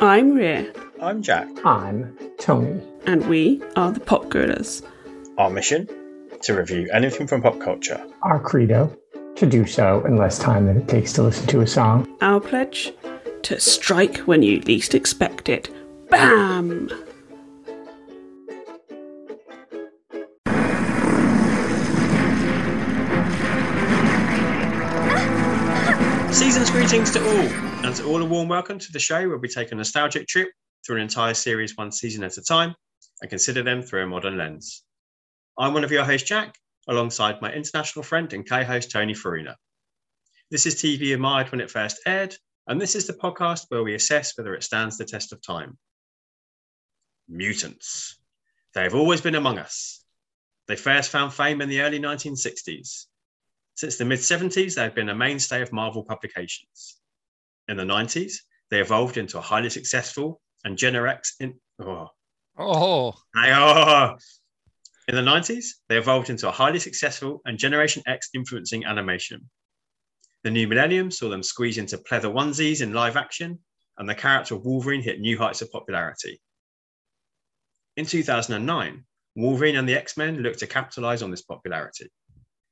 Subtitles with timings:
[0.00, 1.48] I'm Ria, I'm Jack.
[1.64, 2.82] I'm Tony.
[3.06, 4.82] and we are the Pop Gorillas.
[5.38, 5.88] Our mission
[6.42, 8.04] to review anything from pop culture.
[8.22, 8.94] Our credo
[9.36, 12.06] to do so in less time than it takes to listen to a song.
[12.20, 12.92] Our pledge
[13.42, 15.68] to strike when you least expect it.
[16.10, 16.90] Bam!
[26.32, 27.65] Season's greetings to all, and
[27.96, 30.50] to all a warm welcome to the show where we take a nostalgic trip
[30.84, 32.74] through an entire series one season at a time
[33.22, 34.82] and consider them through a modern lens.
[35.58, 36.56] I'm one of your hosts, Jack,
[36.88, 39.56] alongside my international friend and co-host Tony Farina.
[40.50, 42.36] This is TV admired when it first aired,
[42.66, 45.78] and this is the podcast where we assess whether it stands the test of time.
[47.30, 48.18] Mutants.
[48.74, 50.04] They have always been among us.
[50.68, 53.06] They first found fame in the early 1960s.
[53.74, 56.98] Since the mid 70s, they have been a mainstay of Marvel publications.
[57.68, 58.34] In the 90s,
[58.70, 62.08] they evolved into a highly successful and Gen X in oh,
[62.58, 64.14] Oh, are.
[64.14, 64.16] Oh.
[65.08, 69.48] In the 90s, they evolved into a highly successful and Generation X influencing animation.
[70.42, 73.58] The new millennium saw them squeeze into pleather onesies in live action,
[73.98, 76.40] and the character of Wolverine hit new heights of popularity.
[77.96, 79.04] In 2009,
[79.36, 82.10] Wolverine and the X Men looked to capitalize on this popularity.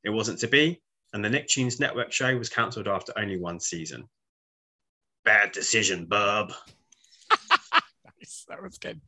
[0.03, 4.09] It wasn't to be, and the Nicktoons Network show was cancelled after only one season.
[5.25, 6.53] Bad decision, bub.
[7.31, 8.45] nice.
[8.49, 9.01] That was good.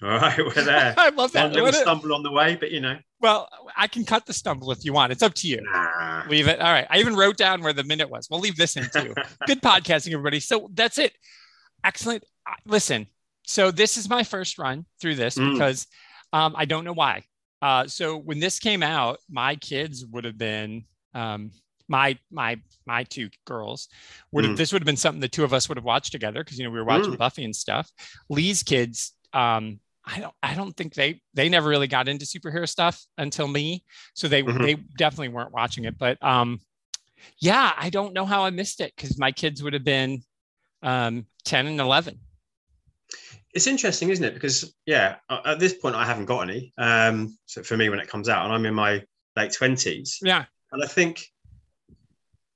[0.00, 0.94] All right, we're there.
[0.98, 1.48] I love One that.
[1.52, 4.32] little What a- stumble on the way, but you know, well, I can cut the
[4.32, 5.10] stumble if you want.
[5.10, 5.60] It's up to you.
[5.62, 6.22] nah.
[6.28, 6.60] Leave it.
[6.60, 6.86] All right.
[6.88, 8.28] I even wrote down where the minute was.
[8.30, 9.12] We'll leave this in too.
[9.46, 10.38] Good podcasting, everybody.
[10.38, 11.14] So that's it.
[11.84, 12.24] Excellent.
[12.64, 13.08] Listen,
[13.44, 15.54] so this is my first run through this Mm.
[15.54, 15.86] because
[16.32, 17.24] um, I don't know why.
[17.60, 21.50] Uh, so when this came out, my kids would have been um,
[21.88, 23.88] my my my two girls
[24.32, 24.56] would have Mm.
[24.58, 26.64] this would have been something the two of us would have watched together because you
[26.64, 27.18] know we were watching Mm.
[27.18, 27.90] Buffy and stuff.
[28.28, 32.68] Lee's kids, um, I don't I don't think they they never really got into superhero
[32.68, 34.62] stuff until me, so they Mhm.
[34.62, 35.98] they definitely weren't watching it.
[35.98, 36.60] But um,
[37.40, 40.22] yeah, I don't know how I missed it because my kids would have been
[40.82, 42.20] um, ten and eleven.
[43.54, 44.34] It's interesting, isn't it?
[44.34, 46.72] Because yeah, at this point I haven't got any.
[46.78, 49.02] Um, so for me, when it comes out, and I'm in my
[49.36, 51.26] late twenties, Yeah, and I think,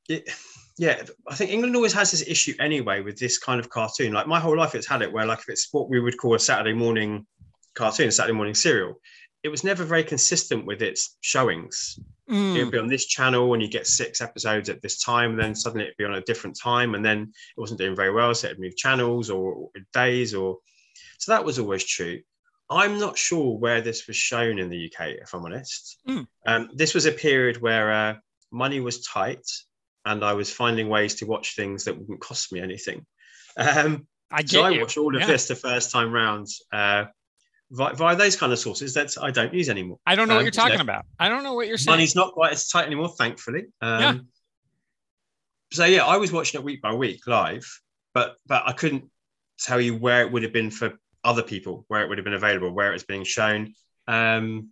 [0.09, 0.29] it,
[0.79, 4.13] yeah, I think England always has this issue anyway with this kind of cartoon.
[4.13, 6.35] Like my whole life, it's had it where like if it's what we would call
[6.35, 7.27] a Saturday morning
[7.75, 8.95] cartoon, Saturday morning serial,
[9.43, 11.99] it was never very consistent with its showings.
[12.29, 15.33] It Mm, would be on this channel, and you get six episodes at this time,
[15.33, 18.11] and then suddenly it'd be on a different time, and then it wasn't doing very
[18.13, 20.59] well, so it'd move channels or days, or
[21.19, 22.21] so that was always true.
[22.71, 25.99] I'm not sure where this was shown in the UK, if I'm honest.
[26.07, 26.23] Hmm.
[26.47, 28.15] Um, this was a period where uh,
[28.51, 29.45] money was tight,
[30.05, 33.07] and I was finding ways to watch things that wouldn't cost me anything.
[33.57, 34.81] Um, I get so I you.
[34.81, 35.27] watched all of Yeah.
[35.27, 37.05] this the first time round uh,
[37.71, 39.99] via, via those kind of sources that I don't use anymore.
[40.07, 41.05] I don't know what Um, you're talking about.
[41.19, 41.93] I don't know what you're saying.
[41.97, 43.65] money's not quite as tight anymore, thankfully.
[43.81, 44.15] Um, Yeah.
[45.73, 47.65] So yeah, I was watching it week by week live,
[48.13, 49.05] but but I couldn't
[49.59, 52.35] tell you where it would have been for other people, where it would have been
[52.35, 53.75] available, where it was being shown.
[54.07, 54.71] Um,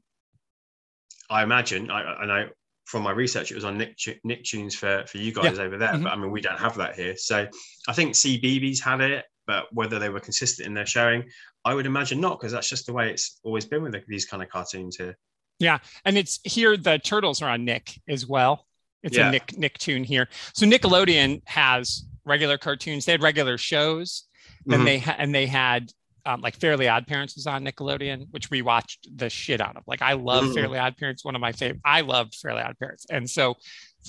[1.30, 2.48] I imagine, I, I know
[2.90, 3.96] from my research, it was on Nick
[4.26, 6.02] Nicktoons for for you guys over there, Mhm.
[6.02, 7.16] but I mean we don't have that here.
[7.16, 7.46] So
[7.88, 11.30] I think CBeebies had it, but whether they were consistent in their showing,
[11.64, 14.42] I would imagine not, because that's just the way it's always been with these kind
[14.42, 15.16] of cartoons here.
[15.60, 18.66] Yeah, and it's here the turtles are on Nick as well.
[19.04, 19.28] It's Yeah.
[19.28, 20.28] a Nick Nicktoon here.
[20.52, 23.04] So Nickelodeon has regular cartoons.
[23.04, 24.24] They had regular shows.
[24.66, 24.84] Then Mhm.
[24.84, 25.92] they ha- and they had
[26.26, 29.84] um, like Fairly Odd Parents was on Nickelodeon, which we watched the shit out of.
[29.86, 30.54] Like I love Mhm.
[30.54, 31.80] Fairly Odd Parents, one of my favorite.
[31.84, 33.56] I loved Fairly Odd Parents, and so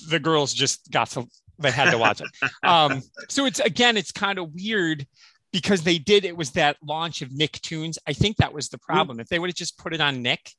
[0.08, 1.26] the girls just got to
[1.58, 2.28] they had to watch it.
[2.62, 5.06] um, so it's again, it's kind of weird
[5.52, 7.98] because they did it was that launch of Nicktoons.
[8.06, 9.20] I think that was the problem.
[9.20, 10.50] If they would have just put it on Nick,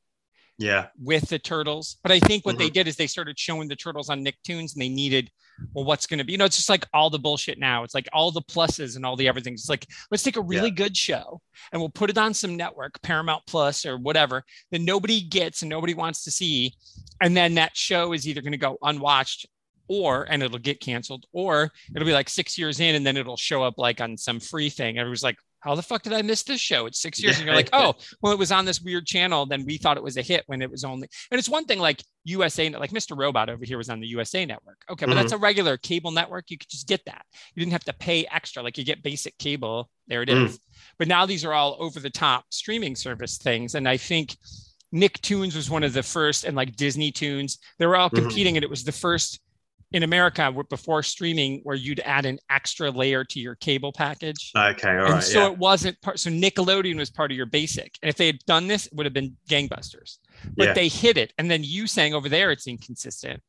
[0.58, 0.88] Yeah.
[1.02, 1.98] with the turtles.
[2.04, 2.74] But I think what they Mm-hmm.
[2.74, 5.30] did is they started showing the turtles on Nicktoons and they needed,
[5.74, 7.84] well, what's going to be, you know, it's just like all the bullshit now.
[7.84, 9.54] It's like all the pluses and all the everything.
[9.54, 11.42] It's like, let's take a really good show
[11.72, 15.70] and we'll put it on some network, Paramount Plus or whatever, that nobody gets and
[15.70, 16.74] nobody wants to see.
[17.22, 19.48] And then that show is either going to go unwatched
[19.88, 23.38] or, and it'll get canceled, or it'll be like six years in and then it'll
[23.38, 24.98] show up like on some free thing.
[24.98, 26.86] Everyone's like, how the fuck did I miss this show?
[26.88, 27.38] It's six years.
[27.38, 29.46] And you're like, oh, well, it was on this weird channel.
[29.46, 31.80] Then we thought it was a hit when it was only, and it's one thing
[31.80, 33.18] like USA, like Mr.
[33.18, 34.82] Robot over here was on the USA network.
[34.90, 36.52] Okay, but that's a regular cable network.
[36.52, 37.26] You could just get that.
[37.56, 38.62] You didn't have to pay extra.
[38.62, 39.90] Like you get basic cable.
[40.08, 40.58] There it is.
[40.58, 40.60] Mm.
[41.00, 43.76] But now these are all over the top streaming service things.
[43.76, 44.36] And I think
[44.94, 48.16] Nicktoons was one of the first, and like Disney Tunes, they were all Mhm.
[48.16, 49.40] competing, and it was the first
[49.94, 54.52] in America before streaming, where you'd add an extra layer to your cable package.
[54.58, 55.24] Okay, all and right.
[55.24, 55.52] so yeah.
[55.52, 56.20] it wasn't part.
[56.20, 59.06] So Nickelodeon was part of your basic, and if they had done this, it would
[59.06, 60.18] have been gangbusters.
[60.58, 60.74] But Yeah.
[60.74, 63.42] they hid it, and then you saying over there it's inconsistent.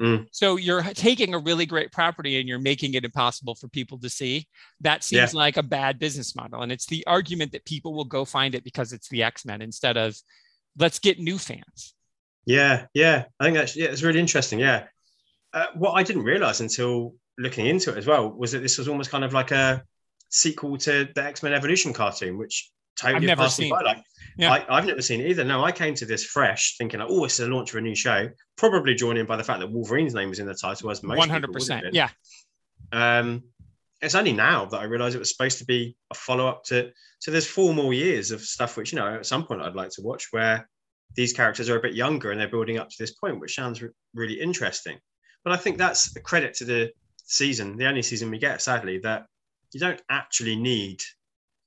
[0.00, 0.26] Mm.
[0.32, 4.08] So you're taking a really great property and you're making it impossible for people to
[4.08, 4.48] see.
[4.80, 8.24] That seems like a bad business model, and it's the argument that people will go
[8.24, 10.16] find it because it's the X Men instead of
[10.76, 11.94] let's get new fans.
[12.44, 13.26] Yeah, yeah.
[13.38, 14.58] I think that's yeah, it's really interesting.
[14.58, 14.86] Yeah.
[15.54, 18.88] Uh, what I didn't realize until looking into it as well was that this was
[18.88, 19.82] almost kind of like a
[20.30, 23.82] sequel to the X Men Evolution cartoon, which totally I've never seen- by.
[23.82, 24.02] Like,
[24.38, 24.52] Yeah.
[24.52, 25.44] I, I've never seen it either.
[25.44, 27.94] No, I came to this fresh, thinking, like, oh, it's the launch of a new
[27.94, 28.30] show.
[28.56, 31.18] Probably drawn in by the fact that Wolverine's name was in the title, as most
[31.28, 31.90] 100%.
[31.92, 32.08] Yeah.
[32.92, 33.42] Um,
[34.00, 36.90] it's only now that I realised it was supposed to be a follow up to.
[37.20, 39.90] So there's four more years of stuff which you know at some point I'd like
[39.90, 40.68] to watch where
[41.14, 43.80] these characters are a bit younger and they're building up to this point, which sounds
[43.80, 44.98] re- really interesting.
[45.44, 46.92] But I think that's a credit to the
[47.24, 49.26] season, the only season we get, sadly, that
[49.72, 51.00] you don't actually need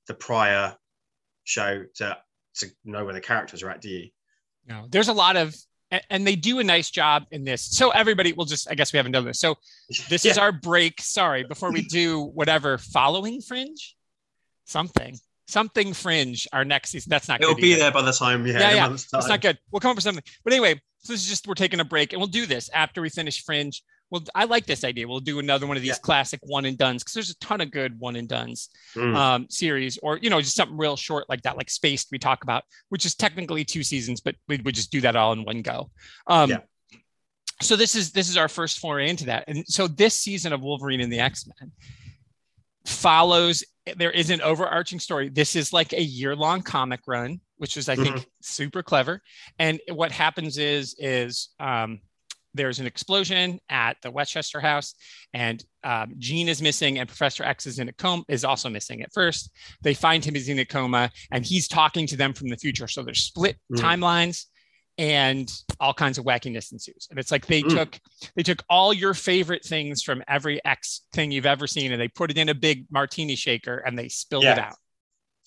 [0.06, 0.76] the prior
[1.44, 2.16] show to
[2.56, 4.08] to know where the characters are at, do you?
[4.66, 5.54] No, there's a lot of,
[6.10, 7.62] and they do a nice job in this.
[7.62, 9.38] So everybody will just, I guess we haven't done this.
[9.38, 9.56] So
[10.08, 11.00] this is our break.
[11.00, 13.94] Sorry, before we do whatever following Fringe,
[14.64, 16.48] something, something Fringe.
[16.52, 17.10] Our next season.
[17.10, 17.42] That's not.
[17.42, 18.88] It'll be there by the time, yeah, Yeah, yeah.
[18.88, 19.58] That's not good.
[19.70, 20.24] We'll come up with something.
[20.42, 23.00] But anyway, so this is just we're taking a break, and we'll do this after
[23.02, 23.82] we finish Fringe.
[24.10, 25.08] Well, I like this idea.
[25.08, 26.02] We'll do another one of these Yeah.
[26.02, 29.16] classic one and duns because there's a ton of good one and duns Mm.
[29.16, 32.44] um, series, or you know, just something real short like that, like Spaced we talk
[32.44, 35.62] about, which is technically two seasons, but we would just do that all in one
[35.62, 35.90] go.
[36.28, 36.58] Um, Yeah.
[37.62, 40.60] So this is this is our first foray into that, and so this season of
[40.60, 41.72] Wolverine and the X Men
[42.84, 43.64] follows.
[43.96, 45.28] There is an overarching story.
[45.28, 49.22] This is like a year long comic run, which is I think super clever.
[49.58, 52.00] And what happens is is um,
[52.52, 54.94] there's an explosion at the Westchester house,
[55.34, 59.02] and um, Jean is missing, and Professor X is in a coma, is also missing
[59.02, 59.50] at first.
[59.82, 62.88] They find him is in a coma, and he's talking to them from the future.
[62.88, 63.78] So there's split Mm.
[63.80, 64.46] timelines,
[64.98, 67.06] and all kinds of wackiness ensues.
[67.10, 67.70] And it's like they Mm.
[67.70, 68.00] took
[68.34, 72.08] they took all your favorite things from every X thing you've ever seen, and they
[72.08, 74.68] put it in a big martini shaker, and they spilled it Yeah.
[74.68, 74.76] out.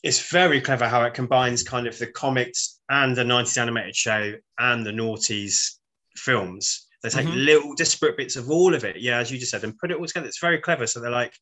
[0.01, 4.33] it's very clever how it combines kind of the comics and the 90s animated show
[4.57, 5.73] and the noughties
[6.15, 6.87] films.
[7.03, 7.45] They take Mhm.
[7.45, 9.97] little disparate bits of all of it, yeah, as you just said, and put it
[9.97, 10.25] all together.
[10.27, 10.87] It's very clever.
[10.87, 11.33] So they're like,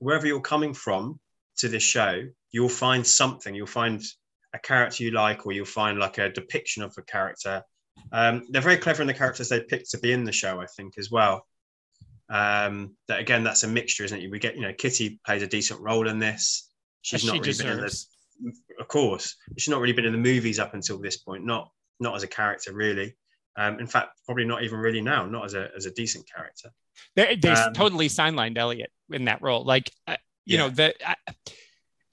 [0.00, 1.20] wherever you're coming from
[1.58, 3.54] to this show, you'll find something.
[3.54, 4.02] You'll find
[4.54, 7.62] a character you like, or you'll find like a depiction of a character.
[8.12, 10.66] Um, they're very clever in the characters they pick to be in the show, I
[10.66, 11.46] think, as well.
[12.28, 14.30] Um, that again, that's a mixture, isn't it?
[14.30, 16.70] We get, you know, Kitty plays a decent role in this.
[17.02, 18.06] She's As not she really been in the
[18.78, 22.16] of course she's not really been in the movies up until this point not not
[22.16, 23.14] as a character really
[23.58, 26.70] um in fact probably not even really now not as a as a decent character
[27.16, 29.64] They, they Um, totally sidelined Elliot in that role.
[29.64, 30.64] Like, uh, you Yeah.
[30.64, 31.16] know, that I,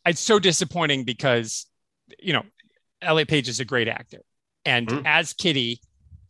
[0.06, 1.66] it's so disappointing because,
[2.20, 2.44] you know,
[3.02, 4.22] Elliot Page is a great actor.
[4.66, 5.04] And Mhm.
[5.06, 5.82] as Kitty,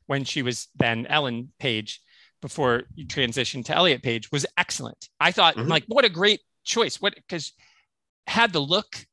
[0.05, 2.01] when she was then Ellen Page,
[2.41, 5.09] before you transitioned to Elliot Page, was excellent.
[5.19, 5.67] I thought, Mhm.
[5.67, 7.01] like, what a great choice.
[7.01, 7.53] What, because
[8.27, 9.05] had the look.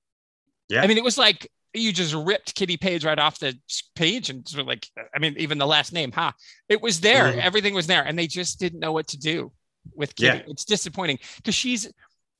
[0.68, 0.82] Yeah.
[0.82, 3.58] I mean, it was like you just ripped Kitty Page right off the
[3.96, 6.32] page and sort of like, I mean, even the last name, huh?
[6.68, 7.32] It was there.
[7.32, 7.38] Mhm.
[7.38, 8.04] Everything was there.
[8.04, 9.52] And they just didn't know what to do
[9.94, 10.38] with Kitty.
[10.38, 10.44] Yeah.
[10.48, 11.88] It's disappointing because she's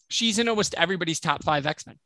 [0.08, 1.98] she's in almost everybody's top five X-Men.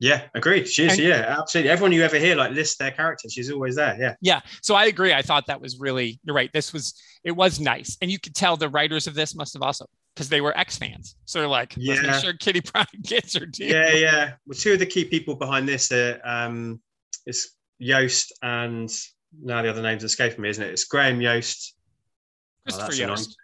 [0.00, 3.28] Yeah agreed she is And- yeah absolutely everyone you ever hear like list their character
[3.30, 4.40] she's always there yeah Yeah.
[4.62, 5.12] So I agree.
[5.12, 6.50] I thought that was really you're right.
[6.52, 7.96] This was it was nice.
[8.00, 10.78] And you could tell the writers of this must have also because they were X
[10.78, 11.16] fans.
[11.26, 12.10] So they're like, let's Yeah.
[12.10, 13.66] make sure Kitty Pryde gets her due.
[13.66, 16.80] yeah yeah well two of the key people behind this are um
[17.26, 18.90] it's yost and
[19.42, 21.74] now the other name's escaping me isn't it it's graham yost
[22.64, 23.10] Christopher that's annoying.
[23.18, 23.36] Yost.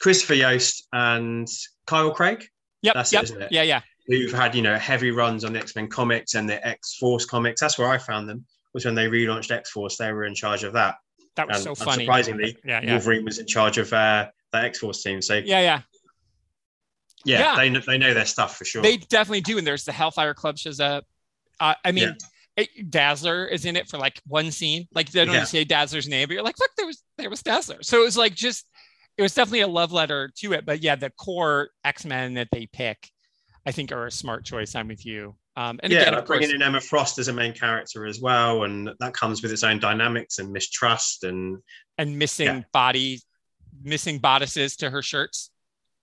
[0.00, 1.48] christopher yost and
[1.86, 2.44] kyle craig
[2.82, 2.94] Yep.
[2.94, 3.22] That's it, yep.
[3.24, 3.52] isn't it?
[3.52, 3.62] Yeah.
[3.62, 3.80] Yeah.
[4.06, 7.24] Who've had you know heavy runs on the X Men comics and the X Force
[7.24, 7.60] comics.
[7.60, 8.44] That's where I found them.
[8.74, 9.96] Was when they relaunched X Force.
[9.98, 10.96] They were in charge of that.
[11.36, 12.06] That was And so funny.
[12.06, 12.80] unsurprisingly, Yeah.
[12.82, 12.92] Yeah.
[12.92, 15.20] Wolverine was in charge of uh, that X Force team.
[15.22, 15.80] So yeah, Yeah.
[17.24, 17.38] Yeah.
[17.38, 17.56] Yeah.
[17.56, 18.82] they kn- they know their stuff for sure.
[18.82, 19.58] They definitely do.
[19.58, 21.04] And there's the Hellfire Club shows up.
[21.60, 22.16] Uh, I mean,
[22.56, 24.88] it, Dazzler is in it for like one scene.
[24.92, 25.40] Like they don't Yeah.
[25.40, 27.82] even say Dazzler's name, but you're like, look, there was there was Dazzler.
[27.82, 28.66] So it was like just
[29.16, 30.66] it was definitely a love letter to it.
[30.66, 33.10] But yeah, the core X Men that they pick,
[33.66, 34.74] I think, are a smart choice.
[34.74, 35.34] I'm with you.
[35.56, 38.06] Um, and yeah, again, like of course, bringing in Emma Frost as a main character
[38.06, 41.24] as well, and that comes with its own dynamics and mistrust.
[41.24, 41.58] And
[41.98, 42.62] and missing Yeah.
[42.72, 43.20] body,
[43.82, 45.50] missing bodices to her shirts.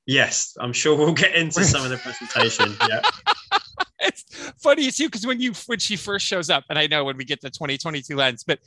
[0.06, 2.76] yes, I'm sure we'll get into some of the presentation.
[2.90, 3.02] Yeah,
[4.02, 4.24] it's
[4.64, 7.26] funny too because when you when she first shows up, and I know when we
[7.26, 8.60] get the 2022 lens, but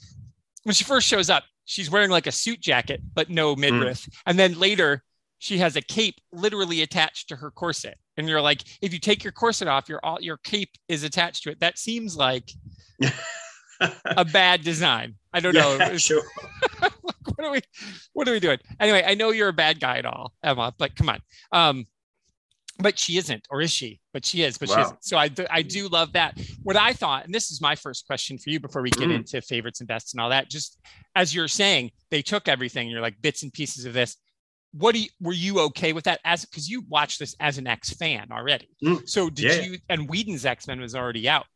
[0.65, 4.39] when she first shows up, she's wearing like a suit jacket but no midriff, and
[4.39, 5.03] then later
[5.43, 7.99] she has a cape literally attached to her corset.
[8.17, 11.43] And you're like, if you take your corset off, your all your cape is attached
[11.43, 11.59] to it.
[11.59, 12.53] That seems like
[14.05, 15.17] a bad design.
[15.33, 15.77] I don't know.
[15.79, 16.23] Yeah, sure.
[16.79, 17.61] what are we
[18.13, 18.59] what are we doing?
[18.79, 21.21] Anyway, I know you're a bad guy at all, Emma, but come on.
[21.51, 21.87] Um,
[22.79, 24.01] but she isn't, or is she?
[24.13, 25.05] But she is, but she isn't.
[25.05, 26.41] So I, do- I do love that.
[26.63, 29.17] What I thought, and this is my first question for you before we get Mm.
[29.17, 30.49] into favorites and bests and all that.
[30.51, 30.79] Just
[31.15, 32.89] as you're saying, they took everything.
[32.89, 34.17] You're like bits and pieces of this.
[34.73, 36.21] What do you, were you okay with that?
[36.25, 38.69] As because you watched this as an X fan already.
[38.83, 39.07] Mm.
[39.09, 39.63] So did Yeah.
[39.63, 39.79] you?
[39.89, 41.47] And Whedon's X Men was already out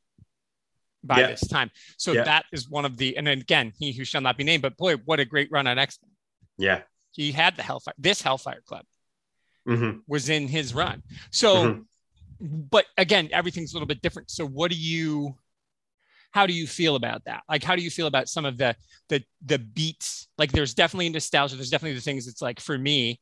[1.02, 1.28] by Yeah.
[1.28, 1.70] this time.
[1.96, 2.24] So Yeah.
[2.24, 3.16] that is one of the.
[3.16, 4.62] And then again, he who shall not be named.
[4.62, 6.10] But boy, what a great run on X Men.
[6.58, 6.82] Yeah.
[7.12, 7.94] He had the Hellfire.
[7.98, 8.84] This Hellfire Club
[9.64, 11.02] hmm was in his run.
[11.30, 11.84] So,
[12.40, 14.30] but again, everything's a little bit different.
[14.30, 15.36] So, what do you,
[16.36, 17.42] how do you feel about that?
[17.48, 18.76] Like, how do you feel about some of the
[19.08, 20.28] the the beats?
[20.36, 21.56] Like, there's definitely nostalgia.
[21.56, 22.26] There's definitely the things.
[22.28, 23.18] It's like for me,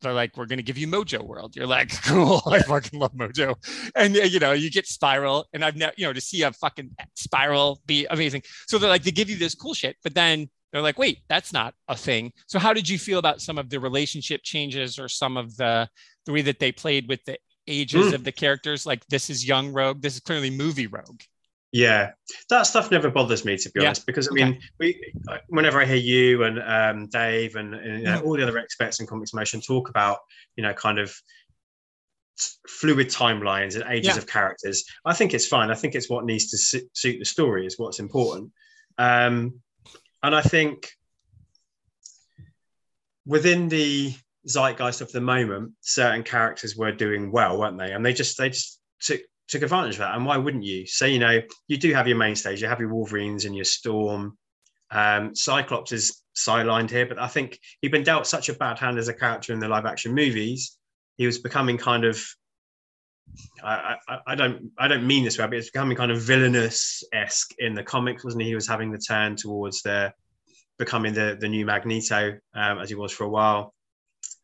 [0.00, 1.56] they're like, we're gonna give you Mojo World.
[1.56, 2.40] You're like, cool.
[2.46, 3.48] I fucking love Mojo,
[3.96, 6.52] and uh, you know, you get Spiral, and I've never, you know, to see a
[6.52, 8.42] fucking Spiral be amazing.
[8.68, 11.52] So they're like, they give you this cool shit, but then they're like, wait, that's
[11.52, 12.32] not a thing.
[12.46, 15.88] So how did you feel about some of the relationship changes or some of the
[16.26, 18.14] the way that they played with the ages Mm.
[18.14, 18.86] of the characters?
[18.86, 21.22] Like this is young Rogue, this is clearly movie Rogue.
[21.76, 22.12] Yeah,
[22.48, 24.44] that stuff never bothers me to be Yeah, honest, because I okay.
[24.44, 25.14] mean, we
[25.48, 28.24] whenever I hear you and um, Dave and, and you know, Mhm.
[28.24, 30.20] all the other experts in comics motion talk about
[30.56, 31.14] you know kind of
[32.66, 34.18] fluid timelines and ages Yeah.
[34.18, 35.70] of characters, I think it's fine.
[35.70, 38.52] I think it's what needs to su- suit the story is what's important,
[38.96, 39.60] um,
[40.22, 40.90] and I think
[43.26, 44.14] within the
[44.48, 47.92] zeitgeist of the moment, certain characters were doing well, weren't they?
[47.92, 50.14] And they just they just took took advantage of that.
[50.14, 50.86] And why wouldn't you?
[50.86, 54.36] So you know, you do have your mainstays, you have your Wolverines and your Storm.
[54.90, 58.98] Um, Cyclops is sidelined here, but I think he'd been dealt such a bad hand
[58.98, 60.78] as a character in the live action movies.
[61.16, 62.22] He was becoming kind of
[63.62, 67.02] I, I, I don't I don't mean this way, but it's becoming kind of villainous
[67.12, 68.48] esque in the comics, wasn't he?
[68.48, 70.12] He was having the turn towards the
[70.78, 73.74] becoming the the new Magneto um, as he was for a while.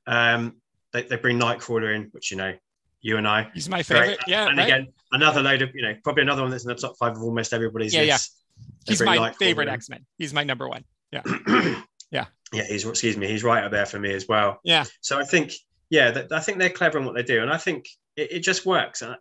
[0.07, 0.57] Um,
[0.93, 2.55] they, they bring Nightcrawler in, which you know,
[3.03, 3.51] you and I.
[3.53, 4.21] He's my favorite.
[4.27, 4.65] Yeah, and right?
[4.65, 7.23] again, another load of you know, probably another one that's in the top five of
[7.23, 8.15] almost everybody's Yeah, yeah.
[8.15, 8.39] list.
[8.87, 9.69] He's my favorite.
[9.69, 10.07] X Men.
[10.19, 10.85] He's my number one.
[11.11, 11.23] Yeah.
[12.11, 12.27] yeah.
[12.53, 14.61] yeah, he's excuse me, he's right up there for me as well.
[14.65, 14.85] Yeah.
[15.01, 15.53] So I think,
[15.91, 18.41] yeah, that, I think they're clever in what they do, and I think it, it
[18.41, 19.03] just works.
[19.03, 19.17] And,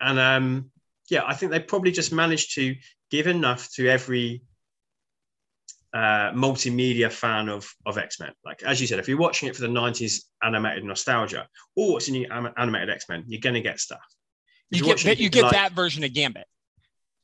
[0.00, 0.70] and um,
[1.08, 2.74] yeah, I think they probably just managed to
[3.10, 4.42] give enough to every
[5.94, 8.32] uh, multimedia fan of of X Men.
[8.44, 12.08] Like as you said, if you're watching it for the '90s animated nostalgia, or it's
[12.08, 12.26] a new
[12.56, 14.00] animated X Men, you're going to get stuff.
[14.70, 16.46] If You get watching that you get like- that version of Gambit.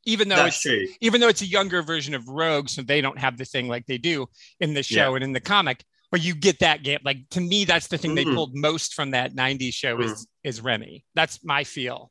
[0.04, 0.85] Even though it's true.
[1.00, 3.87] even though it's a younger version of Rogue, so they don't have the thing like
[3.87, 4.26] they do
[4.59, 6.99] in the show and in the comic, but you get that game.
[7.04, 8.35] Like to me, that's the thing they Mhm.
[8.35, 11.04] pulled most from that 90s show is is Remy.
[11.14, 12.11] That's my feel.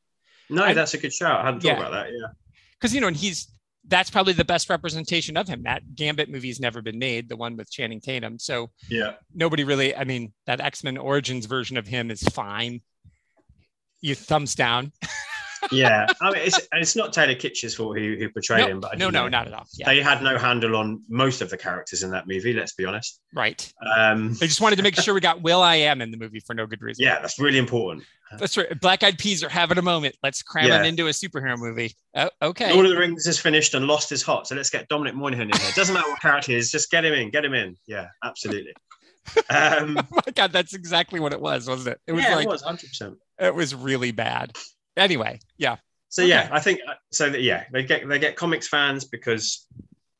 [0.49, 1.41] No, I- that's a good shout.
[1.41, 1.75] I hadn't Yeah.
[1.75, 2.11] thought about that.
[2.13, 2.27] Yeah.
[2.79, 3.51] Because you know, and he's
[3.87, 5.63] that's probably the best representation of him.
[5.63, 8.37] That Gambit movie's never been made, the one with Channing Tatum.
[8.39, 9.13] So Yeah.
[9.33, 12.81] nobody really, I mean, that X-Men Origins version of him is fine.
[14.01, 14.91] You thumbs down.
[15.71, 18.93] yeah, I mean, it's it's not Taylor Kitsch's fault who who portrayed No, him, but
[18.93, 19.65] I no, no, know not at all.
[19.77, 22.53] Yeah, They had no handle on most of the characters in that movie.
[22.53, 23.19] Let's be honest.
[23.35, 23.71] right.
[23.95, 26.39] Um, They just wanted to make sure we got Will I Am in the movie
[26.39, 27.03] for no good reason.
[27.05, 28.03] yeah, that's really important.
[28.39, 28.79] That's right.
[28.79, 30.15] Black Eyed Peas are having a moment.
[30.23, 30.81] Let's cram Yeah.
[30.81, 31.93] it into a superhero movie.
[32.15, 32.71] Oh, okay.
[32.73, 35.49] Lord of the Rings is finished and Lost is hot, so let's get Dominic Monaghan
[35.49, 35.71] in here.
[35.75, 37.75] Doesn't matter what character he is, just get him in, get him in.
[37.87, 38.71] Yeah, absolutely.
[39.49, 42.01] Um, oh my god, that's exactly what it was, wasn't it?
[42.07, 42.87] It was yeah, like it was 100.
[42.87, 44.53] percent it was really bad.
[44.97, 45.77] Anyway, yeah.
[46.09, 46.29] So Okay.
[46.29, 47.29] yeah, I think uh, so.
[47.29, 49.65] That yeah, they get they get comics fans because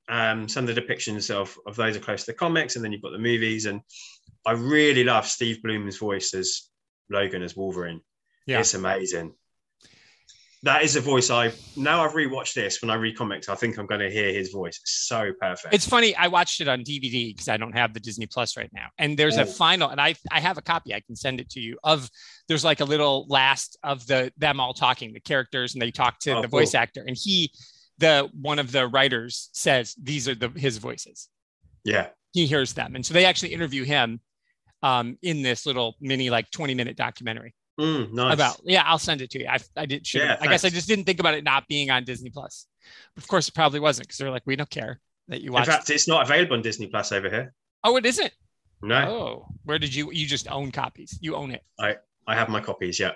[0.08, 2.92] um, some of the depictions of of those are close to the comics, and then
[2.92, 3.66] you've got the movies.
[3.66, 3.82] And
[4.46, 6.70] I really love Steve Blum's voice as
[7.10, 8.02] Logan as Wolverine.
[8.46, 8.60] Yeah.
[8.60, 9.34] It's amazing.
[10.64, 13.50] That is a voice I now I've rewatched this when I read comics.
[13.50, 14.78] I think I'm going to hear his voice.
[14.80, 15.74] It's so perfect.
[15.74, 16.16] It's funny.
[16.16, 18.86] I watched it on DVD because I don't have the Disney Plus right now.
[19.00, 19.46] And there's a Oh.
[19.46, 20.94] final, and I I have a copy.
[20.94, 21.80] I can send it to you.
[21.84, 22.10] Of
[22.48, 26.20] there's like a little last of the them all talking, the characters, and they talk
[26.20, 27.04] to Oh, the voice actor.
[27.08, 27.52] And he,
[27.98, 31.28] the one of the writers, says these are the his voices.
[31.84, 34.20] yeah, He hears them, and so they actually interview him
[34.84, 38.34] um, in this little mini like 20 minute documentary Mm, nice.
[38.34, 38.60] about.
[38.64, 39.48] Yeah, I'll send it to you.
[39.48, 40.06] I I did.
[40.06, 42.68] Should Yeah, I guess I just didn't think about it not being on Disney Plus.
[43.18, 45.00] Of course, it probably wasn't because they're like, we don't care
[45.30, 45.68] that you In watch.
[45.68, 47.54] fact, it's not available on Disney Plus over here.
[47.84, 48.32] oh, it isn't.
[48.84, 50.12] No, Oh, where did you?
[50.12, 51.18] You just own copies.
[51.22, 51.98] You own it, I
[52.28, 53.00] I have my copies.
[53.00, 53.12] Yeah,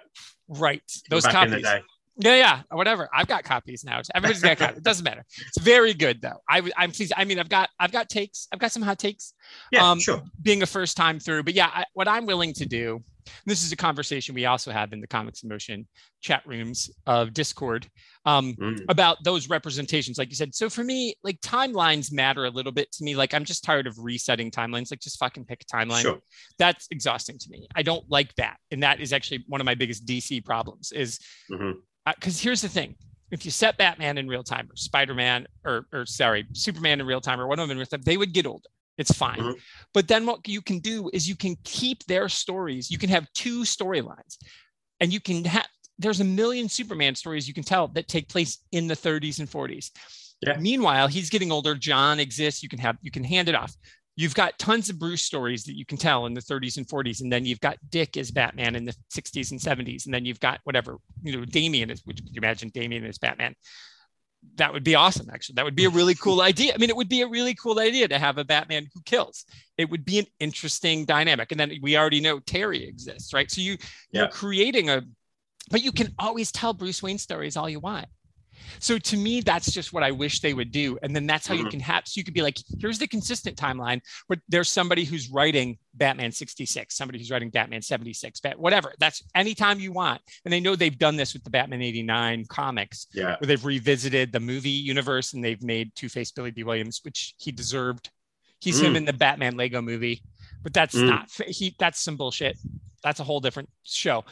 [0.47, 0.81] right?
[1.09, 1.65] Those back copies.
[1.65, 1.81] in.
[2.17, 3.09] Yeah, yeah, whatever.
[3.13, 4.00] I've got copies now.
[4.13, 4.77] Everybody's got copies.
[4.77, 5.25] It doesn't matter.
[5.47, 6.39] It's very good though.
[6.47, 7.12] I, I'm pleased.
[7.17, 8.47] I mean, I've got I've got takes.
[8.53, 9.33] I've got some hot takes.
[9.71, 10.21] Yeah, um, sure.
[10.41, 13.03] Being a first time through, but yeah, I, what I'm willing to do.
[13.46, 15.88] This is a conversation we also have in the Comics in Motion
[16.22, 17.88] chat rooms of Discord
[18.25, 18.79] um, Mm.
[18.89, 20.55] about those representations, like you said.
[20.55, 23.15] So for me, like timelines matter a little bit to me.
[23.15, 24.91] Like I'm just tired of resetting timelines.
[24.91, 26.20] Like just fucking pick a timeline Sure.
[26.58, 27.67] that's exhausting to me.
[27.75, 28.58] I don't like that.
[28.72, 32.96] And that is actually one of my biggest DC problems is because here's the thing.
[33.32, 37.20] If you set Batman in real time or Spider-Man or, or sorry, Superman in real
[37.22, 38.70] time or one of them in real time, they would get older.
[38.97, 39.39] It's fine.
[39.39, 39.59] Mhm.
[39.93, 42.89] But then what you can do is you can keep their stories.
[42.89, 44.37] You can have two storylines
[44.99, 48.59] and you can have, there's a million Superman stories you can tell that take place
[48.71, 49.91] in the 30s and 40s.
[50.41, 50.57] Yeah.
[50.57, 51.75] Meanwhile, he's getting older.
[51.75, 52.61] Jon exists.
[52.63, 53.75] You can have, you can hand it off
[54.15, 57.21] you've got tons of Bruce stories that you can tell in the 30s and 40s,
[57.21, 60.39] and then you've got Dick as Batman in the 60s and 70s, and then you've
[60.39, 62.03] got whatever you know Damian is.
[62.05, 63.55] Would you imagine Damian as Batman?
[64.55, 65.29] That would be awesome.
[65.31, 66.73] Actually, that would be a really cool idea.
[66.73, 69.45] I mean, it would be a really cool idea to have a Batman who kills.
[69.77, 71.51] It would be an interesting dynamic.
[71.51, 73.49] And then we already know Terry exists, right?
[73.51, 73.77] So you
[74.11, 75.03] you're creating a,
[75.69, 78.07] but you can always tell Bruce Wayne stories all you want.
[78.79, 80.97] So to me, that's just what I wish they would do.
[81.01, 81.71] And then that's how you Mhm.
[81.71, 85.29] can have, so you could be like, here's the consistent timeline, but there's somebody who's
[85.29, 88.93] writing Batman 66, somebody who's writing Batman 76, Bat, whatever.
[89.00, 90.21] That's anytime you want.
[90.43, 93.38] And they know they've done this with the Batman 89 comics, Yeah.
[93.39, 97.35] where they've revisited the movie universe and they've made Two Face Billy Dee Williams, which
[97.38, 98.09] he deserved.
[98.62, 98.97] He's him Mm.
[98.97, 100.24] in the Batman Lego movie,
[100.63, 101.07] but that's Mm.
[101.07, 102.57] not, he, that's some bullshit.
[103.03, 104.25] That's a whole different show.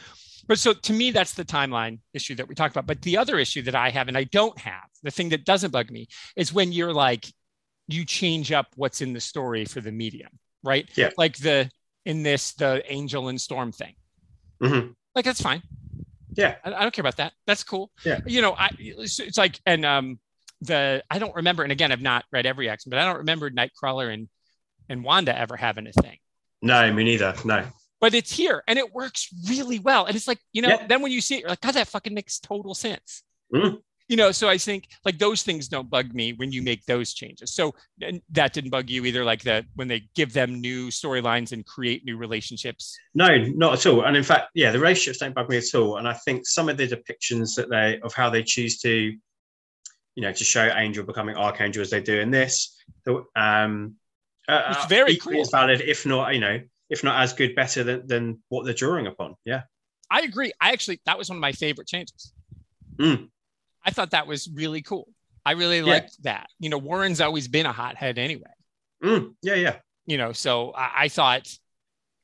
[0.46, 2.86] But so to me, that's the timeline issue that we talked about.
[2.86, 5.70] But the other issue that I have and I don't have, the thing that doesn't
[5.70, 7.26] bug me, is when you're like,
[7.88, 10.30] you change up what's in the story for the medium,
[10.62, 10.88] right?
[10.96, 11.10] Yeah.
[11.16, 11.70] Like the
[12.04, 13.94] in this the Angel and Storm thing.
[14.60, 15.62] hmm Like that's fine.
[16.36, 16.56] Yeah.
[16.64, 17.32] I, I don't care about that.
[17.46, 17.90] That's cool.
[18.04, 18.20] Yeah.
[18.26, 20.18] You know, I it's, it's like and um
[20.60, 23.50] the I don't remember, and again, I've not read every X, but I don't remember
[23.50, 24.28] Nightcrawler and
[24.88, 26.18] and Wanda ever having a thing
[26.62, 27.34] No, me neither.
[27.44, 27.64] No.
[28.00, 30.04] But it's here and it works really well.
[30.06, 30.86] And it's like, you know, Yeah.
[30.86, 33.22] then when you see it, you're like, God, that fucking makes total sense.
[33.52, 33.80] Mhm.
[34.06, 37.14] You know, so I think like those things don't bug me when you make those
[37.14, 37.54] changes.
[37.54, 41.52] So and that didn't bug you either, like that when they give them new storylines
[41.52, 42.98] and create new relationships.
[43.14, 44.04] No, not at all.
[44.04, 45.96] And in fact, yeah, the relationships don't bug me at all.
[45.96, 48.90] And I think some of the depictions that they of how they choose to,
[50.16, 52.76] you know, to show Angel becoming Archangel as they do in this,
[53.34, 53.94] um,
[54.46, 55.40] uh, It's very cool.
[55.40, 58.74] as valid, if not, you know, if not as good, better than, than what they're
[58.74, 59.34] drawing upon.
[59.44, 59.62] Yeah.
[60.10, 60.52] I agree.
[60.60, 62.32] I actually, that was one of my favorite changes.
[62.96, 63.28] Mm.
[63.84, 65.08] I thought that was really cool.
[65.46, 65.84] I really Yeah.
[65.84, 66.48] liked that.
[66.58, 68.50] You know, Warren's always been a hothead anyway.
[69.02, 69.76] Mm, yeah, yeah.
[70.06, 71.46] you know so i, I thought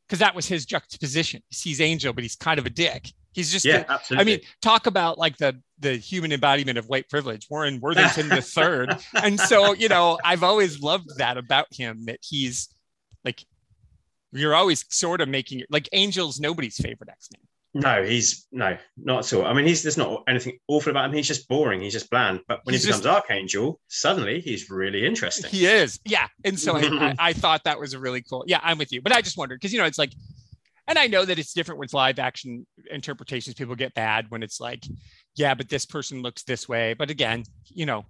[0.06, 3.66] because that was his juxtaposition He's angel but he's kind of a dick he's just
[3.66, 4.22] Yeah, a- absolutely.
[4.22, 8.40] i mean talk about like the the human embodiment of white privilege warren worthington the
[8.56, 12.70] third and so you know i've always loved that about him that he's
[13.26, 13.44] like
[14.32, 17.40] you're always sort of making like angel's nobody's favorite x-men
[17.72, 19.46] no, he's no, not at all.
[19.46, 21.12] I mean, he's there's not anything awful about him.
[21.14, 21.80] He's just boring.
[21.80, 22.40] He's just bland.
[22.48, 25.48] But when He's he becomes Archangel, suddenly he's really interesting.
[25.50, 28.76] he is yeah and so I, I, thought that was a really cool yeah i'm
[28.76, 30.12] with you but i just wondered because you know it's like
[30.88, 34.60] and i know that it's different with live action interpretations people get bad when it's
[34.60, 34.84] like
[35.36, 38.04] yeah but this person looks this way but again you know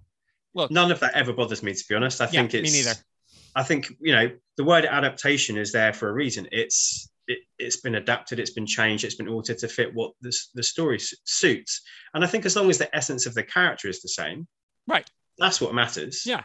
[0.55, 2.19] look None of that ever bothers me, to be honest.
[2.19, 2.99] I Yeah, think me it's neither.
[3.55, 6.47] I think you know the word adaptation is there for a reason.
[6.51, 10.33] It's it, it's been adapted, it's been changed, it's been altered to fit what the
[10.55, 11.81] the story suits.
[12.13, 14.47] And I think as long as the essence of the character is the same,
[14.87, 15.07] Right.
[15.37, 16.23] that's what matters.
[16.25, 16.43] Yeah,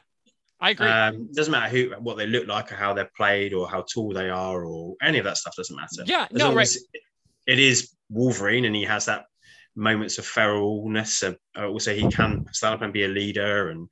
[0.61, 3.69] i agree Um, doesn't matter who what they look like or how they're played or
[3.69, 6.03] how tall they are or any of that stuff doesn't matter.
[6.07, 6.77] yeah As no right
[7.47, 9.25] it is Wolverine and he has that
[9.77, 11.23] moments of feralness.
[11.23, 13.69] Uh, uh, also, he can stand up and be a leader.
[13.71, 13.89] And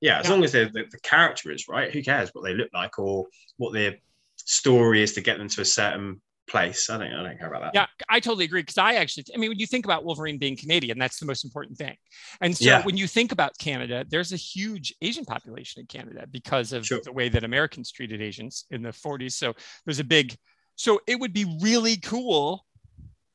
[0.00, 0.30] yeah, as Yeah.
[0.32, 3.72] long as the, the, character is right, who cares what they look like or what
[3.72, 3.96] their
[4.36, 6.88] story is to get them to a certain place?
[6.90, 7.74] I don't, I don't care about that.
[7.74, 8.62] Yeah, I totally agree.
[8.62, 11.44] Because I actually, I mean, when you think about Wolverine being Canadian, that's the most
[11.44, 11.96] important thing.
[12.40, 12.82] And so Yeah.
[12.84, 17.00] when you think about Canada, there's a huge Asian population in Canada because of Sure.
[17.02, 19.32] the way that Americans treated Asians in the 40s.
[19.32, 19.54] So
[19.84, 20.36] there's a big,
[20.76, 22.64] so it would be really cool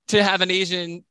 [0.10, 1.04] to have an Asian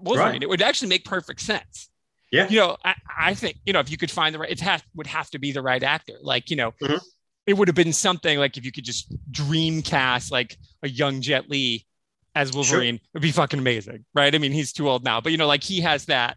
[0.00, 0.32] Wolverine.
[0.32, 0.42] Right.
[0.42, 1.88] It would actually make perfect sense.
[2.32, 2.48] Yeah.
[2.48, 4.82] You know, I, I think, you know, if you could find the right, it has,
[4.94, 6.14] would have to be the right actor.
[6.20, 7.00] Like, you know, Mhm.
[7.46, 11.20] it would have been something like if you could just dream cast like a young
[11.20, 11.86] Jet Li
[12.34, 14.34] as Wolverine, it'd be fucking amazing, right?
[14.34, 16.36] I mean, he's too old now, but you know, like he has that.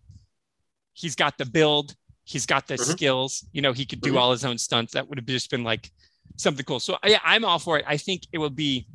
[0.94, 2.92] He's got the build, he's got the Mhm.
[2.92, 3.46] skills.
[3.52, 4.18] You know, he could do Mhm.
[4.18, 4.94] all his own stunts.
[4.94, 5.90] That would have just been like
[6.38, 6.80] something cool.
[6.80, 7.86] So yeah, I'm all for it.
[7.88, 8.88] I think it will be.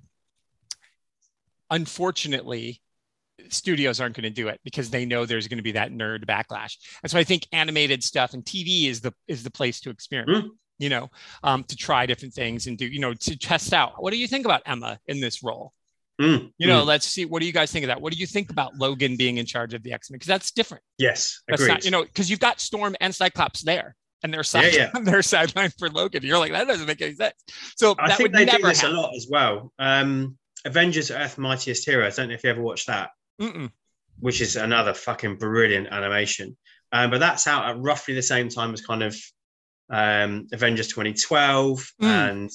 [1.70, 2.80] Unfortunately,
[3.50, 6.24] studios aren't going to do it because they know there's going to be that nerd
[6.24, 6.76] backlash.
[7.02, 10.46] And so I think animated stuff and TV is the is the place to experiment.
[10.46, 10.50] Mm.
[10.80, 11.08] You know,
[11.44, 14.02] um, to try different things and do you know to test out.
[14.02, 15.72] What do you think about Emma in this role?
[16.20, 16.86] Mm, You know, mm.
[16.86, 17.24] let's see.
[17.24, 18.00] What do you guys think of that?
[18.00, 20.16] What do you think about Logan being in charge of the X Men?
[20.16, 20.82] Because that's different.
[20.98, 21.74] yes, That's agreed.
[21.74, 25.22] not, you know, because you've got Storm and Cyclops there, and they're side, Yeah, they're
[25.22, 26.22] sideline for Logan.
[26.22, 27.34] You're like, that doesn't make any sense.
[27.76, 28.96] So I that think would they do this happen.
[28.96, 29.72] a lot as well.
[29.80, 32.16] Um, Avengers Earth Mightiest Heroes.
[32.18, 33.70] I don't know if you ever watched that, Mm-mm.
[34.20, 36.56] which is another fucking brilliant animation.
[36.92, 39.16] Um, but that's out at roughly the same time as kind of
[39.90, 42.06] um, Avengers 2012 Mm.
[42.06, 42.50] and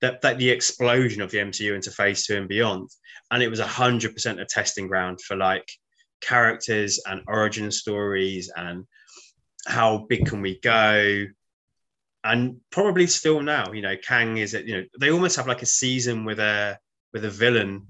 [0.00, 2.88] that, that the explosion of the MCU into Phase Two and beyond.
[3.30, 5.68] And it was hundred percent a testing ground for like
[6.20, 8.84] characters and origin stories and
[9.66, 11.24] how big can we go
[12.24, 15.62] and probably still now you know kang is it you know they almost have like
[15.62, 16.78] a season with a
[17.12, 17.86] with a villain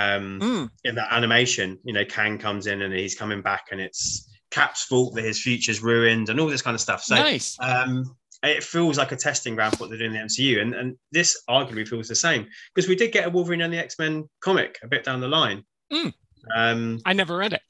[0.00, 0.70] um Mm.
[0.84, 4.84] in that animation you know kang comes in and he's coming back and it's cap's
[4.84, 7.56] fault that his future's ruined and all this kind of stuff so nice.
[7.60, 10.74] um it feels like a testing ground for what they're doing in the MCU, and,
[10.74, 13.98] and this arguably feels the same because we did get a Wolverine and the X
[13.98, 15.62] Men comic a bit down the line.
[15.90, 16.12] Mm.
[16.54, 17.62] Um, I never read it.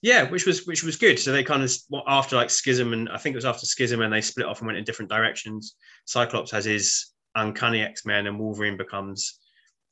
[0.00, 1.18] yeah, which was which was good.
[1.18, 1.70] So they kind of
[2.06, 4.66] after like Schism, and I think it was after Schism, and they split off and
[4.66, 5.74] went in different directions.
[6.06, 9.40] Cyclops has his uncanny X Men, and Wolverine becomes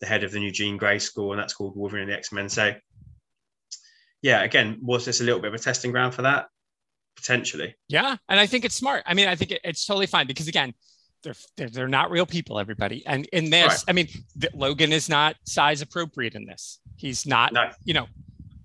[0.01, 2.33] the head of the new Jean Grey school, and that's called Wolverine and the X
[2.33, 2.49] Men.
[2.49, 2.75] So
[4.23, 6.47] yeah, again, was this a little bit of a testing ground for that?
[7.17, 7.75] Potentially.
[7.89, 9.03] Yeah, and I think it's smart.
[9.07, 10.73] I mean, I think it, it's totally fine because again,
[11.23, 13.05] they're, they're they're not real people, everybody.
[13.07, 13.85] And in this, Right.
[13.89, 14.07] I mean,
[14.41, 16.81] th- Logan is not size appropriate in this.
[16.97, 17.53] He's not.
[17.53, 17.71] No.
[17.85, 18.07] You know,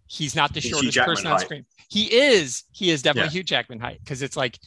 [0.08, 1.42] he's not the He's shortest person on height.
[1.42, 1.66] screen.
[1.90, 2.64] He is.
[2.72, 3.34] He is definitely Yeah.
[3.40, 4.58] Hugh Jackman height because it's like.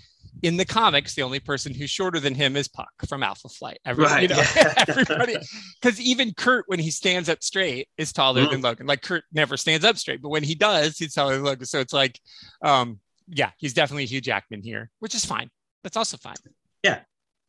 [0.42, 3.78] In the comics, the only person who's shorter than him is Puck from Alpha Flight.
[3.84, 4.74] Everybody, Right, you know, yeah.
[4.88, 5.36] everybody,
[5.80, 8.50] because even Kurt, when he stands up straight, is taller Mm.
[8.52, 8.86] than Logan.
[8.86, 11.66] Like Kurt never stands up straight, but when he does, he's taller than Logan.
[11.66, 12.20] So it's like,
[12.62, 15.50] um, yeah, he's definitely Hugh Jackman here, which is fine.
[15.82, 16.36] That's also fine.
[16.84, 17.00] Yeah.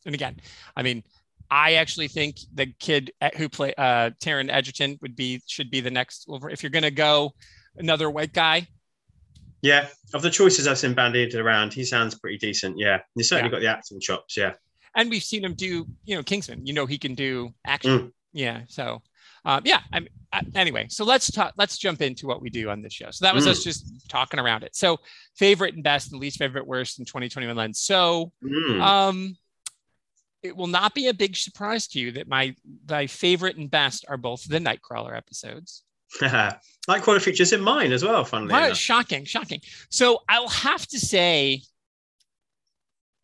[0.05, 0.37] And again,
[0.75, 1.03] I mean,
[1.51, 5.89] I actually think the kid who play uh Taron Egerton would be should be the
[5.91, 7.33] next If you're gonna go
[7.75, 8.67] another white guy,
[9.61, 12.77] Yeah, of the choices I've seen bandied around, he sounds pretty decent.
[12.77, 13.51] Yeah, he's certainly Yeah.
[13.51, 14.37] got the acting chops.
[14.37, 14.53] Yeah,
[14.95, 16.65] and we've seen him do, you know, Kingsman.
[16.65, 18.13] You know, he can do action.
[18.31, 18.61] Yeah.
[18.67, 19.01] So,
[19.45, 19.81] um, yeah.
[19.91, 20.85] I'm uh, anyway.
[20.89, 21.53] So let's talk.
[21.57, 23.09] Let's jump into what we do on this show.
[23.11, 23.49] So that was Mm.
[23.49, 24.75] us just talking around it.
[24.75, 24.97] So
[25.35, 27.79] favorite and best, and least favorite, worst in 2021 lens.
[27.79, 28.81] So, Mm.
[28.81, 29.37] um,
[30.43, 32.55] it will not be a big surprise to you that my
[32.87, 35.83] my favorite and best are both the Nightcrawler episodes.
[36.21, 38.25] Nightcrawler features in mine as well.
[38.25, 38.77] Funnily enough.
[38.77, 39.61] shocking, shocking.
[39.89, 41.61] So I'll have to say,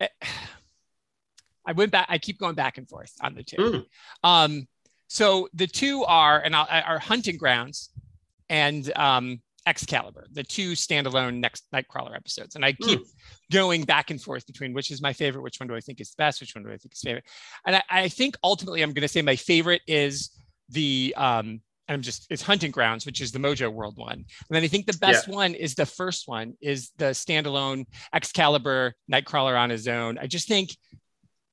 [0.00, 2.06] I went back.
[2.08, 3.56] I keep going back and forth on the two.
[3.56, 3.84] Mm.
[4.22, 4.68] Um,
[5.08, 7.90] so the two are and I'll, are Hunting Grounds
[8.48, 13.00] and um, Excalibur, the two standalone next Nightcrawler episodes, and I keep
[13.50, 16.10] going back and forth between which is my favorite, which one do I think is
[16.10, 17.24] the best, which one do I think is favorite,
[17.66, 20.30] and I, I think ultimately I'm going to say my favorite is
[20.68, 24.62] the um, I'm just it's Hunting Grounds, which is the Mojo World one, and then
[24.62, 29.70] I think the best one is the first one is the standalone Excalibur Nightcrawler on
[29.70, 30.18] his own.
[30.18, 30.76] I just think,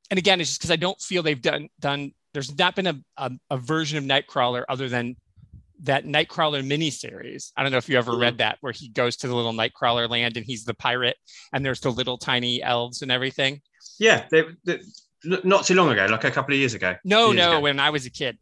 [0.10, 2.14] and again, it's just because I don't feel they've done done.
[2.34, 5.18] There's not been a, a, a version of Nightcrawler other than
[5.84, 7.52] that Nightcrawler miniseries.
[7.56, 8.22] I don't know if you ever mm-hmm.
[8.22, 11.18] read that, where he goes to the little Nightcrawler land and he's the pirate,
[11.52, 13.62] and there's the little tiny elves and everything.
[14.00, 14.80] Yeah, they, they,
[15.24, 16.96] not too long ago, like a couple of years ago.
[17.04, 17.60] No, Years no, ago.
[17.62, 18.38] when I was a kid.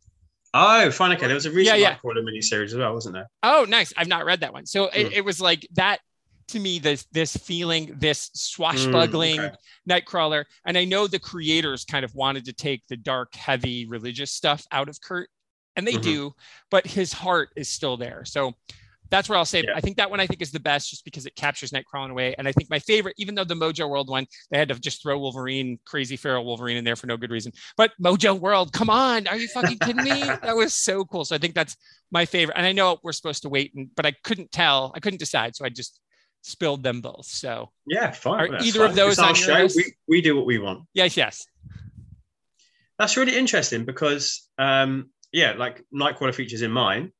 [0.53, 1.15] Oh, fine.
[1.15, 1.95] Okay, there was a recent Yeah, yeah.
[1.95, 3.27] Nightcrawler miniseries as well, wasn't there?
[3.43, 3.93] Oh, nice.
[3.95, 4.65] I've not read that one.
[4.65, 4.99] So Hmm.
[4.99, 5.99] it, it was like that
[6.49, 9.55] to me, this this feeling, this swashbuckling Mm, okay.
[9.89, 10.43] Nightcrawler.
[10.65, 14.65] And I know the creators kind of wanted to take the dark, heavy religious stuff
[14.71, 15.29] out of Kurt,
[15.77, 16.01] and they Mhm.
[16.01, 16.31] do,
[16.69, 18.25] but his heart is still there.
[18.25, 18.53] So
[19.11, 19.75] that's where I'll say Yeah.
[19.75, 22.11] I think that one I think is the best just because it captures Nightcrawler in
[22.11, 22.33] a way.
[22.37, 25.03] And I think my favorite, even though the Mojo World one, they had to just
[25.03, 27.51] throw Wolverine, crazy feral Wolverine in there for no good reason.
[27.77, 30.21] But Mojo World, come on, are you fucking kidding me?
[30.41, 31.25] that was so cool.
[31.25, 31.75] So I think that's
[32.11, 32.57] my favorite.
[32.57, 35.55] And I know we're supposed to wait, and, but I couldn't tell, I couldn't decide.
[35.55, 35.99] So I just
[36.41, 37.25] spilled them both.
[37.25, 38.53] So Yeah, fine.
[38.55, 39.53] Are either of those on show.
[39.53, 39.77] list?
[39.77, 40.87] We, we do what we want.
[40.93, 41.45] yes, yes.
[42.97, 47.11] That's really interesting because, um, yeah, like Nightcrawler features in mine,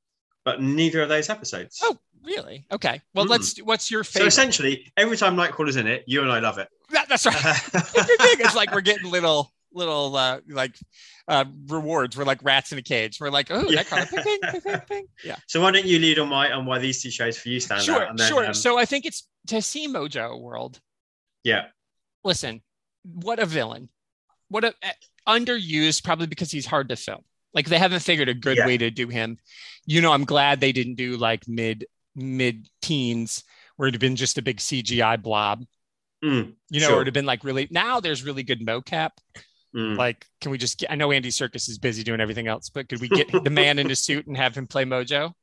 [0.46, 1.80] but neither of those episodes.
[1.84, 2.66] Oh, really?
[2.72, 3.02] Okay.
[3.14, 3.30] Well, Mm.
[3.30, 3.58] let's.
[3.60, 4.24] What's your favorite?
[4.24, 6.68] so essentially, every time Nightcrawler's in it, you and I love it.
[6.92, 7.36] That- that's right.
[7.74, 10.76] it's like we're getting little little uh like
[11.30, 13.84] uh rewards we're like rats in a cage we're like oh Yeah.
[13.84, 16.52] that kind of ping, ping, ping, ping, yeah so why don't you lead on my
[16.52, 18.18] on why these two shows for you stand sure out?
[18.18, 20.82] Then, sure um, so i think it's to see mojo world
[21.46, 21.68] yeah,
[22.26, 22.62] listen
[23.06, 23.88] what a villain
[24.50, 24.74] what a
[25.26, 27.22] underused probably because he's hard to film
[27.54, 28.66] Like they haven't figured a good Yeah.
[28.66, 29.38] way to do him.
[29.86, 31.86] You know, I'm glad they didn't do like mid
[32.16, 33.44] mid teens
[33.76, 35.64] where it'd have been just a big CGI blob.
[36.24, 36.96] Mm, You know, Sure.
[36.98, 39.12] it'd have been like really now there's really good mocap.
[39.76, 39.98] mm.
[39.98, 42.88] Like, can we just get I know Andy Serkis is busy doing everything else, but
[42.90, 45.34] could we get the man in a suit and have him play Mojo?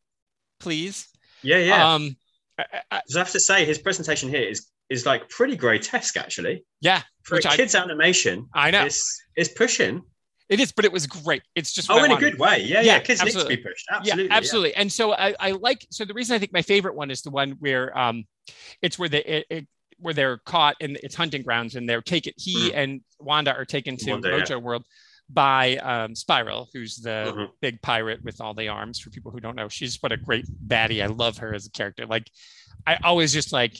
[0.61, 1.09] Please.
[1.43, 1.95] yeah, yeah.
[1.95, 2.17] Um
[2.59, 6.65] I, I, I have to say, his presentation here is is like pretty grotesque, actually.
[6.81, 10.03] yeah, For a I kids animation, I know it's it's pushing.
[10.49, 11.43] It is, but it was great.
[11.55, 12.59] It's just Oh, in a good way.
[12.61, 12.99] Yeah, Yeah, yeah.
[13.01, 13.57] Kids absolutely.
[13.57, 13.87] need to be pushed.
[13.91, 14.25] Absolutely.
[14.27, 14.75] yeah, absolutely.
[14.77, 17.31] And so I, I like so the reason I think my favorite one is the
[17.31, 18.25] one where um
[18.83, 19.67] it's where they it, it,
[19.99, 23.97] where they're caught in its hunting grounds and they're taken he and Wanda are taken
[23.99, 24.11] to Mm.
[24.13, 24.45] Wanda, yeah.
[24.45, 24.87] Mojo World
[25.29, 27.49] by um Spiral, who's the Mhm.
[27.61, 29.69] big pirate with all the arms for people who don't know.
[29.69, 31.03] She's what a great baddie.
[31.03, 32.07] I love her as a character.
[32.07, 32.31] Like
[32.87, 33.77] I always just like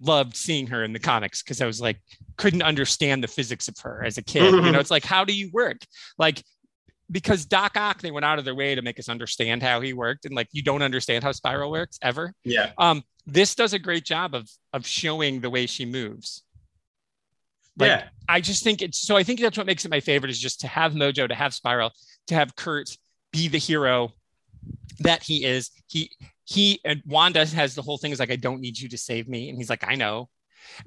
[0.00, 1.98] loved seeing her in the comics because I was like
[2.36, 4.52] couldn't understand the physics of her as a kid.
[4.52, 5.78] you know, it's like how do you work?
[6.18, 6.42] Like
[7.10, 9.92] because Doc Ock, they went out of their way to make us understand how he
[9.92, 12.32] worked, and like you don't understand how Spiral works ever.
[12.44, 12.72] Yeah.
[12.78, 16.42] Um, this does a great job of of showing the way she moves.
[17.76, 18.04] Like, yeah.
[18.28, 19.16] I just think it's so.
[19.16, 21.54] I think that's what makes it my favorite is just to have Mojo, to have
[21.54, 21.92] Spiral,
[22.28, 22.96] to have Kurt
[23.32, 24.12] be the hero
[25.00, 25.70] that he is.
[25.88, 26.10] He
[26.44, 29.28] he and Wanda has the whole thing is like, I don't need you to save
[29.28, 30.28] me, and he's like, I know.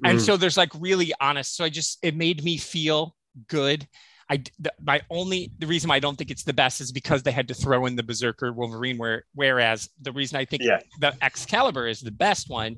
[0.04, 0.22] And Mm.
[0.24, 1.56] so there's like really honest.
[1.56, 3.14] So I just it made me feel
[3.48, 3.86] good.
[4.30, 7.22] I the, my only the reason why I don't think it's the best is because
[7.22, 8.98] they had to throw in the Berserker Wolverine.
[8.98, 10.80] Where whereas the reason I think Yeah.
[11.00, 12.76] the Excalibur is the best one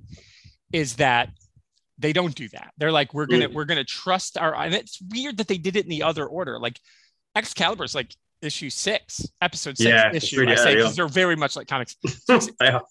[0.73, 1.31] is that
[1.99, 2.73] they don't do that.
[2.79, 3.55] They're like we're gonna Mm.
[3.55, 4.55] we're gonna trust our.
[4.55, 6.59] And it's weird that they did it in the other order.
[6.59, 6.79] Like
[7.35, 10.49] Excalibur is like issue six, episode six Yeah, issue.
[10.49, 11.97] I say because they're very much like comics
[12.61, 12.83] are.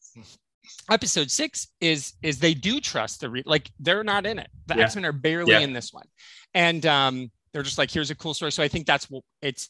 [0.89, 4.75] episode six is is they do trust the re- like they're not in it the
[4.75, 4.83] Yeah.
[4.83, 5.59] x-men are barely Yeah.
[5.59, 6.05] in this one
[6.53, 9.69] and um they're just like here's a cool story so i think that's what it's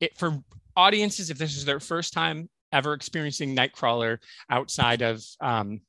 [0.00, 0.38] it for
[0.76, 4.18] audiences if this is their first time ever experiencing nightcrawler
[4.50, 5.80] outside of um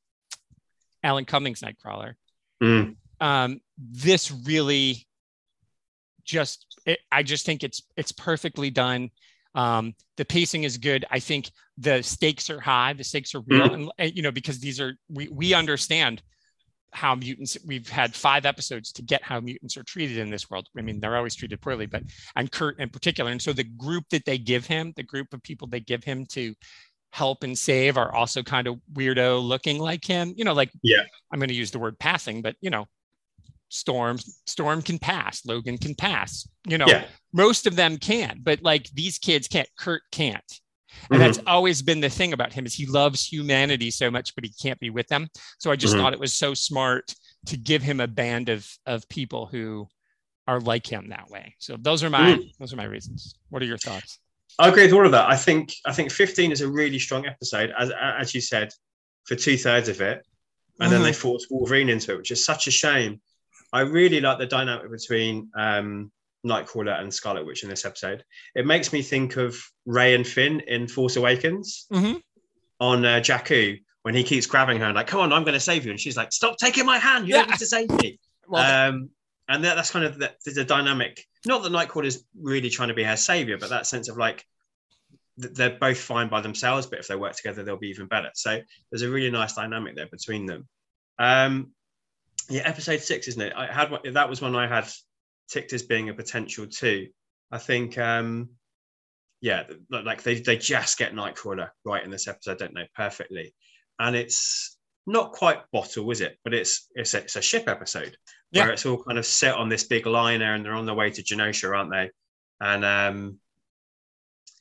[1.02, 2.14] alan cumming's nightcrawler
[2.62, 2.96] Mm.
[3.20, 5.06] um this really
[6.24, 9.10] just it, i just think it's it's perfectly done.
[9.54, 11.04] Um the pacing is good.
[11.10, 12.92] I think the stakes are high.
[12.92, 13.72] The stakes are real.
[13.74, 16.22] And, and, you know because these are we we understand
[16.92, 20.68] how mutants we've had five episodes to get how mutants are treated in this world.
[20.78, 22.02] I mean they're always treated poorly but
[22.36, 23.30] and kurt in particular.
[23.30, 26.26] And so the group that they give him the group of people they give him
[26.26, 26.54] to
[27.12, 30.32] help and save are also kind of weirdo looking like him.
[30.36, 31.02] You know like Yeah.
[31.32, 32.86] i'm going to use the word passing but you know
[33.70, 37.06] storm storm can pass logan can pass you know Yeah.
[37.32, 40.42] most of them can but like these kids can't kurt can't
[41.10, 41.24] and Mhm.
[41.24, 44.52] that's always been the thing about him is he loves humanity so much but he
[44.60, 45.28] can't be with them
[45.58, 45.98] so i just Mhm.
[46.00, 47.14] thought it was so smart
[47.46, 49.88] to give him a band of of people who
[50.48, 52.52] are like him that way so those are my Mm.
[52.58, 54.18] those are my reasons what are your thoughts
[54.58, 55.30] I agree with all of that.
[55.30, 58.74] I think I think 15 is a really strong episode, as as you said,
[59.24, 60.26] for two thirds of it,
[60.80, 63.22] and then they forced Wolverine into it, which is such a shame.
[63.72, 66.10] I really like the dynamic between um,
[66.46, 68.24] Nightcrawler and Scarlet Witch in this episode.
[68.54, 69.56] It makes me think of
[69.86, 72.20] Rey and Finn in Force Awakens Mhm.
[72.80, 75.60] on uh, Jakku when he keeps grabbing her and like, "Come on, I'm going to
[75.60, 77.28] save you," and she's like, "Stop taking my hand!
[77.28, 77.42] You Yeah.
[77.42, 78.18] don't need to save me."
[78.54, 79.10] um,
[79.48, 81.24] and that, that's kind of the, the dynamic.
[81.46, 84.44] Not that Nightcrawler is really trying to be her savior, but that sense of like
[85.40, 88.30] th- they're both fine by themselves, but if they work together, they'll be even better.
[88.34, 90.68] So there's a really nice dynamic there between them.
[91.18, 91.72] Um,
[92.48, 93.52] yeah, episode six, isn't it?
[93.56, 94.88] I had that was one I had
[95.50, 97.08] ticked as being a potential too.
[97.52, 98.50] I think, um,
[99.40, 102.88] yeah, like they they just get Nightcrawler right in this episode, I don't they?
[102.94, 103.54] Perfectly,
[103.98, 104.76] and it's
[105.06, 106.38] not quite bottle, is it?
[106.44, 108.16] But it's it's a, it's a ship episode
[108.52, 108.64] Yeah.
[108.64, 111.10] where it's all kind of set on this big liner, and they're on their way
[111.10, 112.10] to Genosha, aren't they?
[112.60, 113.38] And um,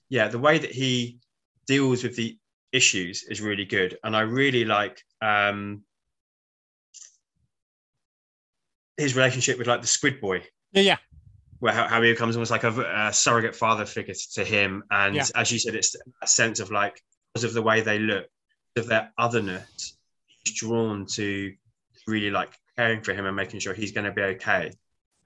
[0.09, 1.19] yeah, the way that he
[1.67, 2.37] deals with the
[2.71, 5.83] issues is really good, and I really like um,
[8.99, 10.97] his relationship with like the Squid Boy yeah yeah
[11.59, 14.81] where how, how he becomes almost like a, a surrogate father figure to him.
[14.91, 15.25] And Yeah.
[15.35, 18.27] as you said, it's a sense of like because of the way they look,
[18.77, 21.53] of their otherness, he's drawn to
[22.07, 24.71] really like caring for him and making sure he's going to be okay.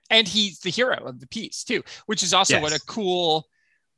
[0.10, 3.48] and he's the hero of the piece too which is also what a cool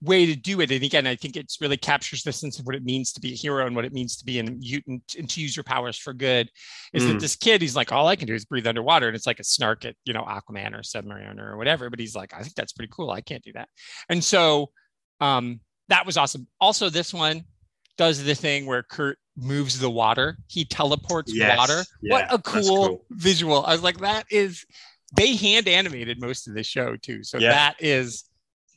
[0.05, 0.71] way to do it.
[0.71, 3.33] And again i think it's really captures the sense of what it means to be
[3.33, 5.97] a hero and what it means to be a mutant and to use your powers
[5.97, 6.49] for good
[6.93, 7.21] is that Mm.
[7.21, 9.07] this kid he's like all i can do is breathe underwater.
[9.07, 12.15] And it's like a snark at you know aquaman or submariner or whatever but he's
[12.15, 13.09] like i think that's pretty cool.
[13.11, 13.69] I can't do that.
[14.09, 14.69] And so
[15.21, 16.47] um that was awesome.
[16.59, 17.43] Also this one
[17.97, 20.37] does the thing where kurt moves the water.
[20.47, 21.57] He teleports Yes.
[21.57, 21.83] water.
[22.01, 23.05] Yeah, what a cool, cool.
[23.11, 23.65] visual.
[23.65, 24.65] I was like that is
[25.15, 27.23] they hand animated most of the show too.
[27.23, 27.51] So Yeah.
[27.51, 28.25] that is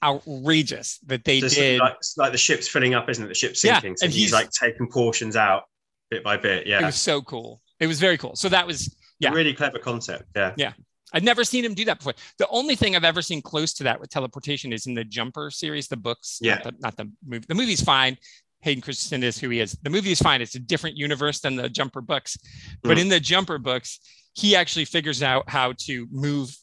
[0.02, 1.80] outrageous that they Just did.
[1.80, 3.28] like, like the ship's filling up, isn't it?
[3.28, 3.96] The ship's Yeah, sinking.
[3.96, 5.64] so and he's, he's- like taking portions out
[6.10, 6.66] bit by bit.
[6.66, 6.80] Yeah.
[6.82, 7.60] It was so cool.
[7.80, 8.34] It was very cool.
[8.36, 9.30] So that was yeah.
[9.30, 10.24] Really clever concept.
[10.36, 10.54] Yeah.
[10.56, 10.72] Yeah.
[11.12, 12.14] I'd never seen him do that before.
[12.38, 15.50] The only thing I've ever seen close to that with teleportation is in the Jumper
[15.50, 16.38] series, the books.
[16.40, 16.54] Yeah.
[16.56, 17.44] Not the, not the movie.
[17.48, 18.16] The movie's fine.
[18.60, 19.72] Hayden Christensen is who he is.
[19.82, 20.40] The movie is fine.
[20.42, 22.36] It's a different universe than the Jumper books.
[22.82, 23.00] But Mhm.
[23.02, 24.00] in the Jumper books,
[24.34, 26.54] he actually figures out how to move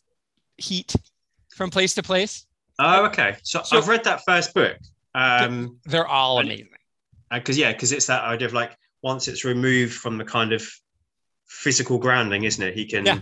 [0.58, 0.96] heat
[1.56, 2.46] from place to place.
[2.80, 3.38] Oh, okay.
[3.44, 4.78] So, So- I've read that first book.
[5.14, 6.70] Um, They're all amazing.
[7.32, 10.62] because yeah, because it's that idea of like once it's removed from the kind of
[11.48, 12.74] physical grounding, isn't it?
[12.74, 13.06] He can.
[13.06, 13.20] Yeah.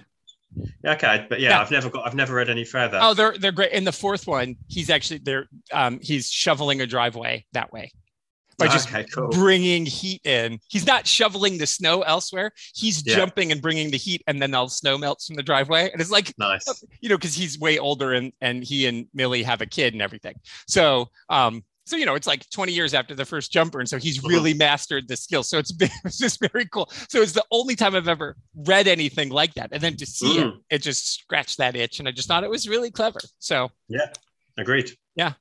[0.85, 1.61] Okay, but yeah, Yeah.
[1.61, 2.05] I've never got.
[2.07, 2.99] I've never read any further.
[3.01, 3.71] Oh, they're they're great.
[3.71, 7.91] In the fourth one, he's actually they're um, he's shoveling a driveway that way
[8.57, 9.29] by just okay, cool.
[9.29, 10.59] bringing heat in.
[10.69, 12.51] He's not shoveling the snow elsewhere.
[12.75, 13.15] He's Yeah.
[13.15, 15.89] jumping and bringing the heat, and then all the snow melts from the driveway.
[15.91, 16.83] And it's like Nice.
[17.01, 20.01] you know because he's way older and and he and Millie have a kid and
[20.01, 20.35] everything.
[20.67, 23.97] So um so you know it's like 20 years after the first jumper, and so
[23.97, 24.29] he's Mhm.
[24.29, 25.43] really mastered the skill.
[25.43, 26.89] So it's been, it's just very cool.
[27.09, 30.37] So it's the only time I've ever read anything like that, and then to see
[30.39, 30.59] it, Mm.
[30.69, 33.19] it just scratched that itch, and I just thought it was really clever.
[33.39, 34.13] So yeah,
[34.57, 34.91] Agreed.
[35.15, 35.33] Yeah,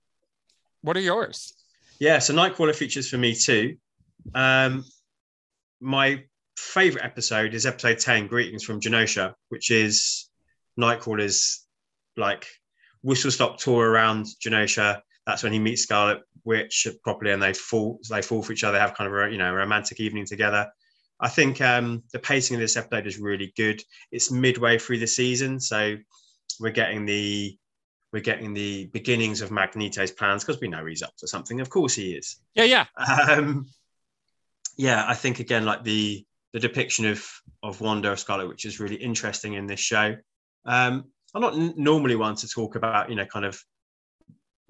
[0.81, 1.53] what are yours?
[2.03, 3.77] Yeah, so Nightcrawler features for me too.
[4.35, 4.85] Um,
[5.81, 6.25] my
[6.57, 10.29] favorite episode is episode 10, Greetings from Genosha, which is
[10.77, 11.65] Nightcrawler's
[12.17, 12.49] like
[13.03, 15.01] whistle stop tour around Genosha.
[15.27, 18.81] That's when he meets Scarlet Witch properly and they fall they fall for each other,
[18.81, 20.69] have kind of a you know romantic evening together.
[21.21, 23.81] I think um, the pacing of this episode is really good.
[24.11, 25.97] It's midway through the season, so
[26.59, 27.57] we're getting the
[28.13, 31.61] we're getting the beginnings of Magneto's plans because we know he's up to something.
[31.61, 32.37] Of course, he is.
[32.55, 32.87] Yeah, yeah.
[33.29, 33.67] Um,
[34.77, 37.27] yeah, I think again, like the the depiction of
[37.63, 40.17] of Wanda of Scarlet Witch is really interesting in this show.
[40.65, 43.61] Um, I'm not n- normally one to talk about, you know, kind of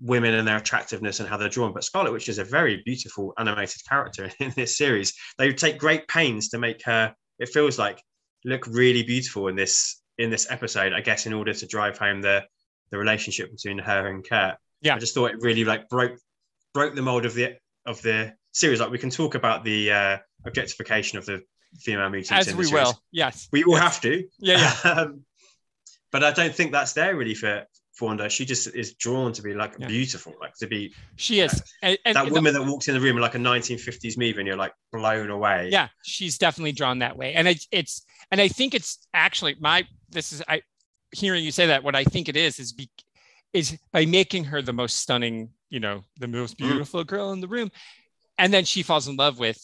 [0.01, 3.33] women and their attractiveness and how they're drawn, but Scarlet Witch is a very beautiful
[3.39, 5.15] animated character in this series.
[5.39, 7.15] They take great pains to make her.
[7.39, 8.03] It feels like
[8.45, 10.93] look really beautiful in this in this episode.
[10.93, 12.45] I guess in order to drive home the
[12.93, 14.55] the relationship between her and Kurt.
[14.83, 14.95] Yeah.
[14.95, 16.19] I just thought it really like broke
[16.75, 18.79] broke the mold of the of the series.
[18.81, 21.43] Like we can talk about the uh, objectification of the
[21.81, 22.87] female mutants As we the series.
[22.87, 23.03] will.
[23.11, 23.49] Yes.
[23.51, 23.83] We all Yes.
[23.83, 24.25] have to.
[24.39, 24.91] Yeah, yeah.
[25.01, 25.25] um,
[26.13, 27.65] but I don't think that's there really for
[28.01, 28.29] Wanda.
[28.29, 29.87] She just is drawn to be like Yeah.
[29.87, 31.63] beautiful, like to be She is.
[31.83, 34.47] And, and that the- woman that walks in the room like a 1950s movie and
[34.47, 35.69] you're like blown away.
[35.71, 38.03] yeah she's definitely drawn that way and it's it's
[38.33, 40.61] and i think it's actually my this is i
[41.13, 42.89] hearing you say that what i think it is is be,
[43.53, 46.69] is by making her the most stunning you know the most Mm.
[46.69, 47.71] beautiful girl in the room
[48.39, 49.61] and then she falls in love with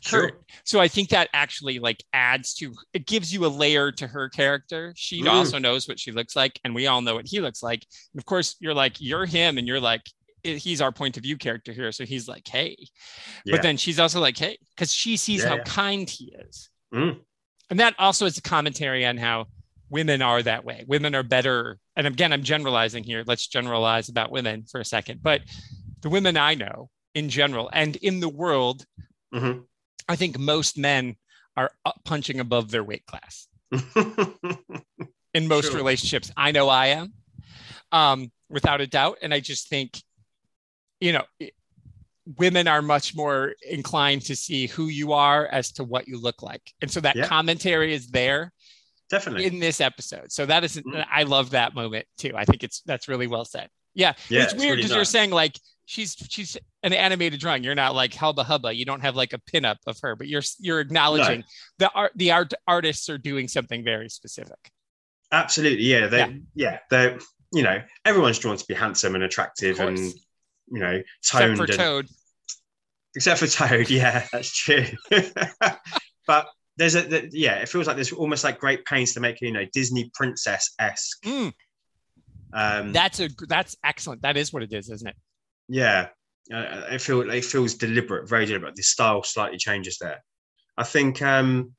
[0.00, 0.30] Sure.
[0.30, 0.42] Kurt.
[0.62, 4.28] So I think that actually like adds to it gives you a layer to her
[4.28, 4.92] character.
[4.96, 5.28] She Mm.
[5.32, 7.84] also knows what she looks like, and we all know what he looks like.
[8.12, 10.02] And of course, you're like you're him, and you're like
[10.44, 11.90] he's our point of view character here.
[11.90, 12.76] So he's like, hey,
[13.44, 13.56] Yeah.
[13.56, 15.64] but then she's also like, hey, because she sees Yeah, how yeah.
[15.64, 17.18] kind he is, Mm.
[17.68, 19.46] and that also is a commentary on how
[19.90, 20.84] women are that way.
[20.86, 23.24] Women are better, and again, I'm generalizing here.
[23.26, 25.42] Let's generalize about women for a second, but
[26.02, 28.84] the women I know in general and in the world
[29.34, 29.64] Mhm.
[30.08, 31.16] I think most men
[31.56, 31.70] are
[32.04, 33.48] punching above their weight class
[35.34, 36.30] in most relationships.
[36.36, 37.12] I know I am,
[37.92, 39.18] um, without a doubt.
[39.22, 40.02] And I just think,
[41.00, 41.54] you know, it-
[42.36, 46.42] women are much more inclined to see who you are as to what you look
[46.42, 46.62] like.
[46.82, 47.26] And so that Yeah.
[47.26, 48.52] commentary is there
[49.10, 49.46] Definitely.
[49.46, 50.30] in this episode.
[50.32, 51.06] So that is, Mhm.
[51.10, 52.32] I love that moment too.
[52.36, 53.68] I think it's, that's really well said.
[53.94, 54.12] Yeah.
[54.28, 57.64] yeah, it's weird really because you're saying like, she's she's an animated drawing.
[57.64, 58.74] You're not like hubba hubba.
[58.74, 61.42] You don't have like a pinup of her, but you're you're acknowledging
[61.78, 64.70] the art the art artists are doing something very specific.
[65.32, 66.06] Absolutely, yeah.
[66.06, 66.28] They, Yeah.
[66.54, 67.18] yeah, they're
[67.54, 71.54] you know everyone's drawn to be handsome and attractive and you know toned.
[71.54, 72.08] Except for and, Toad.
[73.16, 73.90] except for Toad.
[73.90, 74.84] Yeah, that's true.
[76.26, 79.40] but there's a the, yeah, it feels like there's almost like great pains to make
[79.40, 81.22] you know Disney princess esque.
[81.24, 81.52] Mm,
[82.52, 84.22] Um, that's a that's excellent.
[84.22, 85.16] That is what it is, isn't it?
[85.68, 86.08] yeah,
[86.52, 88.74] uh, it feel it feels deliberate, very deliberate.
[88.76, 90.22] The style slightly changes there.
[90.76, 91.20] I think.
[91.20, 91.74] um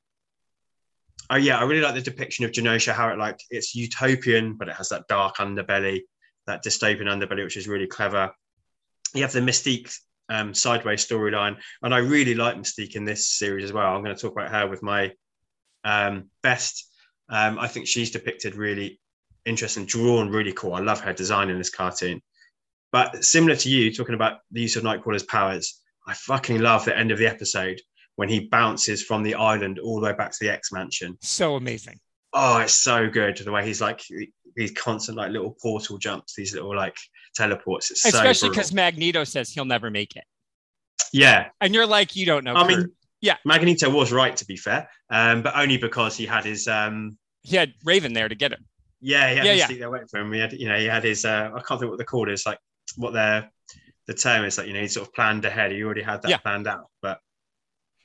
[1.31, 2.91] Oh yeah, I really like the depiction of Genosha.
[2.91, 6.01] How it like it's utopian, but it has that dark underbelly,
[6.47, 8.31] that dystopian underbelly, which is really clever.
[9.13, 9.93] You have the Mystique
[10.29, 13.95] um, sideways storyline, and I really like Mystique in this series as well.
[13.95, 15.11] I'm going to talk about her with my
[15.83, 16.87] um, best.
[17.29, 18.99] Um, I think she's depicted really
[19.45, 20.73] interesting, drawn really cool.
[20.73, 22.21] I love her design in this cartoon.
[22.91, 26.97] But similar to you, talking about the use of Nightcrawler's powers, I fucking love the
[26.97, 27.79] end of the episode
[28.15, 31.17] when he bounces from the island all the way back to the X Mansion.
[31.21, 31.99] So amazing.
[32.33, 34.01] Oh, it's so good the way he's like
[34.55, 36.97] these constant like little portal jumps, these little like
[37.35, 37.91] teleports.
[37.91, 40.23] It's Especially because Magneto says he'll never make it.
[41.13, 42.55] yeah, And you're like, you don't know.
[42.55, 42.77] I Kurt.
[42.77, 43.37] mean, Yeah.
[43.45, 47.55] Magneto was right to be fair, um, but only because he had his um, he
[47.55, 48.65] had Raven there to get him.
[49.01, 49.77] yeah, he had Yeah, his yeah.
[49.79, 50.31] there waiting for him.
[50.33, 52.29] He had, you know, he had his uh, I can't think what they're called.
[52.29, 52.59] It's like
[52.97, 53.49] what their
[54.07, 55.71] the term is like, you know, he sort of planned ahead.
[55.71, 56.37] He already had that Yeah.
[56.37, 57.19] planned out, but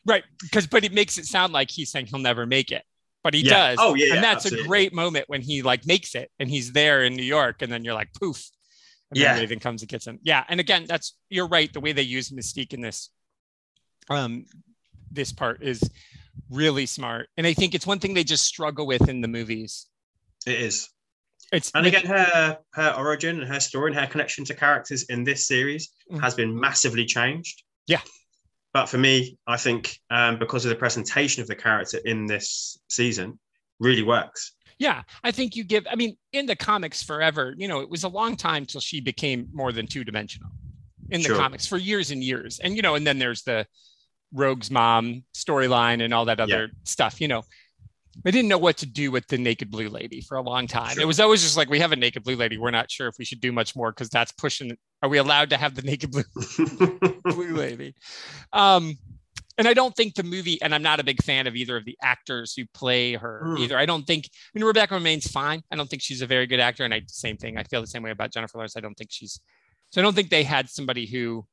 [0.06, 0.22] Right.
[0.42, 2.84] Because, but it makes it sound like he's saying he'll never make it,
[3.22, 3.70] but he Yeah.
[3.70, 3.78] does.
[3.80, 4.66] Oh, yeah, And that's absolutely.
[4.66, 7.62] a great moment when he like makes it and he's there in New York.
[7.62, 8.50] And then you're like, poof.
[9.14, 9.38] And Yeah.
[9.38, 10.18] Raven comes and gets him.
[10.22, 10.44] Yeah.
[10.48, 11.72] And again, that's, you're right.
[11.72, 13.10] The way they use Mystique in this,
[14.10, 14.46] um,
[15.10, 15.80] this part is
[16.50, 17.28] really smart.
[17.36, 19.86] And I think it's one thing they just struggle with in the movies.
[20.46, 20.90] it is.
[21.52, 25.24] It's And again, her her origin and her story and her connection to characters in
[25.24, 26.20] this series Mhm.
[26.20, 27.62] has been massively changed.
[27.86, 28.00] Yeah.
[28.72, 32.76] But for me, I think um, because of the presentation of the character in this
[32.90, 33.38] season,
[33.78, 34.52] really works.
[34.78, 35.86] Yeah, I think you give.
[35.90, 39.00] I mean, in the comics forever, you know, it was a long time till she
[39.00, 40.50] became more than two dimensional
[41.10, 41.36] in the Sure.
[41.36, 42.58] comics for years and years.
[42.60, 43.66] And you know, and then there's the
[44.32, 47.20] Rogue's mom storyline and all that other stuff.
[47.20, 47.42] You know,
[48.26, 50.98] I didn't know what to do with the naked blue lady for a long time.
[50.98, 52.58] It was always just like we have a naked blue lady.
[52.58, 54.76] We're not sure if we should do much more because that's pushing.
[55.02, 56.24] Are we allowed to have the naked blue
[57.24, 57.94] blue lady.
[58.52, 58.96] Um,
[59.58, 61.84] and I don't think the movie, and I'm not a big fan of either of
[61.84, 63.60] the actors who play her Mm.
[63.60, 63.78] either.
[63.78, 65.62] I don't think, I mean, Rebecca Romijn's fine.
[65.70, 66.84] I don't think she's a very good actor.
[66.84, 67.56] And I, same thing.
[67.56, 68.76] I feel the same way about Jennifer Lawrence.
[68.76, 69.40] I don't think she's,
[69.90, 71.46] so I don't think they had somebody who,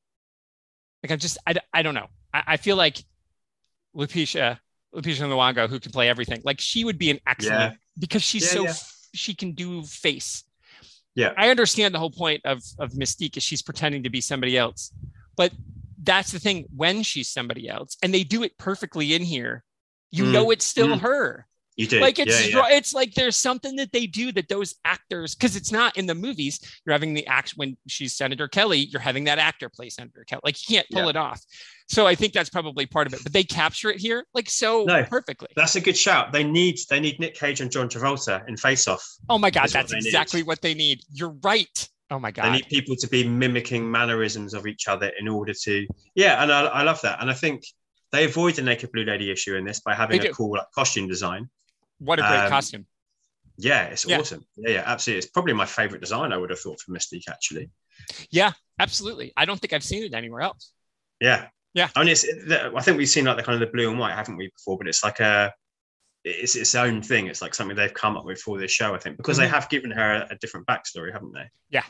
[1.04, 2.08] like, I'm just, I, I don't know.
[2.34, 3.04] I, I feel like
[3.96, 4.58] Lupisha,
[4.96, 8.50] Lupita Nyong'o, who can play everything, like she would be an excellent, because she's Yeah,
[8.50, 8.74] so, yeah.
[9.14, 10.44] she can do face.
[11.16, 11.34] Yeah.
[11.38, 14.94] I understand the whole point of of Mystique is she's pretending to be somebody else,
[15.36, 15.52] but
[16.04, 19.64] that's the thing when she's somebody else, and they do it perfectly in here.
[20.12, 21.00] You Mm, know it's still mm.
[21.00, 21.46] her.
[21.78, 22.00] you do.
[22.02, 22.76] Like it's yeah, yeah.
[22.76, 26.14] it's like there's something that they do that those actors because it's not in the
[26.14, 26.60] movies.
[26.86, 28.80] You're having the act when she's Senator Kelly.
[28.80, 30.42] You're having that actor play Senator Kelly.
[30.44, 31.10] Like you can't pull Yeah.
[31.12, 31.42] it off.
[31.88, 33.22] So I think that's probably part of it.
[33.24, 35.04] But they capture it here like so No.
[35.06, 35.48] perfectly.
[35.56, 36.34] That's a good shout.
[36.34, 39.08] They need they need Nick Cage and John Travolta in Face Off.
[39.30, 40.06] Oh my god, That's what they need.
[40.08, 41.04] exactly what they need.
[41.14, 41.88] You're right.
[42.12, 42.46] Oh my god!
[42.46, 46.52] They need people to be mimicking mannerisms of each other in order to yeah, and
[46.52, 47.22] I, I love that.
[47.22, 47.64] And I think
[48.12, 51.08] they avoid the naked blue lady issue in this by having a cool like, costume
[51.08, 51.50] design.
[52.00, 52.86] what a great um, costume.
[53.58, 54.20] Yeah, it's Yeah.
[54.20, 54.46] awesome.
[54.58, 55.20] Yeah, yeah, absolutely.
[55.20, 56.34] It's probably my favorite design.
[56.34, 57.70] I would have thought for Mystique actually.
[58.30, 59.32] Yeah, absolutely.
[59.38, 60.74] I don't think I've seen it anywhere else.
[61.22, 61.90] Yeah, Yeah.
[61.96, 64.36] Only it's, I think we've seen like the kind of the blue and white, haven't
[64.36, 64.78] we, before?
[64.78, 65.54] But it's like a,
[66.24, 67.28] it's its own thing.
[67.28, 69.70] It's like something they've come up with for this show, I think, because they have
[69.70, 71.40] given her a, a different backstory, haven't they?
[71.40, 71.70] Mm-hmm.
[71.70, 71.84] Yeah.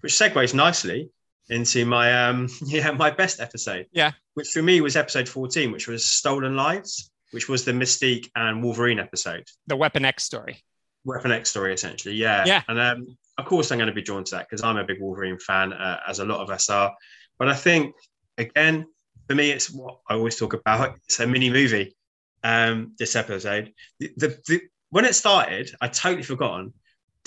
[0.00, 1.10] Which segues nicely
[1.50, 3.86] into my um yeah my best episode.
[3.92, 4.12] Yeah.
[4.34, 8.62] Which for me was episode fourteen, which was Stolen Lives, which was the Mystique and
[8.62, 9.44] Wolverine episode.
[9.66, 10.62] The Weapon X story.
[11.04, 12.14] Weapon X story, essentially.
[12.14, 12.44] Yeah.
[12.44, 12.62] Yeah.
[12.68, 15.00] And um, of course, I'm going to be drawn to that because I'm a big
[15.00, 16.94] Wolverine fan, uh, as a lot of us are.
[17.38, 17.94] But I think,
[18.36, 18.86] again,
[19.28, 20.96] for me, it's what I always talk about.
[21.06, 21.94] It's a mini movie.
[22.42, 26.72] Um, this episode, the, the, the when it started, I totally forgotten.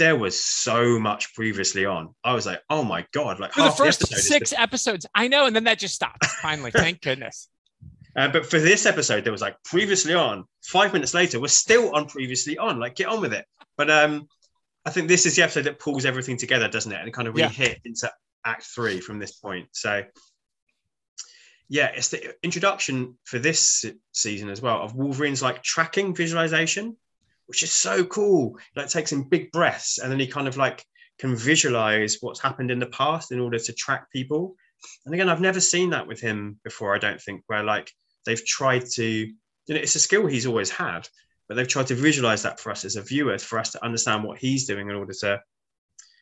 [0.02, 2.16] There was so much previously on.
[2.24, 3.40] I was like, oh my god!
[3.40, 5.06] Like For the first episode is six episodes.
[5.14, 6.26] I know, and then that just stopped.
[6.42, 7.50] Finally, thank goodness.
[8.16, 10.46] Uh, but for this episode, there was like previously on.
[10.64, 12.80] Five minutes later, we're still on previously on.
[12.80, 13.46] Like, get on with it.
[13.78, 14.28] But um,
[14.88, 17.00] I think this is the episode that pulls everything together, doesn't it?
[17.00, 17.68] And kind of really Yeah.
[17.68, 18.12] hit into
[18.44, 19.68] Act Three from this point.
[19.74, 20.02] So,
[21.70, 26.98] yeah, it's the introduction for this season as well of Wolverine's like tracking visualization,
[27.48, 28.58] which is so cool.
[28.76, 30.86] Like, takes in big breaths, and then he kind of like
[31.20, 34.56] can visualize what's happened in the past in order to track people.
[35.06, 36.96] And again, I've never seen that with him before.
[36.96, 37.92] I don't think where like
[38.26, 39.36] they've tried to, you
[39.70, 41.08] know, it's a skill he's always had,
[41.48, 44.24] but they've tried to visualize that for us as a viewer, for us to understand
[44.24, 45.42] what he's doing in order to.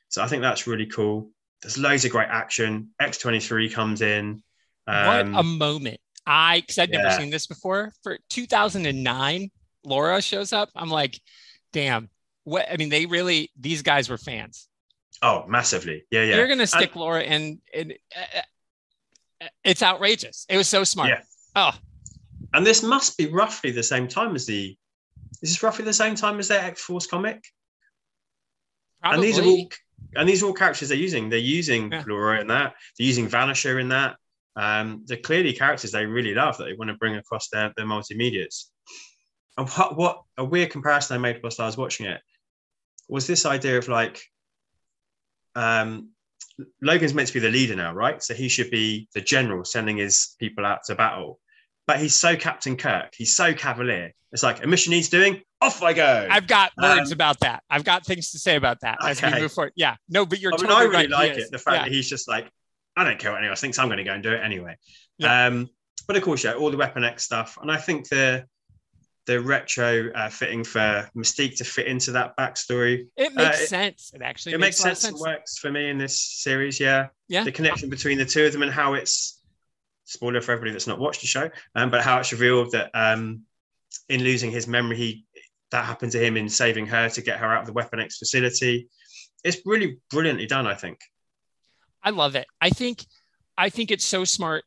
[0.09, 1.29] So I think that's really cool.
[1.61, 2.89] There's loads of great action.
[3.01, 4.41] X23 comes in.
[4.87, 5.99] Um, what a moment.
[6.25, 7.93] I, because I'd never seen this before.
[8.03, 9.49] For 2009,
[9.83, 10.69] Laura shows up.
[10.75, 11.19] I'm like,
[11.73, 12.09] damn.
[12.43, 12.67] What?
[12.71, 14.67] I mean, they really, these guys were fans.
[15.21, 16.05] oh, massively.
[16.11, 16.35] Yeah, yeah.
[16.37, 18.39] You're going to stick Laura in, and uh,
[19.41, 20.45] uh, it's outrageous.
[20.49, 21.09] It was so smart.
[21.09, 21.21] Yeah.
[21.55, 21.71] Oh,
[22.53, 24.77] And this must be roughly the same time as the.
[25.41, 27.43] this Is this roughly the same time as their X Force comic?
[29.01, 29.15] probably.
[29.15, 29.69] And these are all
[30.15, 31.29] and these are all characters they're using.
[31.29, 32.03] They're using Yeah.
[32.07, 32.73] Laura in that.
[32.97, 34.15] They're using Vanisher in that.
[34.55, 37.85] Um, they're clearly characters they really love that they want to bring across their, their
[37.85, 38.65] multimedias.
[39.59, 42.21] And what what a weird comparison I made whilst I was watching it
[43.09, 44.21] was this idea of like
[45.55, 46.11] um
[46.81, 48.21] Logan's meant to be the leader now, right?
[48.21, 51.39] So he should be the general sending his people out to battle.
[51.87, 54.13] But he's so Captain Kirk, he's so cavalier.
[54.31, 56.27] It's like a mission needs doing, off I go.
[56.29, 57.63] I've got words Um, about that.
[57.69, 59.73] I've got things to say about that as we move forward.
[59.75, 61.29] Yeah, no, but you're I mean, totally I really right.
[61.29, 61.51] like it.
[61.51, 61.83] The fact Yeah.
[61.85, 62.49] that he's just like,
[62.95, 63.79] I don't care what anyone else thinks.
[63.79, 64.77] I'm going to go and do it anyway.
[65.17, 65.47] Yeah.
[65.47, 65.69] Um,
[66.07, 68.45] but of course, yeah, all the Weapon X stuff, and I think the
[69.25, 73.07] the retro uh, fitting for Mystique to fit into that backstory.
[73.15, 74.11] it makes uh, it- sense.
[74.15, 75.27] It actually It makes, makes a lot of sense, and sense.
[75.27, 76.79] works for me in this series.
[76.79, 77.43] Yeah, Yeah.
[77.43, 79.41] The connection between the two of them and how it's
[80.05, 83.43] spoiler for everybody that's not watched the show, um, but how it's revealed that um,
[84.07, 85.25] in losing his memory, he
[85.71, 88.17] that happened to him in saving her to get her out of the Weapon X
[88.17, 88.89] facility.
[89.43, 90.97] It's really brilliantly done, I think.
[92.01, 92.47] I love it.
[92.59, 93.05] I think
[93.55, 94.63] I think it's so smart.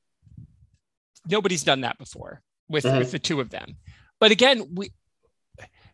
[1.27, 2.99] Nobody's done that before with Mhm.
[2.99, 3.77] with the two of them.
[4.23, 4.93] But again, we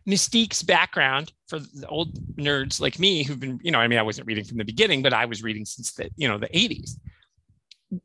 [0.07, 4.03] Mystique's background for the old nerds like me who've been, you know, I mean, I
[4.03, 6.99] wasn't reading from the beginning, but I was reading since the, you know, the 80s.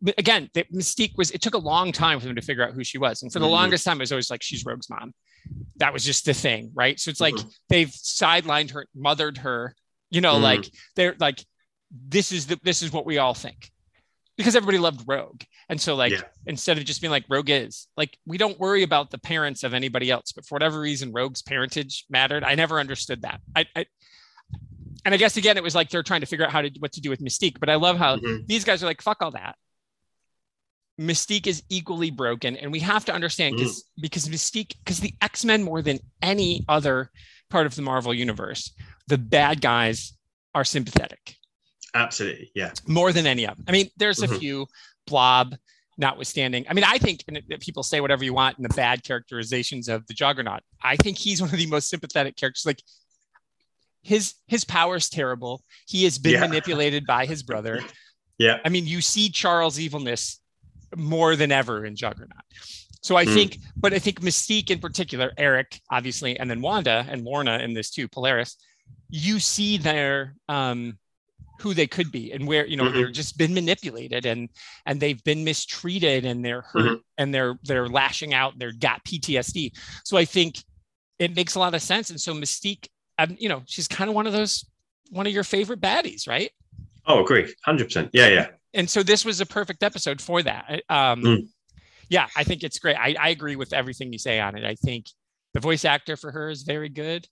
[0.01, 2.73] But again, the Mystique was, it took a long time for them to figure out
[2.73, 3.23] who she was.
[3.23, 3.51] And for the Mhm.
[3.51, 5.13] longest time, it was always like, she's Rogue's mom.
[5.77, 6.99] That was just the thing, right?
[6.99, 7.55] So it's like Mhm.
[7.69, 9.77] they've sidelined her, mothered her,
[10.11, 10.43] you know, Mhm.
[10.43, 11.45] like they're like,
[11.91, 13.71] this is the, this is what we all think
[14.37, 15.43] because everybody loved Rogue.
[15.69, 16.23] And so like, Yeah.
[16.47, 19.75] instead of just being like Rogue is like, we don't worry about the parents of
[19.75, 22.43] anybody else, but for whatever reason, Rogue's parentage mattered.
[22.45, 23.41] I never understood that.
[23.55, 23.87] I, I
[25.05, 26.93] and I guess again, it was like they're trying to figure out how to what
[26.93, 27.61] to do with Mystique.
[27.61, 28.47] But I love how Mhm.
[28.47, 29.57] these guys are like, fuck all that.
[31.01, 35.45] Mystique is equally broken, and we have to understand because because Mystique because the X
[35.45, 37.11] Men more than any other
[37.51, 38.73] part of the Marvel universe,
[39.09, 40.13] the bad guys
[40.55, 41.37] are sympathetic
[41.95, 42.73] Absolutely, yeah.
[42.87, 43.65] more than any of them.
[43.69, 44.39] I mean, there's a Mhm.
[44.39, 44.67] few
[45.07, 45.55] blob
[45.97, 46.67] notwithstanding.
[46.69, 50.05] I mean, I think and people say whatever you want in the bad characterizations of
[50.09, 50.63] the Juggernaut.
[50.83, 52.67] I think he's one of the most sympathetic characters.
[52.67, 52.83] Like
[54.03, 55.63] his his power's terrible.
[55.87, 56.41] He has been Yeah.
[56.41, 57.81] manipulated by his brother.
[58.37, 58.59] Yeah.
[58.65, 60.41] I mean, you see Charles' evilness
[60.97, 62.43] more than ever in Juggernaut.
[63.01, 63.33] So I Mm.
[63.35, 67.75] think, but I think Mystique in particular, Erik, obviously, and then Wanda and Lorna in
[67.75, 68.57] this too, Polaris,
[69.09, 70.99] you see their um
[71.61, 72.93] who they could be and where you know Mhm.
[72.95, 74.49] they're just been manipulated and
[74.87, 79.71] and they've been mistreated and they're hurt and they're they're lashing out they're got ptsd
[80.05, 80.57] so i think
[81.19, 82.89] it makes a lot of sense and so mystique
[83.19, 84.65] um, you know she's kind of one of those
[85.11, 86.51] one of your favorite baddies right
[87.07, 88.11] Oh, agree, hundred percent.
[88.15, 88.47] Yeah, yeah.
[88.73, 91.49] and so this was a perfect episode for that um Mm.
[92.09, 94.75] yeah i think it's great I, I agree with everything you say on it i
[94.75, 95.07] think
[95.53, 97.29] the voice actor for her is very good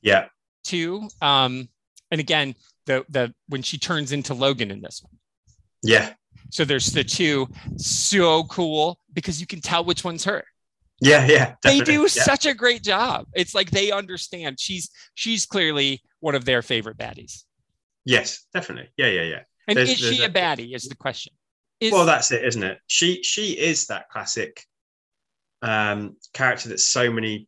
[0.00, 0.28] Yeah.
[0.64, 1.68] too um
[2.10, 2.54] and again
[2.88, 5.16] the the when she turns into logan in this one
[5.82, 6.14] Yeah.
[6.50, 10.42] So there's the two, so cool because you can tell which one's her.
[11.00, 11.26] Yeah.
[11.26, 11.54] Yeah.
[11.62, 12.06] They do Yeah.
[12.30, 13.26] such a great job.
[13.34, 14.58] It's like they understand.
[14.58, 17.44] She's she's clearly one of their favorite baddies.
[18.04, 18.88] Yes, definitely.
[18.96, 19.42] Yeah, yeah, yeah.
[19.68, 20.74] And There's- is she there's a a- baddie?
[20.74, 21.32] Is the question.
[21.80, 22.78] Is, Well, that's it, isn't it?
[22.86, 24.64] She she is that classic
[25.62, 27.46] um, character that so many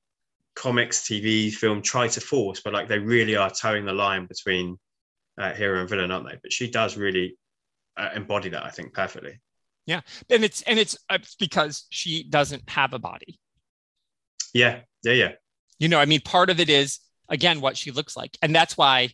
[0.55, 4.79] comics, TV, film try to force, but like they really are towing the line between
[5.41, 6.39] uh, hero and villain, aren't they?
[6.43, 7.37] But she does really
[7.97, 9.41] uh, embody that, I think, perfectly.
[9.87, 13.41] Yeah, and it's and it's uh, because she doesn't have a body.
[14.53, 15.33] Yeah, yeah, yeah.
[15.79, 18.77] You know, I mean, part of it is again what she looks like, and that's
[18.77, 19.11] why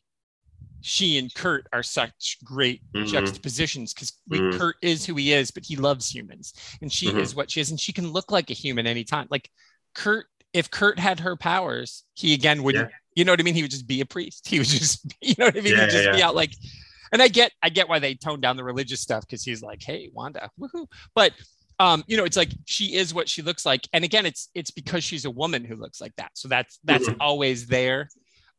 [0.81, 3.07] she and Kurt are such great Mhm.
[3.07, 4.59] juxtapositions because Mhm.
[4.59, 7.21] Kurt is who he is, but he loves humans, and she Mhm.
[7.21, 9.29] is what she is, and she can look like a human anytime.
[9.31, 9.51] Like
[9.95, 12.91] Kurt, if Kurt had her powers, he again wouldn't.
[13.17, 13.55] You know what I mean?
[13.55, 14.47] He would just be a priest.
[14.47, 15.73] He would just, you know what I mean?
[15.75, 16.29] Yeah, He'd just yeah, be yeah.
[16.29, 16.53] out like.
[17.13, 19.81] And I get, I get why they toned down the religious stuff because he's like,
[19.83, 21.33] "Hey, Wanda, woohoo!" But
[21.79, 24.71] um, you know, it's like she is what she looks like, and again, it's it's
[24.73, 26.33] because she's a woman who looks like that.
[26.35, 27.17] So that's that's Mhm.
[27.21, 28.09] always there.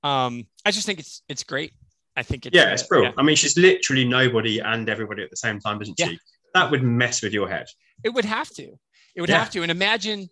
[0.04, 1.74] Um, I just think it's it's great.
[2.16, 3.16] I think it's Yeah, uh, it's brilliant.
[3.18, 6.08] I mean, she's literally nobody and everybody at the same time, isn't Yeah.
[6.08, 6.20] she?
[6.54, 7.68] That would mess with your head.
[8.04, 8.80] It would have to.
[9.14, 9.40] It would Yeah.
[9.40, 9.62] have to.
[9.62, 10.30] And imagine,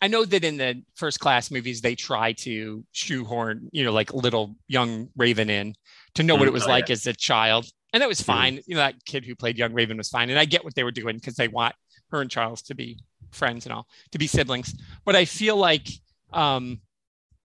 [0.00, 4.12] I know that in the first class movies, they try to shoehorn, you know, like
[4.12, 5.74] little young Raven in
[6.14, 7.66] to know what Mm, it was oh, like as a child.
[7.92, 8.24] And that was Mhm.
[8.24, 8.54] fine.
[8.66, 10.28] You know, that kid who played young Raven was fine.
[10.28, 11.74] And I get what they were doing because they want
[12.10, 12.98] her and Charles to be
[13.30, 14.74] friends and all, to be siblings.
[15.04, 15.88] But I feel like
[16.32, 16.80] um,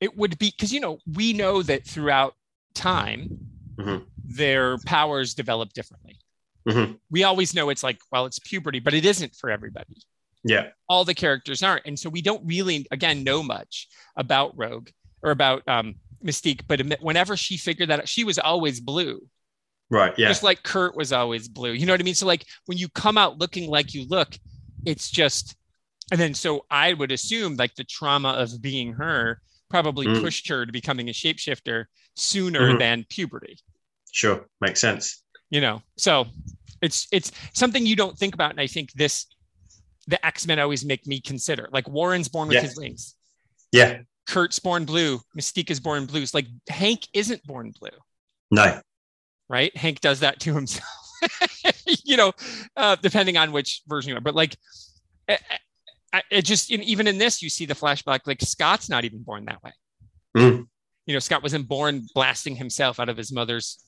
[0.01, 2.35] it would be because, you know, we know that throughout
[2.75, 3.29] time,
[3.77, 4.05] Mhm.
[4.25, 6.21] their powers develop differently.
[6.69, 6.99] Mhm.
[7.11, 9.97] We always know it's like, well, it's puberty, but it isn't for everybody
[10.45, 11.87] Yeah, all the characters aren't.
[11.87, 14.89] And so we don't really, again, know much about Rogue
[15.23, 16.63] or about um, Mystique.
[16.69, 19.21] But whenever she figured that out, she was always blue,
[19.91, 20.15] right.
[20.17, 21.73] Yeah, just like Kurt was always blue.
[21.73, 22.15] You know what I mean?
[22.15, 24.37] So, like, when you come out looking like you look,
[24.85, 25.57] it's just,
[26.13, 30.21] and then so I would assume like the trauma of being her probably Mm.
[30.21, 32.79] pushed her to becoming a shapeshifter sooner Mhm.
[32.79, 33.59] than puberty,
[34.13, 34.47] sure.
[34.61, 35.23] Makes sense.
[35.51, 35.83] you know?
[35.97, 36.27] So
[36.83, 38.51] it's, it's something you don't think about.
[38.53, 39.27] And I think this,
[40.07, 42.63] the X Men always make me consider like Warren's born with Yeah.
[42.63, 43.15] his wings.
[43.73, 46.23] Yeah, Kurt's born blue, Mystique is born blue.
[46.23, 47.91] It's like Hank isn't born blue,
[48.51, 48.81] No.
[49.49, 49.77] right?
[49.77, 50.89] Hank does that to himself,
[52.05, 52.33] you know,
[52.77, 54.21] uh, depending on which version you are.
[54.21, 54.57] But like,
[55.29, 55.41] it,
[56.31, 58.21] it just even in this, you see the flashback.
[58.27, 59.73] Like Scott's not even born that way.
[60.37, 60.67] Mm.
[61.07, 63.79] You know, Scott wasn't born blasting himself out of his mother's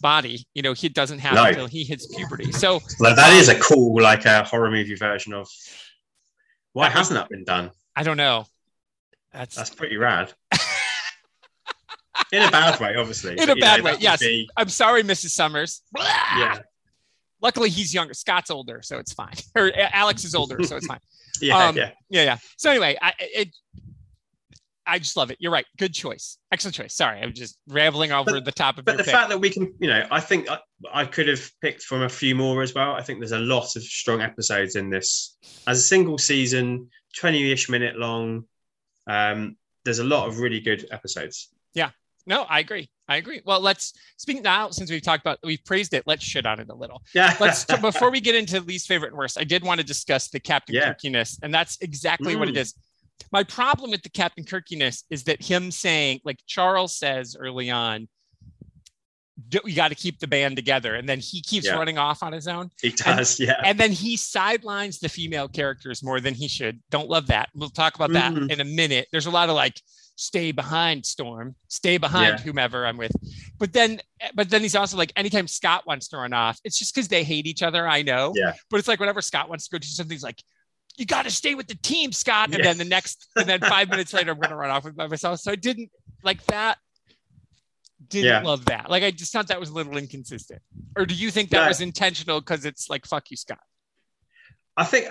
[0.00, 0.46] body.
[0.54, 1.44] You know, he doesn't have No.
[1.44, 2.52] until he hits puberty.
[2.52, 5.48] So Like that is a cool, like a horror movie version of.
[6.72, 7.70] Why hasn't that been done?
[7.96, 8.44] I don't know.
[9.32, 10.32] That's, That's pretty rad.
[12.32, 13.32] In a bad way, obviously.
[13.32, 14.20] In a but, you bad know, way, yes.
[14.20, 15.30] be- I'm sorry, Mrs.
[15.30, 15.80] Summers.
[15.96, 16.58] yeah,
[17.40, 18.12] Luckily, he's younger.
[18.12, 19.32] Scott's older, so it's fine.
[19.56, 20.98] Or Alex is older, so it's fine.
[21.40, 21.90] yeah, Um, yeah.
[22.10, 22.38] Yeah, yeah.
[22.58, 23.48] So anyway, I it,
[24.88, 25.36] I just love it.
[25.40, 25.66] You're right.
[25.76, 26.38] Good choice.
[26.50, 26.94] Excellent choice.
[26.94, 29.12] Sorry, I'm just rambling over the top of But your the pick.
[29.12, 30.58] fact that we can, you know, I think I,
[30.92, 32.92] I could have picked from a few more as well.
[32.94, 35.36] I think there's a lot of strong episodes in this.
[35.66, 38.44] As a single season, 20 ish minute long,
[39.06, 41.48] um, there's a lot of really good episodes.
[41.74, 41.90] Yeah.
[42.26, 42.90] No, I agree.
[43.08, 43.40] I agree.
[43.46, 46.02] Well, let's speak now since we've talked about we've praised it.
[46.06, 47.02] Let's shit on it a little.
[47.14, 47.34] Yeah.
[47.40, 49.38] Let's before we get into least favorite and worst.
[49.40, 50.92] I did want to discuss the Captain Yeah.
[50.92, 52.58] Kirkiness, and that's exactly what it Mm.
[52.58, 52.74] is.
[53.32, 58.08] My problem with the Captain Kirkiness is that him saying, like Charles says early on,
[59.64, 61.74] we got to keep the band together, and then he keeps Yeah.
[61.74, 62.70] running off on his own.
[62.82, 63.38] he does.
[63.38, 63.60] yeah.
[63.64, 66.80] and then he sidelines the female characters more than he should.
[66.90, 67.48] Don't love that.
[67.54, 68.50] We'll talk about that Mhm.
[68.50, 69.08] in a minute.
[69.12, 69.80] There's a lot of like,
[70.16, 72.44] stay behind Storm, stay behind Yeah.
[72.44, 73.12] whomever I'm with.
[73.58, 74.00] But then,
[74.34, 77.22] but then he's also like, anytime Scott wants to run off, it's just because they
[77.22, 77.86] hate each other.
[77.86, 78.32] I know.
[78.34, 78.54] Yeah.
[78.70, 80.42] But it's like whenever Scott wants to go do something, he's like,
[80.98, 82.48] you got to stay with the team, Scott.
[82.48, 82.64] And Yeah.
[82.64, 85.06] then the next, and then five minutes later, I'm going to run off with by
[85.06, 85.40] myself.
[85.40, 85.90] So I didn't
[86.22, 86.78] like that.
[88.08, 88.40] Didn't Yeah.
[88.42, 88.88] love that.
[88.90, 90.62] Like I just thought that was a little inconsistent.
[90.96, 91.68] Or do you think that No.
[91.68, 93.58] was intentional because it's like fuck you, Scott?
[94.76, 95.08] I think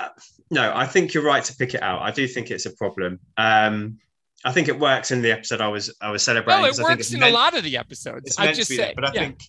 [0.50, 2.02] no, I think you're right to pick it out.
[2.02, 3.20] I do think it's a problem.
[3.36, 4.00] Um,
[4.46, 6.62] I think it works in the episode I was I was celebrating.
[6.62, 8.38] Well, it 'cause I think works in meant- a lot of the episodes.
[8.38, 9.20] I just say, there, but I yeah.
[9.20, 9.44] think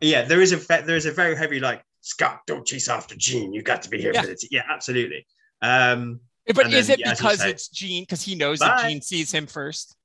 [0.00, 3.52] yeah, there is a there is a very heavy like Scott, don't chase after Jean.
[3.52, 4.20] You got to be here Yeah.
[4.20, 4.48] for the team.
[4.52, 5.26] Yeah, absolutely.
[5.64, 6.20] Um,
[6.54, 8.02] but is then, it yeah, because say- it's Jean?
[8.02, 8.88] Because he knows that Bye.
[8.90, 9.96] Jean sees him first.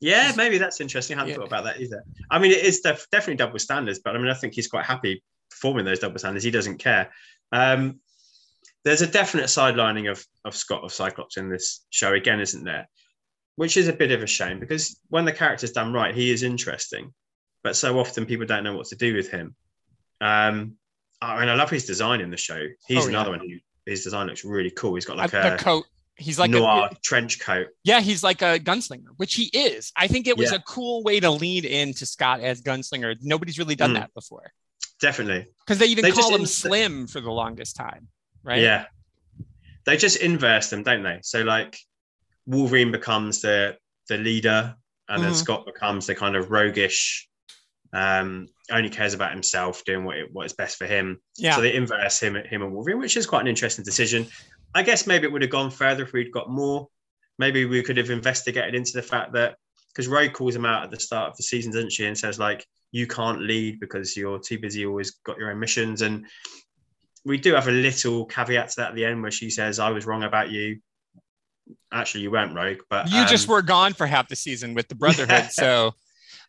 [0.00, 1.16] yeah, maybe that's interesting.
[1.16, 1.36] I hadn't Yeah.
[1.36, 2.02] thought about that either.
[2.30, 4.84] I mean, it is def- definitely double standards, but I mean, I think he's quite
[4.86, 6.44] happy performing those double standards.
[6.44, 7.12] He doesn't care.
[7.52, 8.00] Um,
[8.84, 12.88] there's a definite sidelining of of Scott of Cyclops in this show again, isn't there?
[13.56, 16.42] Which is a bit of a shame because when the character's done right, he is
[16.42, 17.12] interesting,
[17.64, 19.56] but so often people don't know what to do with him.
[20.20, 20.76] Um,
[21.20, 22.62] I mean, I love his design in the show.
[22.86, 23.08] He's Oh, yeah.
[23.08, 24.94] another one who his design looks really cool.
[24.94, 25.84] He's got like the a coat.
[26.18, 27.68] He's like noir a, trench coat.
[27.84, 29.92] yeah, he's like a gunslinger, which he is.
[29.96, 30.56] I think it was Yeah.
[30.58, 33.16] a cool way to lead into Scott as gunslinger.
[33.20, 33.94] Nobody's really done Mm.
[34.00, 34.52] that before
[35.00, 35.46] Definitely.
[35.60, 38.08] because they even They call him Slim for the longest time,
[38.42, 38.62] right?
[38.62, 38.86] Yeah.
[39.84, 41.20] They just inverse them, don't they?
[41.22, 41.78] So like
[42.46, 43.76] Wolverine becomes the
[44.08, 44.74] the leader
[45.08, 45.36] and then Mhm.
[45.36, 47.28] Scott becomes the kind of roguish,
[47.92, 51.20] um, only cares about himself, doing what it, what is best for him.
[51.36, 51.54] yeah.
[51.54, 54.26] So they inverse him him and Wolverine, which is quite an interesting decision.
[54.74, 56.88] I guess maybe it would have gone further if we'd got more.
[57.38, 59.56] Maybe we could have investigated into the fact that
[59.88, 62.38] because Ray calls him out at the start of the season, doesn't she, and says
[62.38, 66.02] like you can't lead because you're too busy, always got your own missions.
[66.02, 66.26] And
[67.24, 69.90] we do have a little caveat to that at the end where she says, "I
[69.90, 70.80] was wrong about you."
[71.92, 74.88] Actually, you weren't rogue, but you just um, were gone for half the season with
[74.88, 75.94] the Brotherhood, so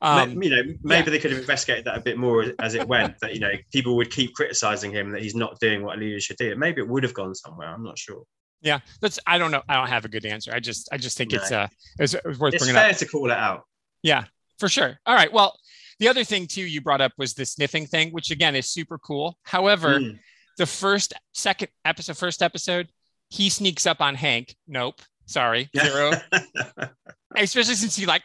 [0.01, 3.15] um, you know, maybe they could have investigated that a bit more as it went.
[3.21, 6.19] That you know, people would keep criticizing him that he's not doing what a leader
[6.19, 6.55] should do.
[6.55, 7.67] Maybe it would have gone somewhere.
[7.67, 8.23] I'm not sure.
[8.61, 8.79] yeah.
[9.01, 9.63] That's I don't know.
[9.69, 10.51] I don't have a good answer.
[10.53, 11.61] I just I just think it's No.
[11.61, 11.67] uh
[11.99, 12.83] it was, worth It's bringing up.
[12.85, 13.63] fair to call it out.
[14.03, 14.25] Yeah,
[14.59, 14.99] for sure.
[15.05, 15.31] All right.
[15.33, 15.57] Well,
[15.99, 18.97] the other thing too you brought up was the sniffing thing, which again is super
[18.99, 19.37] cool.
[19.43, 20.19] However, Mm.
[20.57, 22.87] the first second episode, first episode,
[23.29, 24.55] he sneaks up on Hank.
[24.67, 25.01] Nope.
[25.25, 26.11] Sorry, zero.
[27.35, 28.23] Especially since he like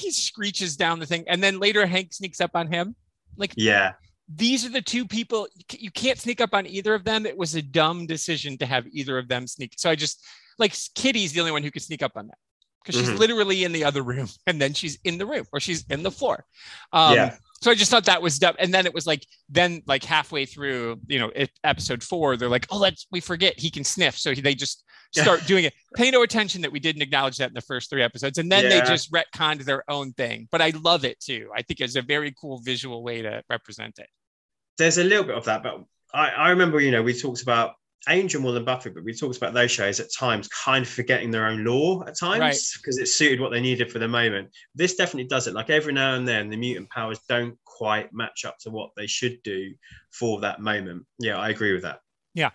[0.00, 2.94] he screeches down the thing, and then later Hank sneaks up on him.
[3.36, 3.92] Like yeah,
[4.28, 7.26] these are the two people you can't sneak up on either of them.
[7.26, 9.74] It was a dumb decision to have either of them sneak.
[9.76, 10.24] So I just
[10.58, 12.38] like Kitty's the only one who could sneak up on that
[12.84, 13.18] because she's Mhm.
[13.18, 16.10] literally in the other room, and then she's in the room or she's in the
[16.10, 16.44] floor.
[16.92, 17.36] Um, Yeah.
[17.62, 18.54] So I just thought that was dumb.
[18.58, 22.48] And then it was like, then like halfway through, you know, it, episode four, they're
[22.48, 24.84] like, oh, let's we forget he can sniff, so he, they just
[25.16, 25.24] Yeah.
[25.24, 25.74] start doing it.
[25.96, 28.68] Pay no attention that we didn't acknowledge that in the first three episodes, and then
[28.68, 30.46] they just retconned their own thing.
[30.52, 31.50] But I love it too.
[31.52, 34.06] I think it's a very cool visual way to represent it.
[34.78, 35.82] there's a little bit of that, but
[36.14, 37.72] I, I remember, you know, we talked about
[38.08, 41.30] Angel more than Buffy, but we talked about those shows at times kind of forgetting
[41.30, 42.58] their own lore at times Right.
[42.80, 44.48] because it suited what they needed for the moment.
[44.74, 45.54] This definitely does it.
[45.54, 49.06] Like every now and then, the mutant powers don't quite match up to what they
[49.06, 49.74] should do
[50.12, 51.04] for that moment.
[51.18, 52.00] Yeah, I agree with that.
[52.34, 52.50] Yeah,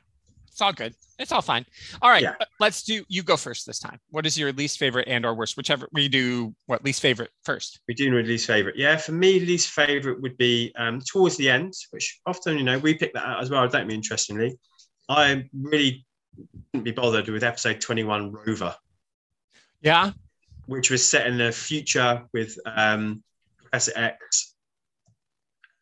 [0.47, 0.95] it's all good.
[1.19, 1.65] It's all fine.
[2.01, 2.33] All right, Yeah.
[2.59, 3.05] let's do.
[3.07, 3.99] You go first this time.
[4.09, 6.53] What is your least favorite and or worst, whichever we do.
[6.65, 7.79] What least favorite first?
[7.87, 8.75] We do know least favorite.
[8.77, 12.79] Yeah, for me, least favorite would be um, towards the end, which often, you know,
[12.79, 13.65] we pick that out as well.
[13.69, 14.57] Don't me interestingly.
[15.09, 16.05] I really
[16.71, 18.75] couldn't be bothered with episode 21 Rover,
[19.81, 20.11] Yeah.
[20.65, 23.23] which was set in the future with um,
[23.57, 24.53] Professor X.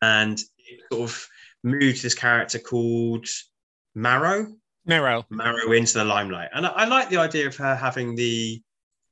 [0.02, 1.28] And it sort of
[1.62, 3.26] moved this character called
[3.94, 4.52] Marrow.
[4.86, 5.24] Marrow.
[5.30, 6.50] Marrow into the limelight.
[6.52, 8.62] And I, I like the idea of her having the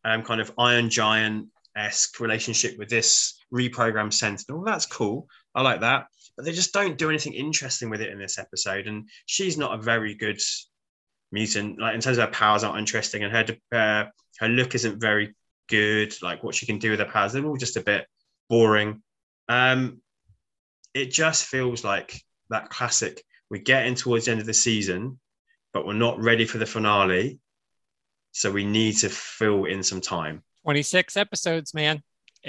[0.05, 4.63] um, kind of Iron Giant esque relationship with this reprogrammed Sentinel.
[4.65, 5.29] That's cool.
[5.55, 6.07] I like that.
[6.37, 8.87] But they just don't do anything interesting with it in this episode.
[8.87, 10.41] And she's not a very good
[11.31, 11.79] mutant.
[11.79, 14.05] Like in terms of her powers aren't interesting, and her uh,
[14.39, 15.35] her look isn't very
[15.69, 16.15] good.
[16.23, 18.07] Like what she can do with her powers, they're all just a bit
[18.49, 19.03] boring.
[19.49, 20.01] Um,
[20.95, 22.21] it just feels like
[22.51, 23.23] that classic.
[23.51, 25.19] We're getting towards the end of the season,
[25.73, 27.39] but we're not ready for the finale.
[28.33, 30.43] So we need to fill in some time.
[30.63, 32.03] 26 episodes, man.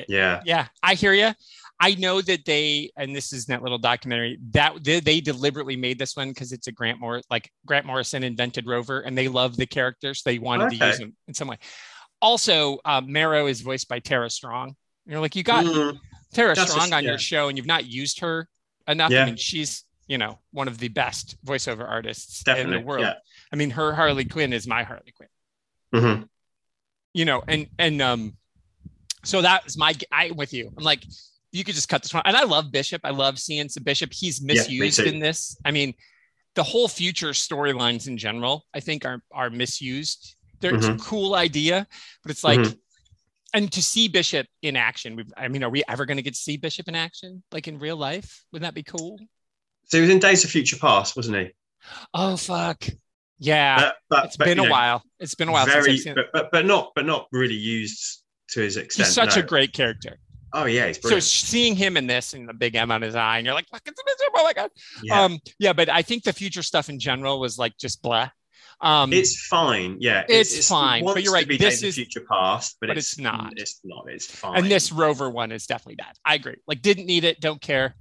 [0.08, 0.42] Yeah.
[0.46, 1.32] Yeah, I hear you.
[1.80, 5.76] I know that they, and this is in that little documentary that they, they deliberately
[5.76, 9.28] made this one because it's a Grant Moore, like Grant Morrison invented Rover, and they
[9.28, 10.22] love the characters.
[10.24, 11.58] They wanted to use them in some way.
[12.22, 14.76] Also, um, Marrow is voiced by Tara Strong.
[15.06, 16.00] You're like, you got Mm,
[16.34, 17.10] Tara That's a- Strong on yeah.
[17.12, 18.48] your show, and you've not used her
[18.88, 19.12] enough.
[19.12, 19.24] Yeah.
[19.24, 23.02] I mean, she's you know one of the best voiceover artists in the world.
[23.06, 23.14] Yeah.
[23.52, 25.30] I mean, her Harley Quinn is my Harley Quinn.
[25.96, 26.28] Mhm.
[27.14, 28.38] You know, and and um,
[29.26, 30.72] so that's my I'm with you.
[30.78, 31.04] I'm like,
[31.54, 32.24] you could just cut this one.
[32.26, 33.02] And I love Bishop.
[33.04, 34.12] I love seeing some Bishop.
[34.12, 35.06] He's misused too.
[35.06, 35.56] in this.
[35.64, 35.94] I mean,
[36.56, 40.36] the whole future storylines in general, I think, are are misused.
[40.60, 41.88] They're it's a cool idea,
[42.24, 42.60] but it's like.
[42.60, 42.78] Mhm.
[43.56, 46.40] And to see Bishop in action, I mean, are we ever going to get to
[46.40, 48.44] see Bishop in action, like in real life?
[48.52, 49.20] Wouldn't that be cool?
[49.86, 51.52] So he was in Days of Future Past, wasn't he?
[52.16, 52.84] Oh fuck,
[53.38, 53.78] yeah!
[53.78, 55.04] But, but, it's but, been a know, while.
[55.20, 56.12] It's been a while since I've seen.
[56.14, 56.16] it.
[56.16, 59.06] but, but but not but not really used to his extent.
[59.06, 59.44] He's such no.
[59.44, 60.18] a great character.
[60.56, 63.46] Oh yeah, So seeing him in this and the big M on his eye, and
[63.46, 64.70] you're like, "Fuck, it's miserable!" Oh my god!"
[65.02, 65.22] yeah.
[65.24, 68.30] Um, yeah, but I think the future stuff in general was like just blah.
[68.82, 69.98] Um, it's fine.
[70.00, 73.14] Yeah, it's fine, It but you're right, be this is- Future Past, but, but it's,
[73.14, 73.54] it's not.
[73.56, 74.06] It's not.
[74.10, 74.58] It's fine.
[74.58, 76.16] and this Rover one is definitely bad.
[76.26, 76.58] I agree.
[76.68, 77.40] Like, didn't need it.
[77.40, 77.96] Don't care.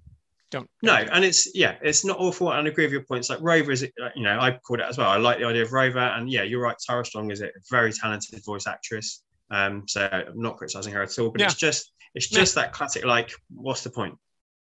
[0.50, 0.68] Don't.
[0.82, 2.52] No, don't and it's yeah, it's not awful.
[2.52, 3.30] And I agree with your points.
[3.30, 5.08] Like Rover is, uh, you know, I called it as well.
[5.08, 6.76] I like the idea of Rover, and yeah, you're right.
[6.86, 9.22] Tara Strong is a very talented voice actress.
[9.50, 11.46] Um, so I'm not criticizing her at all, but Yeah.
[11.46, 12.38] it's just it's Yeah.
[12.38, 13.04] just that classic.
[13.04, 14.16] Like, what's the point?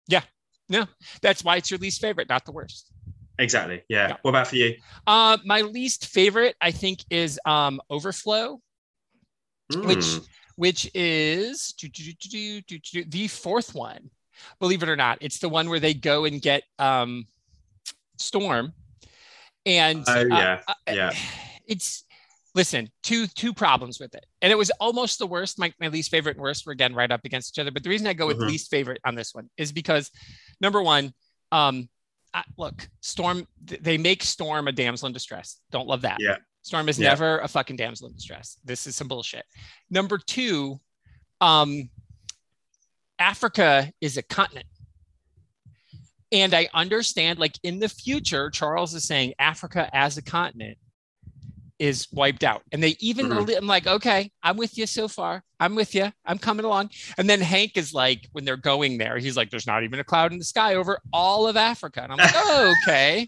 [0.08, 0.24] Yeah.
[0.70, 0.86] No,
[1.22, 2.92] that's why it's your least favorite, not the worst.
[3.40, 3.82] Exactly.
[3.90, 4.10] Yeah.
[4.10, 4.18] Yeah.
[4.22, 4.76] What about for you?
[5.08, 8.62] Uh, my least favorite, I think, is um, Overflow.
[9.74, 10.28] Which- Mm.
[10.58, 14.12] which is do, do, do, do, do, do, do, the fourth one.
[14.60, 17.26] Believe it or not, it's the one where they go and get um,
[18.18, 18.74] Storm,
[19.66, 21.12] and Oh uh, yeah, uh, yeah.
[21.68, 22.04] it's
[22.54, 25.58] listen two two problems with it, and it was almost the worst.
[25.60, 27.72] My, my least favorite and worst were again right up against each other.
[27.72, 28.48] But the reason I go with Mhm.
[28.48, 30.12] least favorite on this one is because
[30.60, 31.14] number one,
[31.52, 31.90] um,
[32.34, 35.60] I, look, Storm th- they make Storm a damsel in distress.
[35.72, 36.18] Don't love that.
[36.20, 36.38] Yeah.
[36.62, 37.10] Storm is Yeah.
[37.10, 38.58] never a fucking damsel in distress.
[38.64, 39.46] This is some bullshit.
[39.90, 40.80] Number two,
[41.42, 41.90] um,
[43.20, 44.68] Africa is a continent.
[46.32, 50.78] And I understand, like in the future, Charles is saying Africa as a continent
[51.82, 52.62] is wiped out.
[52.72, 53.58] And they even, Mhm.
[53.58, 55.44] I'm like, okay, I'm with you so far.
[55.60, 56.12] I'm with you.
[56.24, 56.92] I'm coming along.
[57.18, 60.04] And then Hank is like, when they're going there, he's like, there's not even a
[60.04, 62.04] cloud in the sky over all of Africa.
[62.04, 63.28] And I'm like, oh, okay.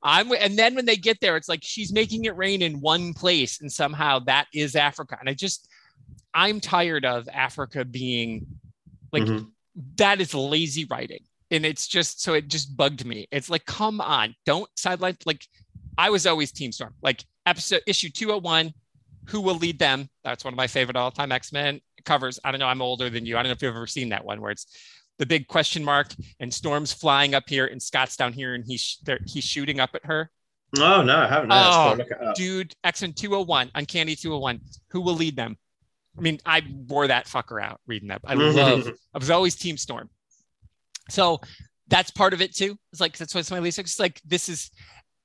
[0.00, 3.14] I'm, and then when they get there, it's like she's making it rain in one
[3.14, 5.16] place, and somehow that is Africa.
[5.18, 5.68] And I just,
[6.32, 8.46] I'm tired of Africa being
[9.12, 9.50] like Mhm.
[9.96, 11.24] that is lazy writing.
[11.50, 13.26] And it's just so it just bugged me.
[13.32, 15.16] It's like, come on, don't sideline.
[15.26, 15.44] Like,
[15.96, 16.94] I was always Team Storm.
[17.02, 18.72] Like, episode issue 201,
[19.26, 20.08] who will lead them?
[20.24, 22.38] That's one of my favorite all time X Men covers.
[22.44, 23.36] I don't know, I'm older than you.
[23.36, 24.66] I don't know if you've ever seen that one where it's
[25.18, 28.98] the big question mark and Storm's flying up here and Scott's down here and he's
[29.26, 30.30] he's shooting up at her.
[30.78, 31.50] Oh no, I haven't.
[31.52, 31.96] Oh, cool.
[31.96, 32.34] Look it up.
[32.34, 35.56] Dude, X Men 201, Uncanny 201, who will lead them?
[36.16, 38.20] I mean, I wore that fucker out reading that.
[38.24, 38.56] I mm-hmm.
[38.56, 40.10] love I was always Team Storm.
[41.10, 41.40] So
[41.88, 42.76] that's part of it too.
[42.92, 43.78] It's like that's what's my least.
[43.78, 44.70] It's like this is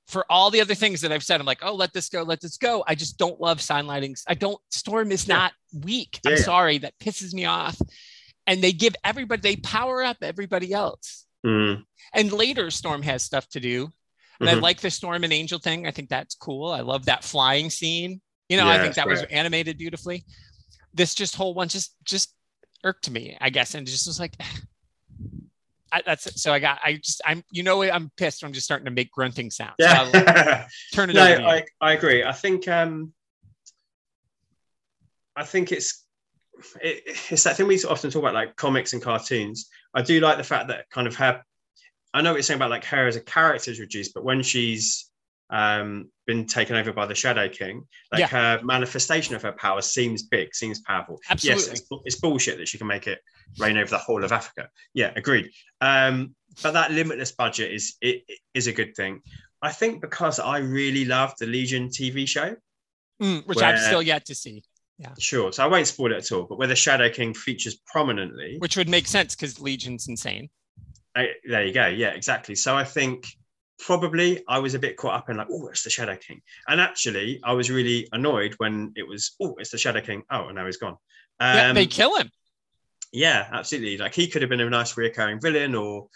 [0.06, 1.40] for all the other things that I've said.
[1.40, 2.84] I'm like, oh, let this go, let this go.
[2.86, 4.22] I just don't love sign lightings.
[4.28, 4.58] I don't.
[4.70, 5.34] Storm is Yeah.
[5.36, 5.52] not
[5.82, 6.20] weak.
[6.26, 6.44] I'm Yeah, yeah.
[6.44, 7.80] sorry, that pisses me off.
[8.46, 11.24] And they give everybody they power up everybody else.
[11.46, 13.90] Mm, And later, Storm has stuff to do.
[14.40, 14.60] And I Mhm.
[14.62, 15.86] like the Storm and Angel thing.
[15.86, 16.70] I think that's cool.
[16.70, 18.20] I love that flying scene.
[18.48, 20.24] You know, I think that was animated beautifully.
[20.92, 22.34] This just whole one just just
[22.84, 24.34] irked me, I guess, and just was like,
[25.94, 28.42] I, that's so I got I just I'm you know I'm pissed.
[28.42, 29.74] I'm just starting to make grunting sounds.
[29.78, 30.66] So I'll Yeah.
[30.92, 31.42] turn it no, over.
[31.42, 32.24] I, I agree.
[32.24, 33.12] I think um,
[35.36, 36.04] I think it's
[36.82, 39.68] it, it's that thing we often talk about, like comics and cartoons.
[39.94, 41.42] I do like the fact that kind of her.
[42.12, 44.42] I know what you're saying about like her as a character is reduced, but when
[44.42, 45.10] she's
[45.54, 48.26] um, been taken over by the Shadow King, like Yeah.
[48.26, 51.20] her manifestation of her power seems big, seems powerful.
[51.30, 51.62] Absolutely.
[51.62, 53.20] Yes, it's, it's bullshit that she can make it
[53.58, 54.68] rain over the whole of Africa.
[54.94, 55.50] Yeah, agreed.
[55.80, 59.20] Um, but that limitless budget is it, it is a good thing.
[59.62, 62.56] I think because I really love the Legion TV show.
[63.22, 64.64] Mm, which I've still yet to see.
[64.98, 65.52] Yeah, sure.
[65.52, 66.44] So I won't spoil it at all.
[66.48, 70.50] But where the Shadow King features prominently, Which would make sense because Legion's insane.
[71.14, 71.86] I- there you go.
[71.86, 72.56] Yeah, exactly.
[72.56, 73.26] So I think
[73.78, 76.40] probably I was a bit caught up in like, oh, it's the Shadow King.
[76.68, 80.22] And actually, I was really annoyed when it was, oh, it's the Shadow King.
[80.30, 80.96] Oh, and now he's gone.
[81.40, 82.30] Um, yeah, they kill him.
[83.12, 83.98] Yeah, absolutely.
[83.98, 86.08] Like he could have been a nice reoccurring villain, or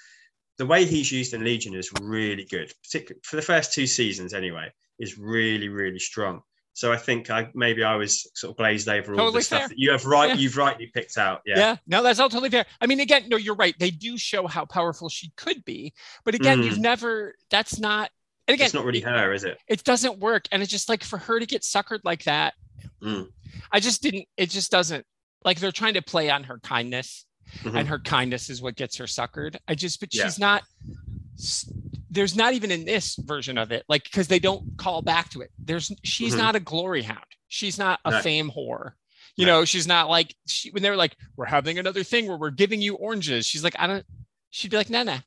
[0.59, 4.35] the way he's used in Legion is really good, particularly for the first two seasons.
[4.35, 6.43] Anyway, is really really strong.
[6.79, 9.69] So I think I maybe I was sort of glazed over all Totally the stuff
[9.71, 10.35] that you have right, Yeah.
[10.37, 11.41] you've rightly picked out.
[11.45, 11.59] Yeah.
[11.59, 12.67] Yeah, no, that's all totally fair.
[12.81, 13.75] I mean, again, no, you're right.
[13.81, 15.93] They do show how powerful she could be,
[16.25, 16.67] but again, Mm.
[16.67, 17.35] you've never.
[17.51, 18.13] That's not.
[18.47, 19.59] And again, it's not really it, her, is it?
[19.67, 22.55] it doesn't work, and it's just like for her to get suckered like that.
[23.03, 23.27] Mm.
[23.73, 24.27] I just didn't.
[24.37, 25.05] It just doesn't.
[25.45, 27.27] Like they're trying to play on her kindness,
[27.65, 27.77] Mhm.
[27.77, 29.57] and her kindness is what gets her suckered.
[29.67, 30.27] I just, but Yeah.
[30.27, 30.63] she's not.
[32.11, 35.41] There's not even in this version of it, like because they don't call back to
[35.43, 35.51] it.
[35.59, 36.39] There's she's Mhm.
[36.39, 37.25] not a glory hound.
[37.49, 38.21] She's not a No.
[38.23, 38.93] fame whore.
[39.37, 39.61] You No.
[39.61, 42.51] know, she's not like she when they were like, we're having another thing where we're
[42.51, 43.47] giving you oranges.
[43.47, 44.05] She's like, I don't.
[44.51, 45.19] She'd be like, no, no,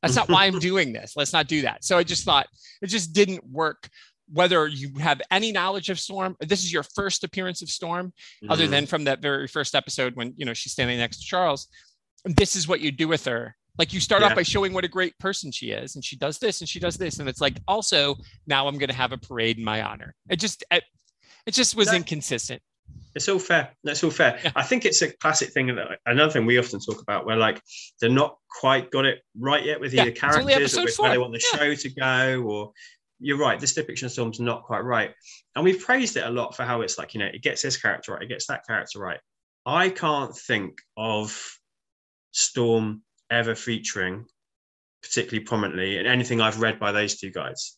[0.00, 1.14] that's not why I'm doing this.
[1.16, 1.84] Let's not do that.
[1.84, 2.48] So I just thought
[2.80, 3.88] it just didn't work.
[4.32, 8.14] Whether you have any knowledge of Storm, this is your first appearance of Storm,
[8.48, 8.70] other Mhm.
[8.70, 11.68] than from that very first episode when you know she's standing next to Charles.
[12.24, 13.56] This is what you do with her.
[13.78, 14.28] Like you start Yeah.
[14.28, 16.78] off by showing what a great person she is, and she does this and she
[16.78, 18.16] does this, and it's like also
[18.46, 20.14] now I'm going to have a parade in my honor.
[20.28, 20.84] It just it,
[21.46, 21.94] it just was No.
[21.94, 22.62] inconsistent.
[23.14, 23.70] It's all fair.
[23.84, 24.40] That's all fair.
[24.42, 24.52] Yeah.
[24.56, 27.60] I think it's a classic thing that another thing we often talk about where like
[28.00, 31.18] they're not quite got it right yet with Yeah, either characters or with where they
[31.18, 32.72] want the show to go or
[33.20, 35.14] you're right, this depiction of Storm's not quite right.
[35.54, 37.76] And we've praised it a lot for how it's like, you know, it gets this
[37.76, 39.20] character right, it gets that character right.
[39.64, 41.58] I can't think of
[42.32, 43.02] Storm
[43.32, 44.26] ever featuring
[45.02, 47.76] particularly prominently in anything I've read by those two guys,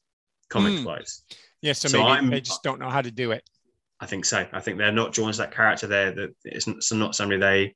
[0.51, 0.85] comics Mm.
[0.85, 1.23] wise.
[1.63, 3.49] Yeah, so, So maybe I'm- they just don't know how to do it.
[3.99, 4.47] I think so.
[4.53, 5.87] I think they're not drawn to that character.
[5.87, 7.75] They're that it's not, somebody they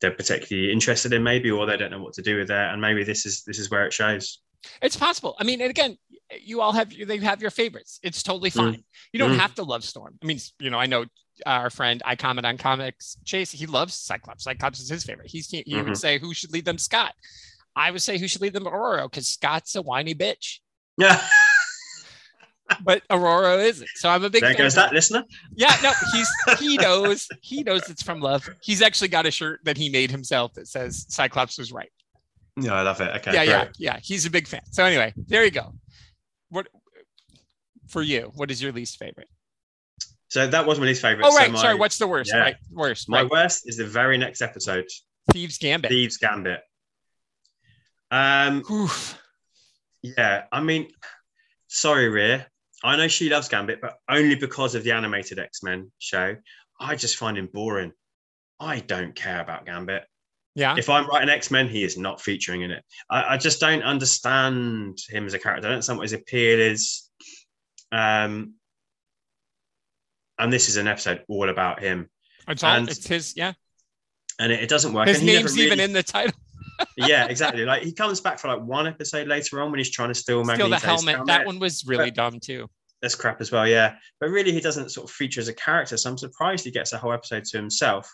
[0.00, 2.72] they're particularly interested in, maybe, or they don't know what to do with that.
[2.72, 4.40] And maybe this is this is where it shows.
[4.82, 5.34] It's possible.
[5.40, 5.96] I mean, and again,
[6.40, 7.98] you all have they have your favorites.
[8.04, 8.54] It's totally Mm.
[8.56, 8.84] fine.
[9.12, 9.38] You don't Mm.
[9.38, 10.16] have to love Storm.
[10.22, 11.06] I mean, you know, I know
[11.44, 13.50] our friend I comment on comics, Chase.
[13.50, 14.44] He loves Cyclops.
[14.44, 15.30] Cyclops is his favorite.
[15.30, 15.94] He's he, he would mm-hmm.
[15.94, 17.14] say who should lead them, Scott.
[17.74, 20.60] I would say who should lead them, Ororo, because Scott's a whiny bitch,
[20.96, 21.20] Yeah,
[22.82, 23.88] but Ororo isn't.
[23.96, 25.24] So I'm a big there fan goes that listener.
[25.54, 26.28] Yeah, no, he's
[26.58, 28.48] he knows he knows it's from love.
[28.62, 31.90] He's actually got a shirt that he made himself that says Cyclops was right.
[32.58, 33.14] Yeah, I love it.
[33.16, 33.98] Okay, yeah, yeah, yeah.
[34.02, 34.62] He's a big fan.
[34.70, 35.74] So anyway, there you go.
[36.48, 36.68] What
[37.88, 38.32] for you?
[38.34, 39.28] What is your least favorite?
[40.28, 41.24] So that was my least favorite.
[41.26, 41.74] Oh So right, my, sorry.
[41.76, 42.30] What's the worst?
[42.34, 42.40] yeah.
[42.40, 43.08] Right, worst.
[43.08, 43.30] my Right.
[43.30, 44.86] worst is the very next episode,
[45.32, 45.90] Thieves Gambit.
[45.90, 46.60] Thieves Gambit.
[48.10, 49.18] Um, Oof.
[50.02, 50.88] yeah, I mean,
[51.68, 52.46] sorry, Rhea.
[52.84, 56.36] I know she loves Gambit, but only because of the animated X Men show.
[56.78, 57.92] I just find him boring.
[58.60, 60.04] I don't care about Gambit.
[60.54, 60.74] Yeah.
[60.78, 62.82] if I'm writing X Men, he is not featuring in it.
[63.10, 65.66] I, I just don't understand him as a character.
[65.66, 67.10] I don't understand what his appeal is.
[67.92, 68.54] Um,
[70.38, 72.08] and this is an episode all about him,
[72.48, 72.76] It's all.
[72.76, 73.34] and- It's his.
[73.36, 73.52] Yeah.
[74.38, 75.08] and it, it doesn't work.
[75.08, 76.38] His and he never name's even in the title.
[76.96, 77.64] yeah, exactly.
[77.64, 80.44] Like he comes back for like one episode later on when he's trying to steal
[80.44, 81.14] Steal the helmet.
[81.14, 81.26] helmet.
[81.26, 82.68] That one was really dumb too.
[83.02, 83.66] That's crap as well.
[83.66, 85.96] Yeah, but really he doesn't sort of feature as a character.
[85.96, 88.10] So I'm surprised he gets a whole episode to himself.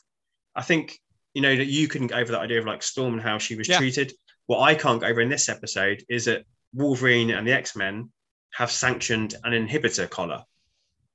[0.55, 0.99] I think
[1.35, 3.57] you know that you couldn't get over that idea of like Storm and how she
[3.57, 3.79] was Yeah.
[3.79, 4.13] treated.
[4.47, 6.45] What I can't go over in this episode is that
[6.75, 8.11] Wolverine and the X Men
[8.55, 10.45] have sanctioned an inhibitor collar.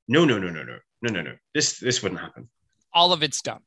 [0.07, 1.35] No, no, no, no, no, no, no, no.
[1.53, 2.49] This this wouldn't happen.
[2.93, 3.61] All of it's done.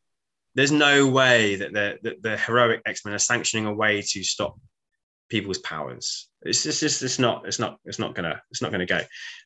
[0.55, 4.25] There's no way that the that the heroic X Men are sanctioning a way to
[4.25, 4.59] stop
[5.29, 6.29] people's powers.
[6.43, 9.01] It's just, it's, it's not it's not it's not gonna it's not gonna go.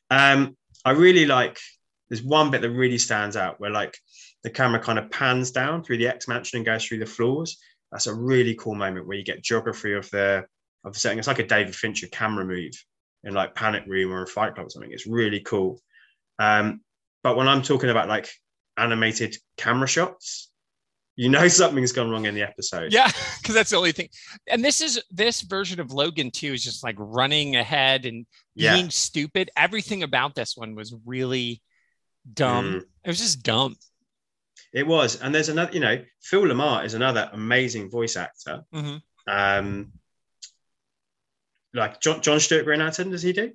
[0.09, 1.59] Um, I really like.
[2.09, 3.97] There's one bit that really stands out where like
[4.43, 7.57] the camera kind of pans down through the X Mansion and goes through the floors.
[7.91, 10.45] That's a really cool moment where you get geography of the
[10.83, 11.17] of the setting.
[11.17, 12.73] It's like a David Fincher camera move
[13.23, 14.91] in like Panic Room or a Fight Club or something.
[14.91, 15.81] It's really cool.
[16.37, 16.81] Um,
[17.25, 18.29] but when I'm talking about like
[18.77, 20.51] animated camera shots,
[21.15, 22.93] You know something's gone wrong in the episode.
[22.93, 23.09] Yeah,
[23.41, 24.09] because that's the only thing.
[24.47, 28.75] And this is this version of Logan too is just like running ahead and Yeah.
[28.75, 29.49] being stupid.
[29.57, 31.63] Everything about this one was really
[32.31, 32.65] dumb.
[32.65, 32.81] Mm.
[33.05, 33.75] It was just dumb.
[34.71, 35.19] It was.
[35.19, 38.61] And there's another, you know, Phil LaMarr is another amazing voice actor.
[38.71, 39.01] Mhm.
[39.27, 39.93] Um,
[41.73, 43.51] like John, John Stewart Green does he do?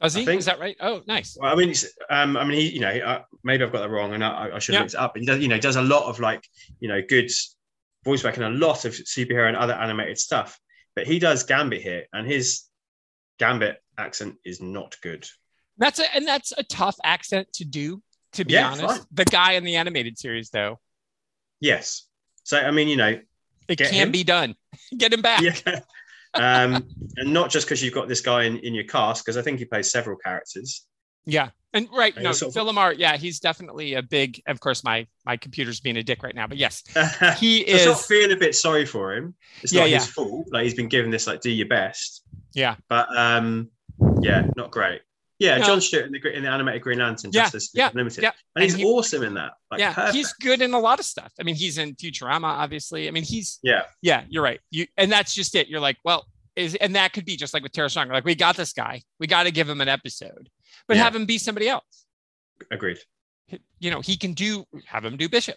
[0.00, 0.24] I he?
[0.24, 0.76] think- Is that right?
[0.80, 1.36] Oh, nice.
[1.40, 3.90] Well, I mean, it's, um, I mean, he, you know, uh, maybe I've got that
[3.90, 4.84] wrong, and I, I should have Yeah.
[4.84, 5.14] looked it up.
[5.14, 6.46] But he does, you know, does a lot of like,
[6.80, 7.30] you know, good
[8.04, 10.58] voice work and a lot of superhero and other animated stuff.
[10.96, 12.62] But he does Gambit here, and his
[13.38, 15.26] Gambit accent is not good.
[15.78, 18.02] That's a and that's a tough accent to do.
[18.34, 19.00] To be Yeah, honest, fine.
[19.12, 20.78] the guy in the animated series though,
[21.60, 22.06] Yes.
[22.44, 23.18] So I mean, you know,
[23.68, 24.10] it can him?
[24.12, 24.54] be done.
[24.98, 25.42] Get him back.
[25.42, 25.80] yeah.
[26.34, 29.42] Um, and not just because you've got this guy in, in your cast, because I
[29.42, 30.86] think he plays several characters.
[31.26, 31.50] Yeah.
[31.72, 34.42] And right, no, sort Phil LaMarr, yeah, he's definitely a big.
[34.48, 36.82] Of course, my my computer's being a dick right now, but yes,
[37.38, 38.06] he not is.
[38.06, 39.34] feeling a bit sorry for him.
[39.62, 39.98] It's Yeah, not yeah.
[39.98, 40.48] his fault.
[40.50, 42.22] Like he's been given this, like, do your best.
[42.54, 42.74] Yeah.
[42.88, 43.70] But um,
[44.20, 45.02] yeah, not great.
[45.40, 45.64] Yeah, No.
[45.64, 48.22] John Stewart in the, in the animated Green Lantern, Yeah, Justice yeah, Limited.
[48.22, 48.30] yeah.
[48.54, 49.52] And he's And he- awesome in that.
[49.70, 50.14] Like, yeah, perfect.
[50.14, 51.32] he's good in a lot of stuff.
[51.40, 53.08] I mean, he's in Futurama, obviously.
[53.08, 54.60] I mean, he's yeah, yeah, you're right.
[54.70, 55.66] You and that's just it.
[55.68, 56.26] You're like, well,
[56.56, 58.08] is and that could be just like with Tara Strong.
[58.10, 59.02] Like, we got this guy.
[59.18, 60.48] We got to give him an episode,
[60.86, 61.04] but Yeah.
[61.04, 62.04] have him be somebody else.
[62.70, 62.98] agreed.
[63.78, 65.56] You know, he can do have him do Bishop.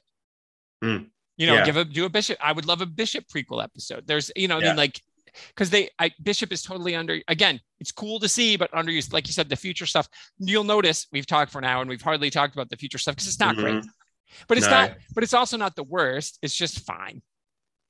[0.84, 1.08] Mm.
[1.38, 1.66] You know, Yeah.
[1.66, 2.38] give a do a Bishop.
[2.42, 4.08] I would love a Bishop prequel episode.
[4.08, 5.02] There's, you know, I mean, like,
[5.50, 7.20] because they I, Bishop is totally under.
[7.28, 9.14] Again, it's cool to see, but underused.
[9.14, 10.08] Like you said, the future stuff.
[10.38, 13.16] You'll notice we've talked for an hour and we've hardly talked about the future stuff
[13.16, 13.76] because it's not great.
[13.76, 13.88] Mhm.
[14.48, 14.72] But it's No.
[14.74, 14.98] not.
[15.14, 16.40] But it's also not the worst.
[16.42, 17.22] It's just fine.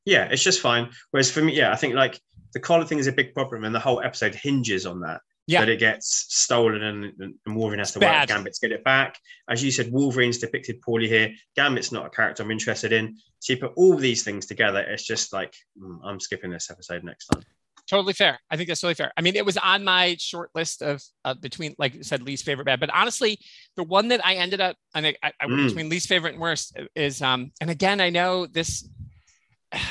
[0.06, 0.92] Yeah, it's just fine.
[1.12, 2.20] Whereas for me, yeah, I think like
[2.54, 5.22] the collar thing is a big problem, and the whole episode hinges on that.
[5.46, 5.60] Yeah.
[5.60, 8.22] That it gets stolen and, and Wolverine has to It's work bad.
[8.22, 9.20] with Gambit to get it back.
[9.50, 11.34] As you said, Wolverine's depicted poorly here.
[11.58, 13.18] Gambit's not a character I'm interested in.
[13.40, 17.04] So you put all these things together, it's just like mm, I'm skipping this episode
[17.04, 17.44] next time.
[17.90, 18.40] Totally fair.
[18.50, 19.12] I think that's totally fair.
[19.18, 22.46] I mean, it was on my short list of uh, between, like you said, least
[22.46, 22.80] favorite bad.
[22.80, 23.38] But honestly,
[23.76, 25.68] the one that I ended up, and I, I, I Mm.
[25.68, 28.88] between least favorite and worst is, um, and again, I know this,
[29.74, 29.82] I,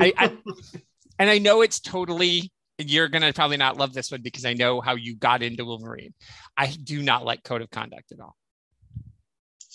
[0.00, 0.32] I,
[1.20, 2.50] and I know it's totally.
[2.78, 6.12] You're gonna probably not love this one because I know how you got into Wolverine.
[6.56, 8.34] I do not like Code of Conduct at all.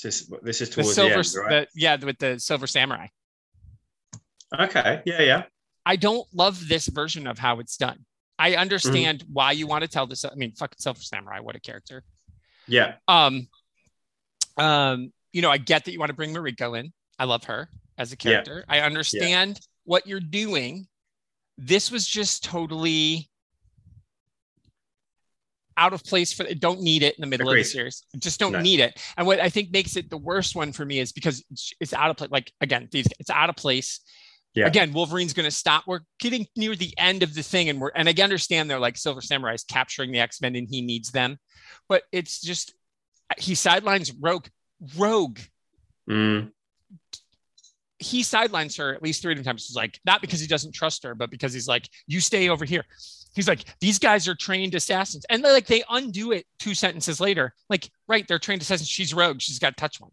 [0.03, 1.67] This is, this is The towards silver, the end, right?
[1.73, 3.07] the, yeah, with the Silver Samurai.
[4.57, 5.43] okay, yeah, yeah,
[5.85, 8.05] I don't love this version of how it's done.
[8.37, 9.33] I understand Mm-hmm.
[9.33, 10.23] why you want to tell this.
[10.25, 12.03] I mean, fucking Silver Samurai, what a character.
[12.67, 13.47] yeah, Um,
[14.57, 16.91] um, you know, I get that you want to bring Mariko in.
[17.17, 18.51] I love her as a character.
[18.51, 18.55] Yeah.
[18.65, 18.73] character.
[18.73, 20.87] I understand what you're doing.
[21.61, 23.29] This was just totally
[25.75, 28.03] out of place for don't need it in the middle of the series.
[28.17, 28.61] Just don't No.
[28.61, 28.97] need it.
[29.17, 31.43] And what I think makes it the worst one for me is because
[31.79, 32.31] it's, out of place.
[32.31, 33.99] Like again, these it's out of place.
[34.55, 34.67] Yeah.
[34.67, 35.83] Again, Wolverine's going to stop.
[35.85, 38.97] We're getting near the end of the thing, and we're and I understand they're like
[38.97, 41.37] Silver Samurai is capturing the X Men and he needs them,
[41.87, 42.73] but it's just
[43.37, 44.47] he sidelines Rogue.
[44.97, 45.39] Rogue.
[46.09, 46.51] Mm,
[47.99, 49.67] He sidelines her at least three different times.
[49.67, 52.65] He's like not because he doesn't trust her, but because he's like, you stay over
[52.65, 52.85] here.
[53.35, 57.53] He's like, these guys are trained assassins, and like they undo it two sentences later.
[57.69, 58.89] Like, right, they're trained assassins.
[58.89, 59.41] She's Rogue.
[59.41, 60.11] She's got to touch one.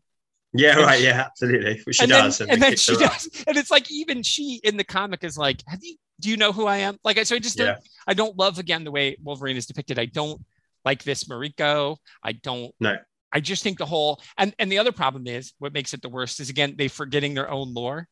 [0.52, 1.80] yeah, right, yeah, absolutely.
[1.84, 4.76] Which she and does, then, and then she does, and it's like even she in
[4.76, 5.96] the comic is like, have you?
[6.20, 6.98] Do you know who I am?
[7.04, 7.78] Like, I so I just don't.
[8.06, 9.98] I don't love again the way Wolverine is depicted.
[9.98, 10.40] I don't
[10.84, 11.96] like this Mariko.
[12.22, 12.74] I don't.
[12.80, 12.96] No.
[13.36, 16.08] I just think the whole and and the other problem is what makes it the
[16.08, 18.08] worst is again they forgetting their own lore.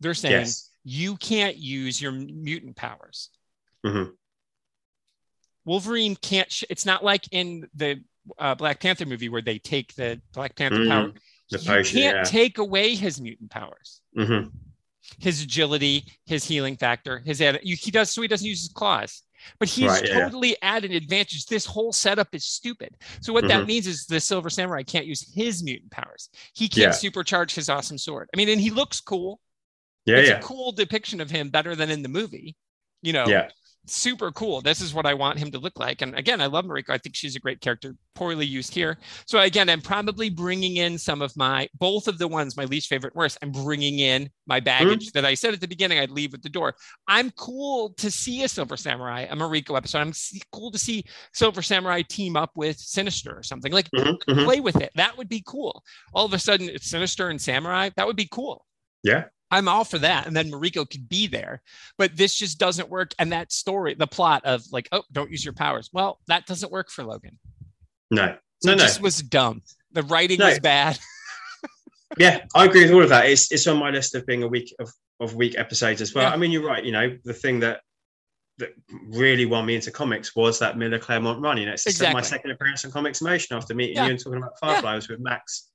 [0.00, 0.70] They're saying Yes.
[0.82, 3.30] you can't use your mutant powers.
[3.86, 4.10] Mhm.
[5.64, 6.50] Wolverine can't.
[6.50, 8.02] Sh- it's not like in the
[8.40, 10.88] uh, Black Panther movie where they take the Black Panther Mhm.
[10.88, 11.12] power.
[11.50, 12.22] The you potion, can't yeah.
[12.24, 14.50] take away his mutant powers Mhm.
[15.20, 18.72] his agility, his healing factor, his ad- you- he does so he doesn't use his
[18.72, 19.22] claws.
[19.58, 21.46] But he's Right, yeah, totally at an advantage.
[21.46, 22.96] This whole setup is stupid.
[23.20, 23.66] So what that mm-hmm.
[23.66, 26.28] means is the Silver Samurai can't use his mutant powers.
[26.54, 27.10] He can't Yeah.
[27.10, 28.28] supercharge his awesome sword.
[28.32, 29.40] I mean, and he looks cool.
[30.04, 32.56] Yeah, it's yeah, a cool depiction of him, better than in the movie.
[33.02, 33.48] You know, yeah.
[33.86, 34.60] Super cool.
[34.60, 36.02] This is what I want him to look like.
[36.02, 36.90] And again, I love Mariko.
[36.90, 38.98] I think she's a great character, poorly used here.
[39.26, 42.88] So again, I'm probably bringing in some of my, both of the ones, my least
[42.88, 43.38] favorite, worst.
[43.42, 46.48] I'm bringing in my baggage that I said at the beginning I'd leave at the
[46.48, 46.74] door.
[47.08, 49.98] I'm cool to see a Silver Samurai, a Mariko episode.
[49.98, 50.12] I'm
[50.52, 53.72] cool to see Silver Samurai team up with Sinister or something.
[53.72, 54.44] Like Mhm, mhm.
[54.44, 54.90] play with it.
[54.96, 55.82] That would be cool.
[56.14, 57.90] All of a sudden, it's Sinister and Samurai.
[57.96, 58.64] That would be cool.
[59.02, 59.24] Yeah.
[59.56, 60.26] I'm all for that.
[60.26, 61.62] And then Mariko could be there.
[61.98, 63.12] But this just doesn't work.
[63.18, 65.88] And that story, the plot of like, oh, don't use your powers.
[65.92, 67.38] Well, that doesn't work for Logan.
[68.10, 68.82] No, So no, it no.
[68.84, 69.62] just was dumb.
[69.92, 70.46] The writing No.
[70.48, 70.98] was bad.
[72.18, 73.26] Yeah, I agree with all of that.
[73.26, 74.88] It's it's on my list of being a week of,
[75.20, 76.24] of week episodes as well.
[76.28, 76.32] Yeah.
[76.34, 76.82] I mean, you're right.
[76.84, 77.80] You know, the thing that
[78.58, 78.70] that
[79.08, 81.58] really won me into comics was that Miller Claremont run.
[81.58, 84.04] You know, it's just my second appearance on Comics Motion after meeting Yeah.
[84.06, 85.68] you and talking about Fireflies was with Max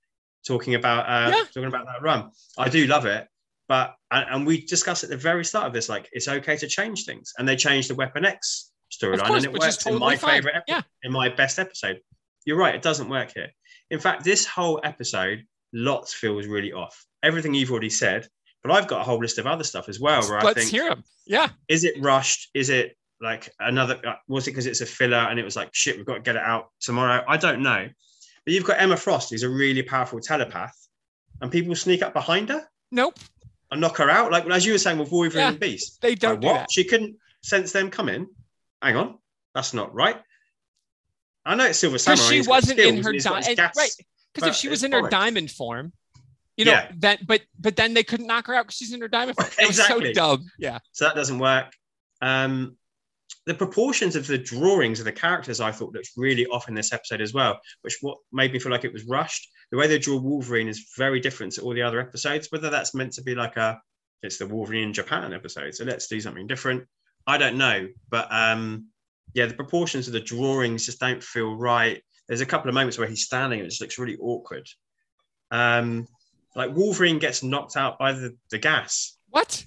[0.47, 1.43] talking about uh, Yeah.
[1.53, 2.31] talking about that run.
[2.57, 3.27] I do love it,
[3.71, 6.67] but and, and we discussed at the very start of this, like it's okay to
[6.67, 9.99] change things, and they changed the Weapon X storyline, and it is worked in totally
[10.01, 10.29] my fine.
[10.35, 10.81] favorite, epi- Yeah.
[11.03, 12.01] in my best episode.
[12.45, 13.47] You're right, it doesn't work here.
[13.89, 17.05] In fact, this whole episode, lots feels really off.
[17.23, 18.27] Everything you've already said,
[18.61, 20.21] but I've got a whole list of other stuff as well.
[20.27, 21.03] Where I Let's think, hear him.
[21.25, 21.47] Yeah.
[21.69, 22.49] is it rushed?
[22.53, 23.97] Is it like another?
[24.05, 25.95] uh, Was it because it's a filler and it was like shit?
[25.95, 27.23] We've got to get it out tomorrow.
[27.25, 27.87] I don't know.
[28.45, 30.75] But you've got Emma Frost, who's a really powerful telepath,
[31.39, 33.17] and people sneak up behind her Nope.
[33.71, 34.31] And knock her out.
[34.31, 35.99] Like as you were saying with Wolverine Yeah, and Beast.
[36.01, 36.53] They don't Like, do what?
[36.53, 36.71] that.
[36.71, 38.27] She couldn't sense them coming.
[38.81, 39.17] Hang on,
[39.55, 40.17] that's not right.
[41.45, 42.23] I know it's Silver Samurai.
[42.29, 43.73] She wasn't in her and he's got his diamond.
[43.77, 43.91] Right.
[44.33, 45.09] Because if she was in her bollocks.
[45.09, 45.91] diamond form,
[46.55, 46.91] you know, Yeah.
[46.99, 49.47] that but but then they couldn't knock her out because she's in her diamond form.
[49.59, 50.13] Was so Exactly.
[50.13, 50.45] dumb.
[50.59, 50.79] Yeah.
[50.91, 51.73] so that doesn't work.
[52.21, 52.77] Um,
[53.47, 56.93] the proportions of the drawings of the characters I thought looked really off in this
[56.93, 59.49] episode as well, which what made me feel like it was rushed.
[59.71, 62.51] The way they draw Wolverine is very different to all the other episodes.
[62.51, 63.81] Whether that's meant to be like a
[64.23, 66.85] it's the Wolverine in Japan episode, so let's do something different.
[67.25, 68.87] I don't know, but um,
[69.33, 72.03] yeah, the proportions of the drawings just don't feel right.
[72.27, 74.67] There's a couple of moments where he's standing and it just looks really awkward.
[75.51, 76.07] Um,
[76.55, 79.17] like Wolverine gets knocked out by the, the gas.
[79.29, 79.65] What?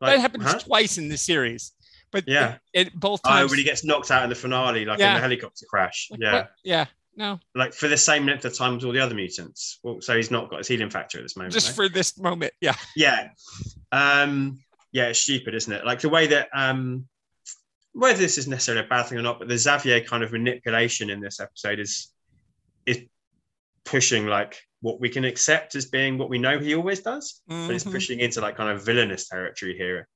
[0.00, 0.58] Like, that happens huh?
[0.58, 1.72] twice in the series.
[2.10, 2.56] But Yeah.
[2.72, 5.20] it, it both Oh, when he gets knocked out in the finale, like in the
[5.20, 6.08] helicopter crash.
[6.10, 6.32] like, yeah.
[6.32, 6.50] what?
[6.64, 6.86] Yeah.
[7.18, 7.40] No.
[7.54, 9.80] Like for the same length of time as all the other mutants.
[9.82, 11.52] Well, so he's not got his healing factor at this moment.
[11.52, 12.52] Just for this moment.
[12.60, 12.76] Yeah.
[12.96, 13.30] yeah.
[13.92, 14.60] Um,
[14.92, 15.84] yeah, it's stupid, isn't it?
[15.84, 17.06] Like the way that um
[17.92, 21.10] whether this is necessarily a bad thing or not, but the Xavier kind of manipulation
[21.10, 22.12] in this episode is
[22.86, 23.00] is
[23.84, 27.42] pushing like what we can accept as being what we know he always does.
[27.48, 27.90] But it's Mhm.
[27.92, 30.06] pushing into like kind of villainous territory here,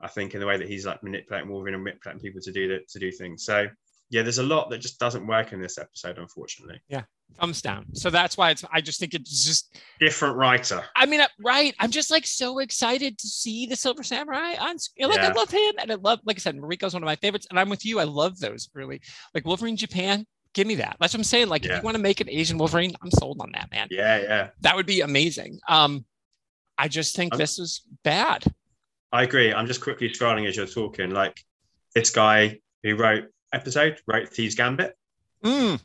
[0.00, 2.68] I think, in the way that he's like manipulating Wolverine and manipulating people to do
[2.68, 3.44] that to do things.
[3.44, 3.66] So
[4.12, 6.80] yeah, there's a lot that just doesn't work in this episode, unfortunately.
[6.86, 7.02] Yeah,
[7.40, 7.86] thumbs down.
[7.94, 8.62] So that's why it's.
[8.70, 9.78] I just think it's just.
[9.98, 10.84] Different writer.
[10.94, 11.74] I mean, uh, right?
[11.80, 14.78] I'm just like so excited to see the Silver Samurai on.
[14.78, 15.08] screen.
[15.08, 17.46] Like I love him, and I love, like I said, Mariko's one of my favorites,
[17.48, 17.98] and I'm with you.
[17.98, 19.00] I love those really.
[19.34, 20.26] Like Wolverine Japan.
[20.54, 20.98] Give me that.
[21.00, 21.48] That's what I'm saying.
[21.48, 23.88] Like, if you want to make an Asian Wolverine, I'm sold on that, man.
[23.90, 24.48] Yeah, yeah.
[24.60, 25.58] That would be amazing.
[25.66, 26.04] Um,
[26.76, 28.44] I just think I'm- this was bad.
[29.10, 29.52] I agree.
[29.54, 31.10] I'm just quickly scrolling as you're talking.
[31.10, 31.40] Like
[31.94, 34.96] this guy who wrote episode wrote Thieves Gambit,
[35.44, 35.80] Mm.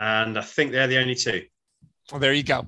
[0.00, 1.44] and I think they're the only two.
[2.10, 2.66] Well, there you go.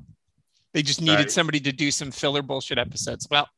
[0.73, 3.27] They just needed So- somebody to do some filler bullshit episodes.
[3.31, 3.49] Well,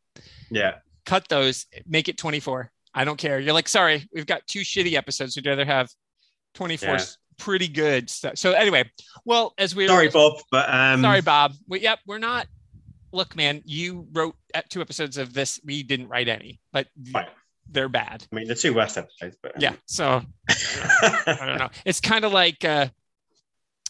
[0.51, 2.71] Yeah, cut those, make it 24.
[2.95, 3.41] I don't care.
[3.41, 5.35] You're like, sorry, we've got two shitty episodes.
[5.35, 5.89] We'd rather have
[6.55, 7.05] 24 Yeah.
[7.39, 8.37] pretty good stuff.
[8.37, 8.91] So anyway,
[9.25, 11.55] well, as we sorry, Bob, but um, sorry, Bob.
[11.67, 12.47] We, yep, we're not.
[13.13, 14.37] Look, man, you wrote
[14.69, 15.59] two episodes of this.
[15.65, 17.29] We didn't write any, but Right.
[17.71, 18.27] They're bad.
[18.33, 19.75] I mean the two worst episodes, but Yeah.
[19.87, 21.71] So I don't know.
[21.85, 22.89] It's kind of like, uh,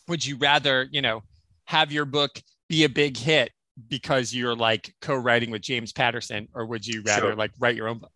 [0.08, 1.22] would you rather, you know,
[1.64, 3.50] have your book be a big hit
[3.88, 7.34] because you're like co-writing with James Patterson, or would you rather Sure.
[7.36, 8.12] like write your own book?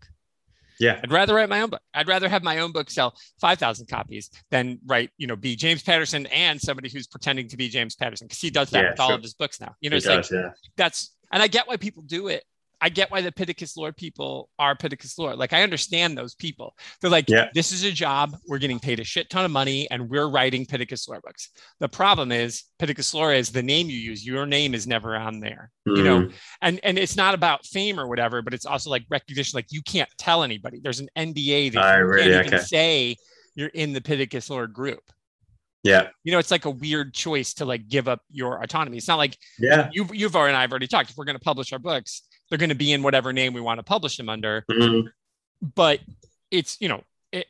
[0.79, 1.81] yeah, I'd rather write my own book.
[1.95, 5.83] I'd rather have my own book sell 5,000 copies than write, you know, be James
[5.83, 9.01] Patterson and somebody who's pretending to be James Patterson because he does that Yeah, with
[9.01, 9.75] all of his books now.
[9.81, 10.51] You know, he it's like yeah.
[10.77, 12.45] that's, and I get why people do it.
[12.81, 15.35] I get why the Pittacus Lore people are Pittacus Lore.
[15.35, 16.75] Like I understand those people.
[17.01, 17.49] They're like, Yeah.
[17.55, 18.37] this is a job.
[18.47, 21.51] We're getting paid a shit ton of money and we're writing Pittacus Lore books.
[21.81, 24.27] The problem is Pittacus Lore is the name you use.
[24.27, 25.71] Your name is never on there.
[25.87, 29.05] You know, Mm, and and it's not about fame or whatever, but it's also like
[29.09, 29.57] recognition.
[29.57, 30.81] Like you can't tell anybody.
[30.83, 32.31] There's an NDA that you really?
[32.33, 32.65] can't even Okay.
[32.65, 33.17] say
[33.55, 35.01] you're in the Pittacus Lore group.
[35.83, 38.97] yeah, You know, it's like a weird choice to like give up your autonomy.
[38.99, 41.11] It's not like yeah, you've you've already and I've already talked.
[41.11, 43.61] If we're going to publish our books, they're going to be in whatever name we
[43.61, 44.65] want to publish them under.
[44.71, 45.09] Mm,
[45.75, 46.01] But
[46.51, 47.03] it's you know
[47.33, 47.47] it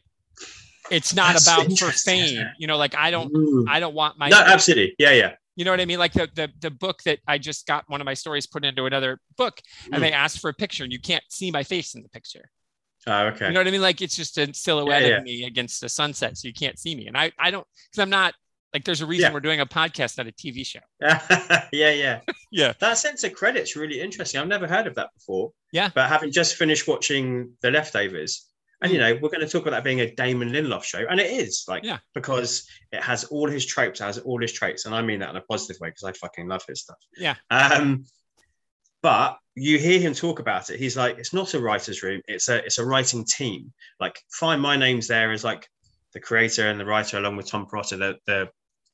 [0.90, 2.47] it's not That's about for fame.
[2.59, 3.64] You know, like I don't mm.
[3.68, 5.98] I don't want my no, absolutely, yeah, yeah, you know what I mean?
[5.98, 8.85] Like the, the the book that I just got one of my stories put into
[8.86, 10.01] another book, and Mm.
[10.01, 12.51] they asked for a picture, and you can't see my face in the picture.
[13.06, 13.82] oh, okay, You know what I mean?
[13.82, 15.16] Like it's just a silhouette Yeah, yeah.
[15.18, 17.06] of me against the sunset, so you can't see me.
[17.06, 18.35] And I I don't because I'm not
[18.74, 19.34] like there's a reason Yeah.
[19.34, 20.80] we're doing a podcast, not a TV show.
[21.01, 22.20] yeah, yeah,
[22.51, 22.72] Yeah.
[22.80, 24.40] That sense of credit's really interesting.
[24.40, 25.52] I've never heard of that before.
[25.72, 25.90] Yeah.
[25.94, 28.47] but having just finished watching The Leftovers,
[28.82, 31.18] and you know, we're going to talk about that being a Damon Lindelof show, and
[31.18, 31.98] it is like Yeah.
[32.14, 35.30] because it has all his tropes, it has all his traits, and I mean that
[35.30, 36.98] in a positive way because I fucking love his stuff.
[37.16, 37.36] Yeah.
[37.51, 38.05] Um,
[39.02, 40.78] but you hear him talk about it.
[40.78, 42.20] He's like, it's not a writer's room.
[42.28, 43.72] It's a it's a writing team.
[44.01, 45.66] Like, find my name's there as like
[46.16, 48.48] the creator and the writer along with Tom Perrotta, the the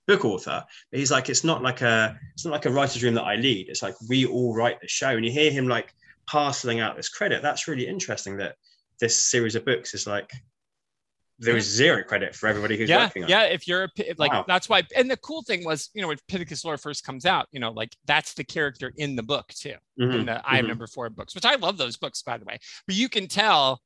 [0.09, 3.15] book author, but he's like, it's not like a, it's not like a writer's room
[3.15, 3.69] that I lead.
[3.69, 5.95] It's like we all write the show, and you hear him like
[6.27, 7.41] parceling out this credit.
[7.41, 8.37] That's really interesting.
[8.39, 8.57] That
[8.99, 10.33] this series of books is like
[11.39, 13.45] there is zero credit for everybody who's yeah, working on yeah.
[13.45, 14.45] If you're a, like, Wow.
[14.49, 14.83] that's why.
[14.97, 17.71] And the cool thing was, you know, when Pittacus lore first comes out, you know,
[17.71, 20.69] like that's the character in the book too, in Mhm, the I am mhm.
[20.69, 22.59] number four books, which I love those books by the way.
[22.87, 23.81] But you can tell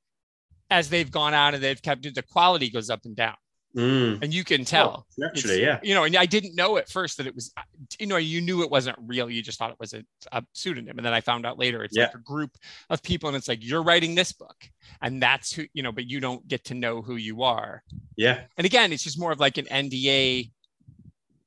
[0.71, 3.37] as they've gone on and they've kept it, the quality goes up and down,
[3.77, 4.23] Mm.
[4.23, 5.05] and you can tell.
[5.07, 5.79] Oh, naturally, yeah.
[5.83, 7.53] you know, and I didn't know at first that it was,
[8.01, 9.29] you know, you knew it wasn't real.
[9.29, 10.03] You just thought it was a,
[10.33, 10.97] a pseudonym.
[10.97, 12.05] And then I found out later it's Yeah.
[12.05, 12.53] like a group
[12.89, 14.57] of people and it's like, you're writing this book
[15.03, 17.83] and that's who, you know, but you don't get to know who you are.
[18.17, 18.45] Yeah.
[18.57, 20.51] And again, it's just more of like an NDA.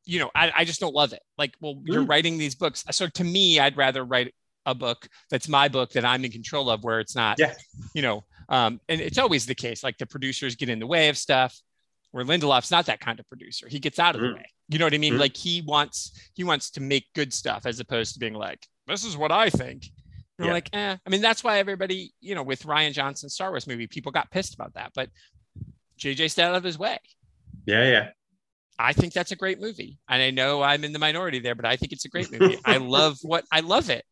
[0.06, 1.22] You know, I, I just don't love it.
[1.38, 2.10] Like, well, you're Mm.
[2.10, 2.84] writing these books.
[2.91, 4.34] So to me, I'd rather write
[4.68, 7.56] a book that's my book that I'm in control of, where it's not, Yeah.
[7.96, 9.84] you know, um, and it's always the case.
[9.84, 11.57] Like the producers get in the way of stuff.
[12.11, 13.67] Where Lindelof's not that kind of producer.
[13.69, 14.34] He gets out of the Mhm.
[14.38, 14.49] way.
[14.67, 15.13] You know what I mean?
[15.13, 15.19] Mhm.
[15.19, 19.03] Like he wants he wants to make good stuff as opposed to being like, this
[19.05, 19.85] is what I think.
[20.39, 20.53] And Yeah.
[20.53, 20.97] like, eh.
[21.05, 24.31] I mean, that's why everybody, you know, with Rian Johnson's Star Wars movie, people got
[24.31, 24.91] pissed about that.
[24.95, 25.11] But
[25.99, 26.97] JJ stayed out of his way.
[27.67, 27.88] Yeah.
[27.88, 28.09] Yeah.
[28.80, 29.99] I think that's a great movie.
[30.09, 32.57] And I know I'm in the minority there, but I think it's a great movie.
[32.65, 34.03] I love what I love it.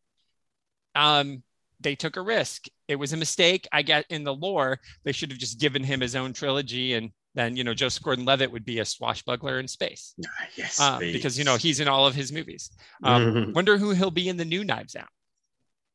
[0.94, 1.42] Um,
[1.80, 2.66] they took a risk.
[2.88, 3.68] It was a mistake.
[3.72, 7.10] I get in the lore, they should have just given him his own trilogy and
[7.34, 10.80] then you know Joseph Gordon-Levitt would be a swashbuckler in space Ah, Yes.
[10.80, 12.70] uh, because you know he's in all of his movies.
[13.04, 13.54] Um, Mhm.
[13.54, 15.06] Wonder who he'll be in the new Knives Out.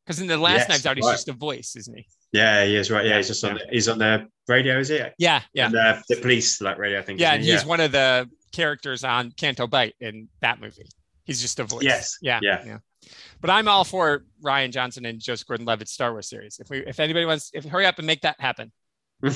[0.06, 1.14] Because in the last Yes, Knives Out, he's right.
[1.14, 2.06] just a voice, isn't he?
[2.34, 3.04] Yeah, he is right.
[3.06, 3.56] Yeah, Yeah, he's just on.
[3.58, 3.64] yeah.
[3.66, 5.00] The, he's on the radio, is he?
[5.18, 7.20] Yeah, yeah, And, uh, the police like radio, I think.
[7.20, 7.34] yeah.
[7.34, 7.52] And he?
[7.52, 10.88] he's one of the characters on Canto Bight in that movie.
[11.26, 11.84] He's just a voice.
[11.84, 12.18] Yes.
[12.22, 12.40] Yeah.
[12.42, 12.78] Yeah.
[13.42, 16.60] But I'm all for Rian Johnson and Joseph Gordon-Levitt's Star Wars series.
[16.60, 18.72] If we, if anybody wants, if hurry up and make that happen.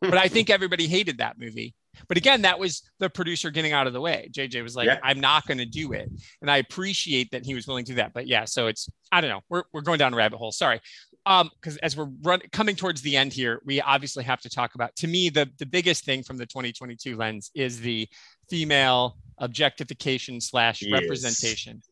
[0.00, 1.74] But I think everybody hated that movie.
[2.08, 4.28] But again, that was the producer getting out of the way.
[4.32, 4.98] JJ was like, Yeah.
[5.02, 6.08] I'm not going to do it.
[6.40, 8.12] And I appreciate that he was willing to do that.
[8.12, 9.40] But yeah, so it's, I don't know.
[9.48, 10.52] We're, we're going down a rabbit hole.
[10.52, 10.80] Sorry.
[11.26, 14.74] Um, because as we're run, coming towards the end here, we obviously have to talk
[14.76, 18.08] about, to me, the, the biggest thing from the 2022 lens is the
[18.48, 20.92] female objectification slash Yes.
[21.00, 21.82] representation.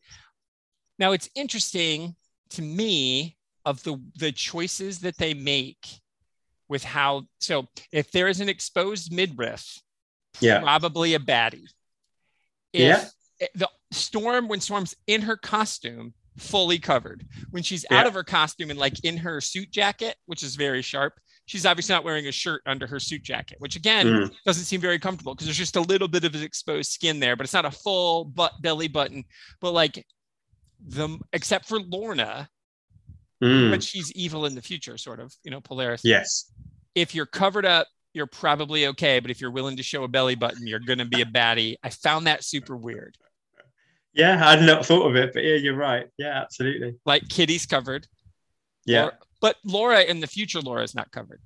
[0.99, 2.15] Now it's interesting
[2.51, 3.35] to me
[3.65, 5.85] of the the choices that they make
[6.67, 9.79] with how so if there is an exposed midriff
[10.39, 10.59] yeah.
[10.61, 11.67] probably a baddie
[12.73, 13.05] Yeah.
[13.55, 18.69] the storm when storm's in her costume fully covered when she's out of her costume
[18.69, 21.13] and like in her suit jacket which is very sharp
[21.45, 24.31] she's obviously not wearing a shirt under her suit jacket which again Mm.
[24.45, 27.45] doesn't seem very comfortable because there's just a little bit of exposed skin there but
[27.45, 29.23] it's not a full butt belly button
[29.61, 30.05] but like
[30.83, 32.49] the except for lorna
[33.43, 33.69] Mm.
[33.69, 36.49] but she's evil in the future sort of you know polaris Yes.
[36.95, 39.19] if you're covered up, you're probably okay.
[39.19, 41.75] But if you're willing to show a belly button, you're going to be a baddie.
[41.83, 43.17] I found that super weird.
[44.13, 46.07] Yeah, I'd not thought of it, but yeah, you're right.
[46.17, 46.95] Yeah, absolutely.
[47.05, 48.07] Like Kitty's covered.
[48.85, 49.01] Yeah.
[49.01, 51.41] Laura- but Laura in the future, Laura's not covered.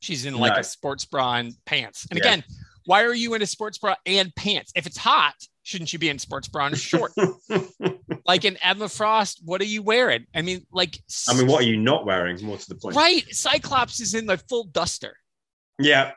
[0.00, 0.60] She's in like No.
[0.60, 2.06] a sports bra and pants.
[2.10, 2.26] And Yeah.
[2.26, 2.44] again,
[2.84, 4.72] why are you in a sports bra and pants?
[4.74, 5.34] If it's hot,
[5.64, 7.12] shouldn't you be in sports bra and short?
[8.26, 10.24] like in Emma Frost, what are you wearing?
[10.34, 10.96] I mean, like,
[11.28, 12.38] I mean, what are you not wearing?
[12.44, 12.94] More to the point.
[12.94, 13.24] right?
[13.34, 15.16] Cyclops is in the full duster.
[15.80, 16.12] Yeah.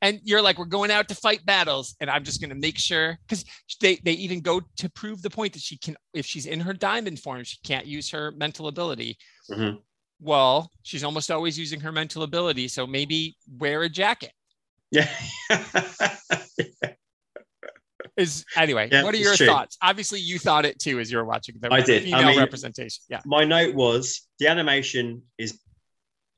[0.00, 2.78] and you're like we're going out to fight battles and i'm just going to make
[2.78, 3.44] sure because
[3.82, 6.72] they, they even go to prove the point that she can if she's in her
[6.72, 9.16] diamond form she can't use her mental ability
[9.50, 9.78] Mhm.
[10.20, 14.32] well she's almost always using her mental ability so maybe wear a jacket
[14.90, 15.08] Yeah.
[18.16, 19.46] is anyway Yeah, what are your true.
[19.46, 22.02] thoughts obviously you thought it too as you were watching the I did.
[22.02, 25.58] I female mean- representation yeah My note was the animation is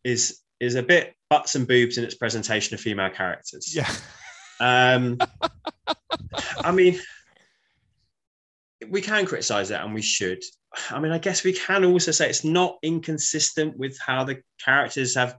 [0.05, 3.75] is is a bit butts and boobs in its presentation of female characters.
[3.75, 3.91] yeah
[4.59, 5.19] Um,
[6.65, 6.99] I mean,
[8.89, 10.43] we can criticize that and we should.
[10.91, 15.15] I mean, I guess we can also say it's not inconsistent with how the characters
[15.15, 15.37] have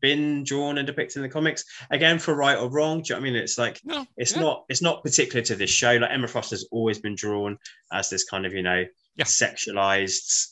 [0.00, 1.64] been drawn and depicted in the comics.
[1.90, 3.42] Again, for right or wrong, do you know what I mean?
[3.42, 4.40] It's like no it's yeah.
[4.40, 5.92] not it's not particular to this show.
[5.96, 7.58] Like Emma Frost has always been drawn
[7.92, 8.84] as this kind of you know
[9.16, 9.24] Yeah.
[9.24, 10.48] sexualized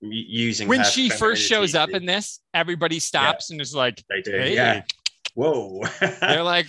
[0.00, 4.30] using when she first shows up in this everybody stops and is like they do
[4.30, 4.82] hey yeah
[5.34, 5.82] whoa
[6.20, 6.68] they're like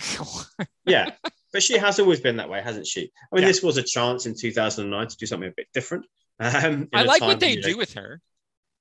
[0.84, 1.10] yeah
[1.52, 3.46] but she has always been that way hasn't she i mean Yeah.
[3.48, 6.06] this was a chance in 2009 to do something a bit different
[6.40, 8.20] um, I like what they do with her.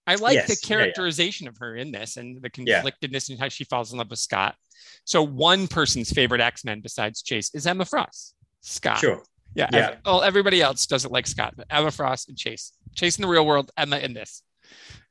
[0.09, 0.67] I like Yes, the yeah, yeah.
[0.83, 2.81] characterization of her in this and the Yeah.
[2.81, 4.55] conflictedness and how she falls in love with Scott.
[5.05, 8.33] So one person's favorite X-Men besides Chase is Emma Frost.
[8.61, 8.99] Scott.
[8.99, 9.23] sure
[9.55, 9.69] Yeah.
[9.71, 9.89] Yeah.
[9.91, 12.73] ev- well, everybody else doesn't like Scott, but Emma Frost and Chase.
[12.95, 14.41] Chase in the real world, Emma in this.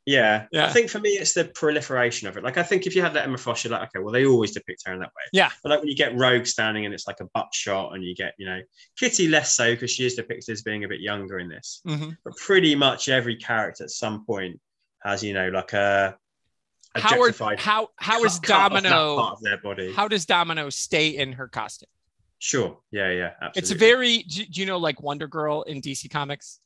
[0.07, 0.47] Yeah.
[0.53, 0.67] Yeah.
[0.67, 2.43] I think for me, it's the proliferation of it.
[2.45, 4.53] Like, I think if you had that Emma Frost, you're like, okay, well, they always
[4.53, 5.23] depict her in that way.
[5.33, 5.51] Yeah.
[5.63, 8.15] But like when you get Rogue standing and it's like a butt shot, and you
[8.15, 8.61] get, you know,
[8.97, 11.83] Kitty less so because she is depicted as being a bit younger in this.
[11.87, 12.17] Mhm.
[12.25, 14.59] But pretty much every character at some point
[15.03, 16.17] has, you know, like a
[16.97, 19.17] Howard, objectified how how is cut off that Domino?
[19.17, 19.93] part of their body.
[19.93, 21.89] How does Domino stay in her costume?
[22.39, 22.79] Sure.
[22.91, 23.11] Yeah.
[23.11, 23.31] Yeah.
[23.43, 23.61] Absolutely.
[23.61, 24.19] It's very.
[24.23, 26.61] Do, you know like Wonder Girl in DC Comics?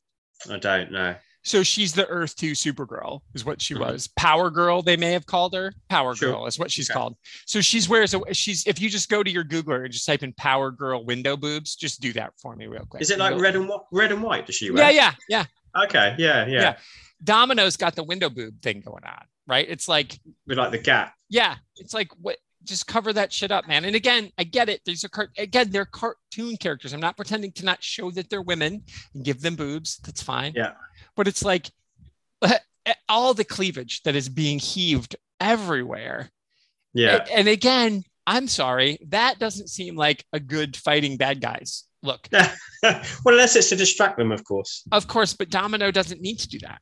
[0.49, 1.15] I don't know.
[1.45, 3.81] So she's the Earth 2 Supergirl, is what she Mhm.
[3.81, 4.07] was.
[4.15, 5.73] Power Girl, they may have called her.
[5.89, 6.31] Power Sure.
[6.31, 6.97] Girl is what she's Okay.
[6.97, 7.17] called.
[7.45, 10.23] So she's wears a she's if you just go to your Googler and just type
[10.23, 13.01] in Power Girl window boobs, just do that for me real quick.
[13.01, 13.81] Is it like red and white?
[13.91, 14.45] Red and white?
[14.45, 14.89] Does she wear?
[14.89, 15.45] Yeah, yeah,
[15.75, 15.83] yeah.
[15.83, 16.15] Okay.
[16.17, 16.45] Yeah.
[16.47, 16.61] Yeah.
[16.61, 16.77] Yeah.
[17.23, 19.65] Domino's got the window boob thing going on, right?
[19.69, 21.13] It's like, With like the gap.
[21.29, 23.85] yeah, it's like what just cover that shit up, man.
[23.85, 24.81] And again, I get it.
[24.85, 26.93] These are car- again, they're cartoon characters.
[26.93, 28.83] I'm not pretending to not show that they're women
[29.13, 29.97] and give them boobs.
[29.97, 30.53] That's fine.
[30.55, 30.71] Yeah.
[31.15, 31.69] But it's like
[32.41, 36.29] eh, all the cleavage that is being heaved everywhere.
[36.93, 37.17] Yeah.
[37.17, 42.27] And, and again, I'm sorry, that doesn't seem like a good fighting bad guys look.
[42.31, 44.83] well, unless it's to distract them, of course.
[44.91, 46.79] Of course, but Domino doesn't need to do that.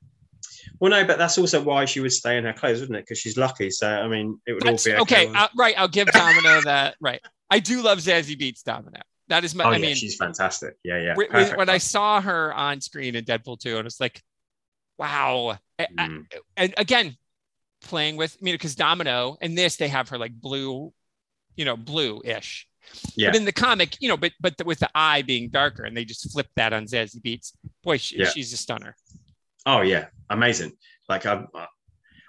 [0.82, 3.06] Well, no, but that's also why she would stay in her clothes, wouldn't it?
[3.06, 3.70] Because she's lucky.
[3.70, 5.28] So, I mean, it would That's, all be okay.
[5.30, 5.38] okay.
[5.38, 5.76] uh, right.
[5.78, 6.96] I'll give Domino that.
[7.00, 7.22] Right.
[7.50, 9.00] I do love Zazie Beetz Domino.
[9.28, 10.74] That is my, oh, I yeah, mean, she's fantastic.
[10.84, 11.14] Yeah, yeah.
[11.16, 11.58] when- perfect.
[11.58, 14.22] when I saw her on screen in Deadpool 2, and it's like,
[14.98, 15.58] wow.
[15.80, 16.26] I- I- Mm.
[16.58, 17.16] and again,
[17.84, 20.92] playing with, I mean, because Domino and this, they have her like blue,
[21.56, 22.68] you know, blue ish.
[23.16, 23.30] Yeah.
[23.30, 25.96] But in the comic, you know, but but the, with the eye being darker, and
[25.96, 27.54] they just flip that on Zazie Beetz.
[27.84, 28.26] Boy, she, Yeah.
[28.30, 28.96] she's a stunner.
[29.66, 30.08] Oh, yeah.
[30.30, 30.74] Amazing.
[31.10, 31.44] Like, uh,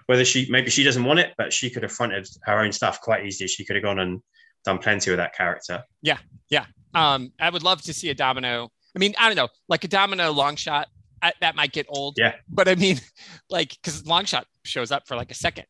[0.05, 3.01] whether she, maybe she doesn't want it, but she could have fronted her own stuff
[3.01, 3.47] quite easily.
[3.47, 4.21] She could have gone and
[4.65, 5.83] done plenty with that character.
[6.01, 6.17] Yeah,
[6.49, 6.65] yeah.
[6.93, 8.69] Um, I would love to see a Domino.
[8.95, 10.87] I mean, I don't know, like a Domino long shot.
[11.21, 12.15] I, that might get old.
[12.17, 12.35] Yeah.
[12.49, 12.99] But I mean,
[13.49, 15.65] like, because long shot shows up for like a second.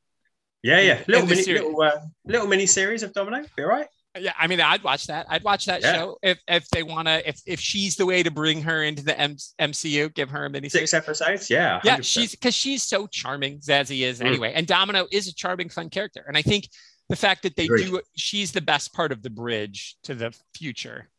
[0.64, 1.04] Yeah, yeah.
[1.08, 1.62] Little mini, series.
[1.62, 3.46] little, uh, little mini series of Domino.
[3.56, 3.88] Be all right.
[4.20, 5.26] Yeah, I mean, I'd watch that.
[5.30, 5.94] I'd watch that Yeah.
[5.94, 7.28] show if if they want to.
[7.28, 10.50] If if she's the way to bring her into the M- MCU, give her a
[10.50, 11.50] mini Six episodes.
[11.50, 11.80] Yeah.
[11.84, 12.06] Yeah, 100%.
[12.06, 13.60] she's because she's so charming.
[13.60, 14.26] Zazie is Mm.
[14.26, 16.24] anyway, and Domino is a charming, fun character.
[16.28, 16.70] And I think
[17.10, 17.86] the fact that they Agreed.
[17.88, 21.10] do, she's the best part of the bridge to the future.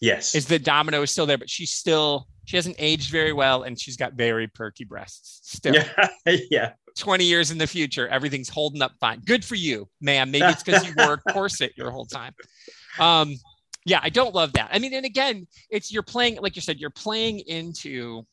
[0.00, 0.34] Yes.
[0.34, 3.78] Is that Domino is still there, but she's still she hasn't aged very well, and
[3.78, 5.40] she's got very perky breasts.
[5.44, 6.08] Still, yeah.
[6.50, 6.72] yeah.
[6.98, 9.20] 20 years in the future, everything's holding up fine.
[9.24, 10.32] Good for you, ma'am.
[10.32, 12.34] Maybe it's because you wore a corset your whole time.
[12.98, 13.36] Um,
[13.84, 14.68] yeah, I don't love that.
[14.72, 18.26] I mean, and again, it's you're playing, like you said, you're playing into,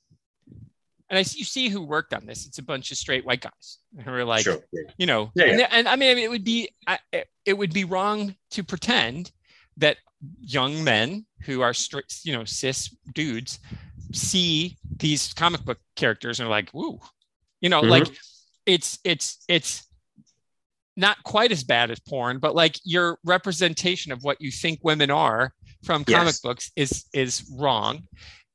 [1.12, 2.48] and I see, you see who worked on this.
[2.48, 4.64] It's a bunch of straight white guys who are like, sure.
[4.72, 4.92] Yeah.
[4.98, 6.98] you know, Yeah, and, and I mean, I mean, it would be, I,
[7.46, 9.32] it would be wrong to pretend
[9.78, 9.98] that
[10.40, 13.60] young men who are straight, you know, cis dudes
[14.14, 17.00] see these comic book characters and are like, "Ooh,"
[17.62, 17.90] you know, Mhm.
[17.90, 18.18] like
[18.66, 19.84] it's it's it's
[20.96, 25.12] not quite as bad as porn, but like your representation of what you think women
[25.12, 25.54] are
[25.84, 26.40] from comic Yes.
[26.40, 28.08] books is is wrong.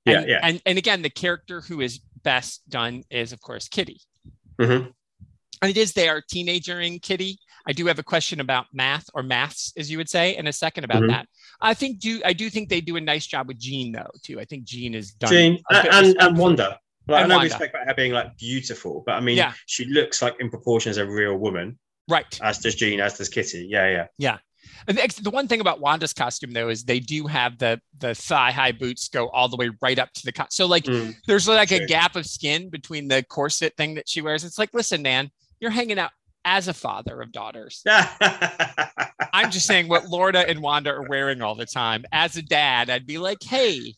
[0.05, 0.41] Yeah, and, yeah.
[0.43, 4.01] And and again, the character who is best done is of course Kitty.
[4.59, 4.93] Mhm.
[5.61, 7.39] And it is they are teenagering Kitty.
[7.67, 10.53] I do have a question about math or maths, as you would say, in a
[10.53, 11.09] second about Mhm.
[11.09, 11.29] that.
[11.61, 14.41] I think do I do think they do a nice job with Jean though too.
[14.41, 15.31] I think Jean is done.
[15.31, 16.79] Jean a and, and, and Wanda.
[17.09, 19.53] Like, And I know we spoke about her being like beautiful, but I mean, Yeah.
[19.67, 21.79] she looks like in proportion as a real woman,
[22.09, 22.39] right.
[22.43, 23.67] as does Jean, as does Kitty.
[23.71, 24.07] Yeah, yeah.
[24.19, 24.39] Yeah.
[24.87, 28.53] And the, one thing about Wanda's costume though is they do have the the thigh
[28.53, 31.15] high boots go all the way right up to the co- so like Mm.
[31.27, 34.45] there's like a gap of skin between the corset thing that she wears.
[34.45, 35.31] It's like, listen, man,
[35.61, 36.11] you're hanging out
[36.45, 37.83] as a father of daughters.
[39.33, 42.05] I'm just saying what Lorna and Wanda are wearing all the time.
[42.13, 43.95] As a dad, I'd be like, hey,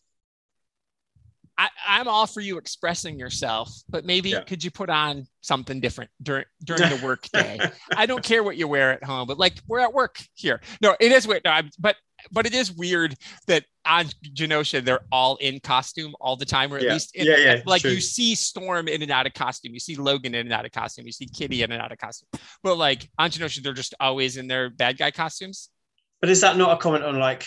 [1.57, 4.41] I, I'm all for you expressing yourself, but maybe Yeah.
[4.41, 7.61] could you put on something different during during the work day?
[7.97, 10.61] I don't care what you wear at home, but like we're at work here.
[10.81, 11.43] No, it is weird.
[11.45, 11.95] No, I'm, but
[12.33, 13.15] but it is weird
[13.47, 16.93] that on Genosha they're all in costume all the time, or at Yeah.
[16.95, 17.91] least in, Yeah, yeah, like true.
[17.93, 20.73] you see Storm in and out of costume, you see Logan in and out of
[20.73, 22.29] costume, you see Kitty in and out of costume.
[22.63, 25.71] But like on Genosha, they're just always in their bad guy costumes.
[26.21, 27.45] but is that not a comment on like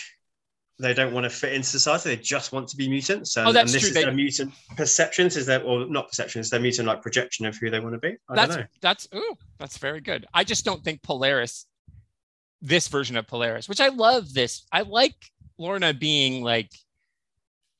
[0.78, 2.10] they don't want to fit into society?
[2.14, 3.36] They just want to be mutants.
[3.36, 3.88] And, Oh, that's and this true.
[3.88, 5.36] is They- their mutant perceptions.
[5.36, 6.46] Is that or not perceptions?
[6.46, 8.14] is Their mutant like projection of who they want to be.
[8.28, 8.66] I that's don't know.
[8.80, 10.26] that's ooh, that's very good.
[10.32, 11.66] I just don't think Polaris,
[12.60, 14.66] this version of Polaris, which I love this.
[14.72, 15.14] I like
[15.58, 16.70] Lorna being like,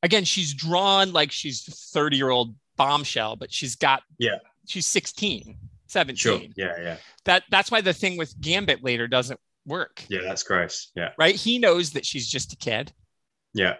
[0.03, 4.39] again, she's drawn like she's 30 year old bombshell, but she's got Yeah.
[4.67, 5.57] she's 16,
[5.89, 6.17] 17.
[6.17, 6.41] Sure.
[6.57, 10.05] Yeah, yeah, That that's why the thing with Gambit later doesn't work.
[10.09, 10.21] yeah.
[10.23, 10.91] That's gross.
[10.95, 11.35] Yeah, Right.
[11.35, 12.93] He knows that she's just a kid.
[13.55, 13.75] yeah,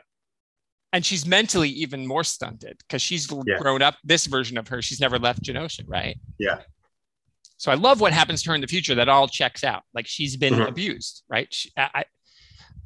[0.93, 3.59] And she's mentally even more stunted because she's Yeah.
[3.59, 3.97] grown up.
[4.03, 6.19] This version of her, she's never left Genosha, right?
[6.39, 6.63] Yeah.
[7.59, 8.95] So I love what happens to her in the future.
[8.95, 9.83] That all checks out.
[9.95, 10.69] Like she's been Mhm.
[10.69, 11.49] abused, right?
[11.53, 12.05] She, I,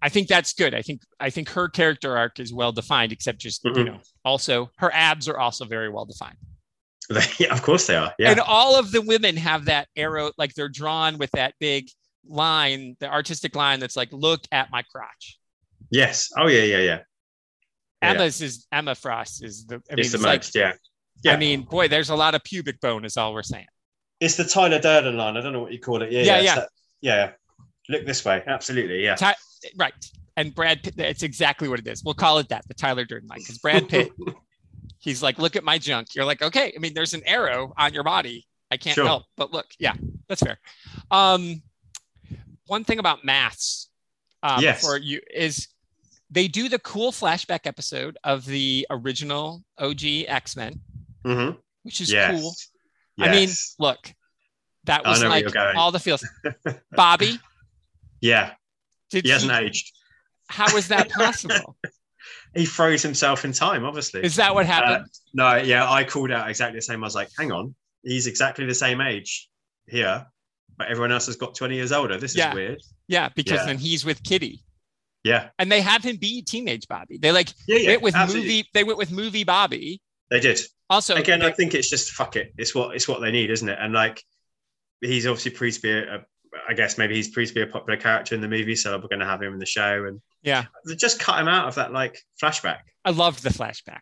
[0.03, 0.75] I- think that's good.
[0.75, 3.87] I think I think her character arc is well defined, except just you Mhm.
[3.87, 6.37] know, also her abs are also very well defined.
[7.39, 8.13] yeah, of course they are.
[8.19, 8.31] Yeah.
[8.31, 11.89] And all of the women have that arrow, like they're drawn with that big
[12.27, 15.39] line, the artistic line that's like, look at my crotch.
[15.91, 16.31] yes.
[16.39, 16.99] Oh yeah, yeah, yeah.
[18.03, 18.23] Yeah.
[18.23, 20.55] Is Emma Frost is the I mean, it's the it's like, most.
[20.57, 20.73] yeah.
[21.23, 21.35] Yeah.
[21.35, 23.67] I mean, boy, there's a lot of pubic bone, is all we're saying.
[24.23, 25.37] It's the Tyler Durden line.
[25.37, 26.13] I don't know what you call it.
[26.13, 26.23] Yeah.
[26.23, 26.65] Yeah, Yeah.
[27.01, 27.31] yeah.
[27.89, 28.43] Look this way.
[28.47, 29.03] Absolutely.
[29.03, 29.17] Yeah.
[29.17, 29.35] Ty-
[29.77, 29.93] right.
[30.37, 32.05] And Brad Pitt, it's exactly what it is.
[32.05, 34.13] We'll call it that, the Tyler Durden line, because Brad Pitt,
[35.01, 36.15] he's like, look at my junk.
[36.15, 36.73] You're like, okay.
[36.75, 38.47] I mean, there's an arrow on your body.
[38.71, 39.05] I can't Sure.
[39.05, 39.67] help but look.
[39.81, 39.95] Yeah,
[40.29, 40.59] that's fair.
[41.11, 41.61] Um,
[42.67, 43.91] one thing about maths,
[44.43, 44.81] um, Yes.
[44.83, 45.69] for you is
[46.31, 50.81] they do the cool flashback episode of the original OG X Men,
[51.25, 51.51] hmm
[51.83, 52.41] which is Yes.
[52.41, 52.55] cool.
[53.23, 54.13] I mean, look,
[54.85, 55.47] that was like
[55.77, 56.27] all the feels.
[56.93, 57.39] Bobby,
[58.21, 58.53] yeah.
[59.11, 59.93] did He he, hasn't aged.
[60.49, 61.77] how is that possible?
[62.55, 63.85] He froze himself in time.
[63.85, 64.23] Obviously.
[64.23, 65.05] is that what happened?
[65.07, 65.57] Uh, no.
[65.57, 65.91] Yeah.
[65.91, 67.03] I called out exactly the same.
[67.03, 67.75] I was like, hang on.
[68.03, 69.49] He's exactly the same age
[69.87, 70.27] here,
[70.77, 72.19] but everyone else has got 20 years older.
[72.19, 72.53] This is Yeah.
[72.55, 72.81] weird.
[73.09, 73.67] yeah, because yeah.
[73.67, 74.63] then he's with Kitty.
[75.25, 75.49] Yeah.
[75.59, 77.17] and they have him be teenage Bobby.
[77.17, 77.79] They like Yeah.
[77.79, 77.89] Yeah.
[77.91, 78.49] went with absolutely.
[78.49, 78.69] movie.
[78.75, 80.01] They went with movie Bobby.
[80.31, 80.61] They did.
[80.93, 82.53] Also, again, they- I think it's just fuck it.
[82.59, 83.79] It's what it's what they need, isn't it?
[83.81, 84.23] And like,
[85.01, 86.25] he's obviously pre to be a, a-
[86.69, 89.09] I guess maybe he's pre to be a popular character in the movie, so we're
[89.09, 90.67] going to have him in the show, and yeah,
[90.99, 92.81] just cut him out of that like flashback.
[93.05, 94.01] I loved the flashback.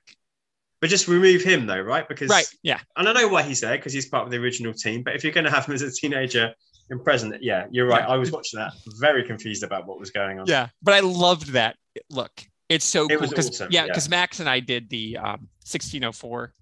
[0.81, 2.09] But just remove him though, right?
[2.09, 2.47] Because Right?
[2.63, 5.03] Yeah, and I know why he's there because he's part of the original team.
[5.03, 6.55] But if you're going to have him as a teenager
[6.91, 8.03] in present, yeah, you're right.
[8.03, 10.47] I was watching that, very confused about what was going on.
[10.49, 10.69] yeah.
[10.83, 11.77] But I loved that.
[12.09, 12.33] Look,
[12.71, 13.87] it's so It cool because awesome, yeah, yeah.
[13.89, 16.53] because Max and I did the um, 1604.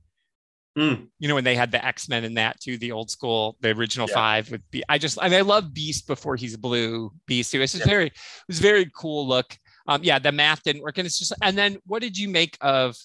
[0.78, 1.08] Mm.
[1.18, 3.70] You know when they had the X Men in that too, the old school, the
[3.70, 4.14] original Yeah.
[4.14, 7.12] five with Be- I just and I love Beast before he's blue.
[7.26, 7.60] Beast too.
[7.60, 7.90] It's just Yeah.
[7.90, 8.12] very, it
[8.46, 9.58] was very cool look.
[9.88, 11.32] Um, yeah, the math didn't work, and it's just.
[11.42, 12.96] And then what did you make of?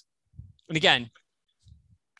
[0.68, 1.10] And again,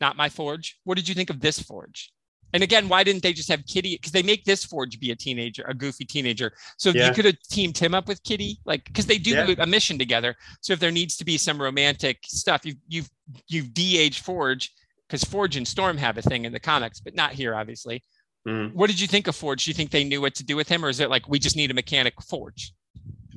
[0.01, 0.77] not my Forge.
[0.83, 2.11] What did you think of this Forge?
[2.53, 3.95] And again, why didn't they just have Kitty?
[3.95, 6.53] Because they make this Forge be a teenager, a goofy teenager.
[6.77, 7.07] So Yeah.
[7.07, 9.55] you could have teamed him up with Kitty, like because they do Yeah.
[9.59, 10.35] a mission together.
[10.61, 13.09] So if there needs to be some romantic stuff, you you've
[13.47, 14.71] you've de-aged Forge
[15.07, 18.03] because Forge and Storm have a thing in the comics, but not here, obviously.
[18.47, 18.73] Mm.
[18.73, 19.65] What did you think of Forge?
[19.65, 21.39] Do you think they knew what to do with him, or is it like we
[21.39, 22.73] just need a mechanic Forge?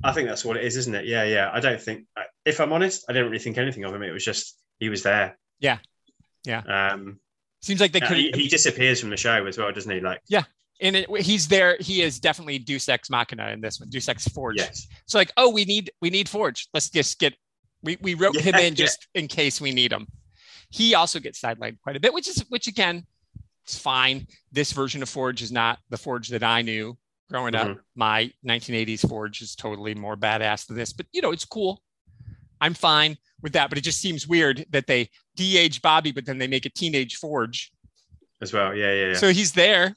[0.04, 1.06] I think that's what it is, isn't it?
[1.06, 1.50] Yeah, yeah.
[1.52, 2.04] I don't think,
[2.44, 4.02] if I'm honest, I didn't really think anything of him.
[4.02, 5.36] It was just he was there.
[5.58, 5.78] Yeah.
[6.44, 6.90] Yeah.
[6.92, 7.18] Um,
[7.60, 8.16] Seems like they could.
[8.16, 9.98] he, he disappears from the show as well, doesn't he?
[10.00, 10.44] Like, yeah.
[10.80, 11.76] and it, he's there.
[11.80, 13.88] He is definitely Deus Ex Machina in this one.
[13.88, 14.56] Deus Ex Forge.
[14.58, 16.68] yes, So like, oh, we need we need Forge.
[16.72, 17.34] Let's just get.
[17.82, 18.84] We we wrote him Yeah, in yeah.
[18.84, 20.06] just in case we need him.
[20.70, 23.06] He also gets sidelined quite a bit, which is which again,
[23.64, 24.26] it's fine.
[24.52, 26.96] This version of Forge is not the Forge that I knew
[27.30, 27.68] growing up.
[27.68, 27.78] Mm-hmm.
[27.96, 31.82] My 1980s Forge is totally more badass than this, but you know, it's cool.
[32.60, 36.38] I'm fine with that, but it just seems weird that they de-age Bobby, but then
[36.38, 37.70] they make a teenage Forge.
[38.40, 38.74] as well.
[38.74, 39.14] Yeah, yeah, yeah.
[39.14, 39.94] So he's there.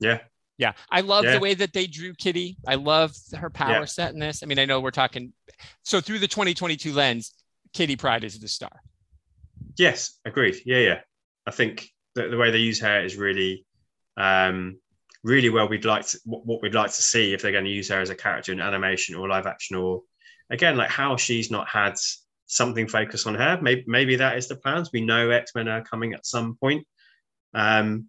[0.00, 0.20] yeah.
[0.56, 1.32] Yeah, I love Yeah.
[1.32, 2.56] the way that they drew Kitty.
[2.64, 3.84] I love her power Yeah.
[3.86, 4.40] set in this.
[4.42, 5.32] I mean, I know we're talking.
[5.82, 7.34] So through the 2022 lens,
[7.72, 8.80] Kitty Pryde is the star.
[9.76, 10.56] Yes, agreed.
[10.64, 11.00] Yeah, yeah.
[11.46, 13.66] I think the, the way they use her is really,
[14.16, 14.78] um,
[15.22, 15.68] really well.
[15.68, 18.00] We'd like to, what, what we'd like to see if they're going to use her
[18.00, 20.02] as a character in animation or live action, or
[20.50, 21.94] again, like how she's not had
[22.46, 23.58] something focused on her.
[23.60, 24.90] Maybe, maybe that is the plans.
[24.92, 26.86] We know X Men are coming at some point.
[27.52, 28.06] Um,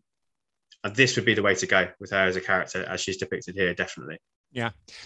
[0.83, 3.17] and this would be the way to go with her as a character, as she's
[3.17, 3.73] depicted here.
[3.73, 4.19] Definitely.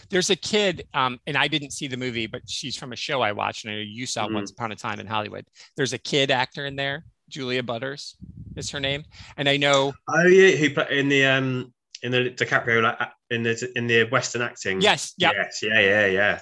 [0.10, 3.22] There's a kid, um, and I didn't see the movie, but she's from a show
[3.22, 4.34] I watched, and I know you saw Mhm.
[4.36, 5.46] Once Upon a Time in Hollywood.
[5.76, 8.16] There's a kid actor in there, Julia Butters
[8.56, 9.04] is her name,
[9.38, 9.94] and I know.
[10.08, 12.98] Oh yeah, who put in the um in the DiCaprio like
[13.30, 14.82] in the in the Western acting?
[14.82, 15.32] Yes, yeah.
[15.36, 15.60] Yes.
[15.62, 15.80] Yeah.
[15.80, 16.06] Yeah.
[16.08, 16.40] Yeah.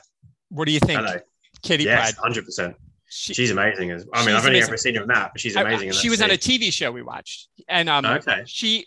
[0.50, 1.18] What do you think, Hello.
[1.62, 2.12] Kitty Yes.
[2.14, 2.16] Pryde?
[2.24, 2.76] Hundred percent.
[3.10, 3.92] She, She's amazing.
[3.92, 4.64] I mean, I've only amazing.
[4.64, 5.92] ever seen her in that, but she's I- I- amazing.
[5.94, 6.38] she was on a.
[6.38, 8.44] TV show we watched, and um, Okay.
[8.46, 8.86] she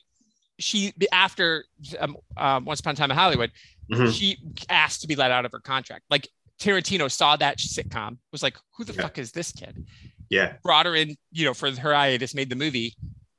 [0.59, 1.65] she after
[1.99, 3.51] um, um, Once Upon a Time in Hollywood,
[3.91, 4.13] Mhm.
[4.17, 4.39] she
[4.69, 6.05] asked to be let out of her contract.
[6.11, 6.29] Like
[6.61, 9.03] Tarantino saw that sitcom, was like, "Who the Yeah.
[9.03, 9.87] fuck is this kid?"
[10.29, 10.57] Yeah.
[10.63, 12.95] Brought her in, you know, for her hiatus, made the movie,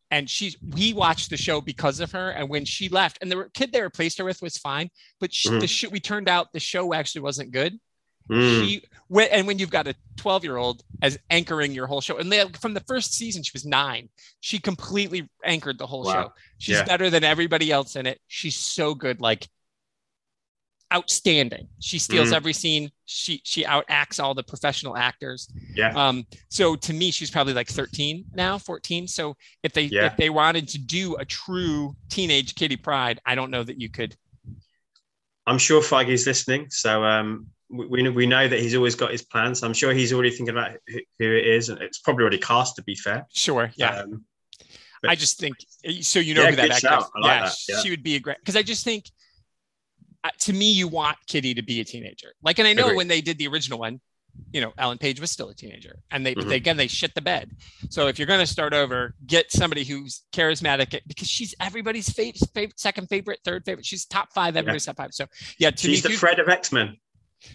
[0.09, 2.31] and she's we watched the show because of her.
[2.31, 5.49] And when she left, and the kid they replaced her with was fine, but she,
[5.49, 5.59] Mhm.
[5.61, 7.79] the show we turned out the show actually wasn't good.
[8.29, 8.65] Mm.
[8.65, 12.17] She when, and when you've got a 12 year old as anchoring your whole show,
[12.17, 14.09] and they, from the first season she was nine,
[14.41, 16.13] she completely anchored the whole Wow.
[16.13, 16.33] show.
[16.57, 16.83] She's Yeah.
[16.83, 18.19] better than everybody else in it.
[18.27, 19.21] She's so good.
[19.21, 19.47] Like
[20.91, 21.67] outstanding.
[21.79, 22.35] She steals Mhm.
[22.35, 22.91] every scene.
[23.05, 25.49] She she outacts all the professional actors.
[25.75, 25.93] Yeah.
[25.95, 29.07] Um, so to me, she's probably like 13 now, 14.
[29.07, 30.07] So if they Yeah.
[30.07, 33.89] if they wanted to do a true teenage Kitty Pryde, I don't know that you
[33.89, 34.15] could.
[35.47, 39.63] I'm sure Feige's listening, so um, we we know, that he's always got his plans.
[39.63, 42.75] I'm sure he's already thinking about who, who it is, and it's probably already cast.
[42.75, 44.01] To be fair, Sure, yeah.
[44.01, 44.25] Um,
[45.07, 45.55] I just think
[46.01, 46.19] so.
[46.19, 47.05] You know Yeah, who that actor is.
[47.19, 47.81] Like yeah, yeah.
[47.81, 49.09] she would be a great because I just think
[50.39, 52.33] to me, you want Kitty to be a teenager.
[52.43, 52.97] Like, and I know Agreed.
[52.97, 53.99] when they did the original one,
[54.53, 56.47] you know, Ellen Page was still a teenager, and they, Mhm.
[56.47, 57.51] they again they shit the bed.
[57.89, 62.41] So if you're going to start over, get somebody who's charismatic because she's everybody's favorite,
[62.53, 63.85] favorite second favorite, third favorite.
[63.85, 65.13] She's top five, everybody's top five.
[65.13, 65.25] So
[65.57, 66.95] yeah, to she's me, the Fred of X Men.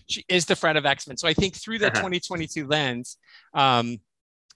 [0.06, 1.16] she is the Fred of X-Men.
[1.16, 3.16] So I think through the 2022 lens,
[3.54, 3.98] um,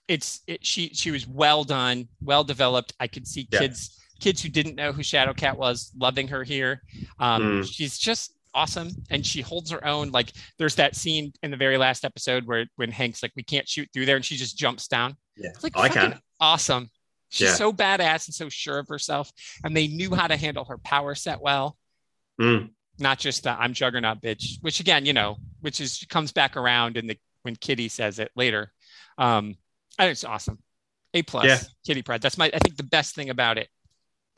[0.07, 2.93] it's it, she she was well done, well developed.
[2.99, 3.59] I could see Yeah.
[3.59, 6.81] kids kids who didn't know who Shadowcat was loving her here.
[7.19, 7.69] Um, Mm.
[7.73, 10.11] She's just awesome, and she holds her own.
[10.11, 13.67] Like there's that scene in the very last episode where when Hank's like, "We can't
[13.67, 15.17] shoot through there," and she just jumps down.
[15.37, 16.21] Yeah, It's like I fucking can.
[16.39, 16.89] awesome.
[17.29, 17.55] She's Yeah.
[17.55, 19.31] so badass and so sure of herself,
[19.63, 21.77] and they knew how to handle her power set well
[22.39, 22.71] Mm.
[22.99, 26.97] not just the I'm juggernaut bitch, which again, you know, which is comes back around
[26.97, 28.71] in the when Kitty says it later.
[29.17, 29.55] Um,
[29.97, 30.59] I think it's awesome.
[31.13, 31.59] A plus, Yeah.
[31.85, 32.21] Kitty Pryde.
[32.21, 33.69] That's my I think the best thing about it,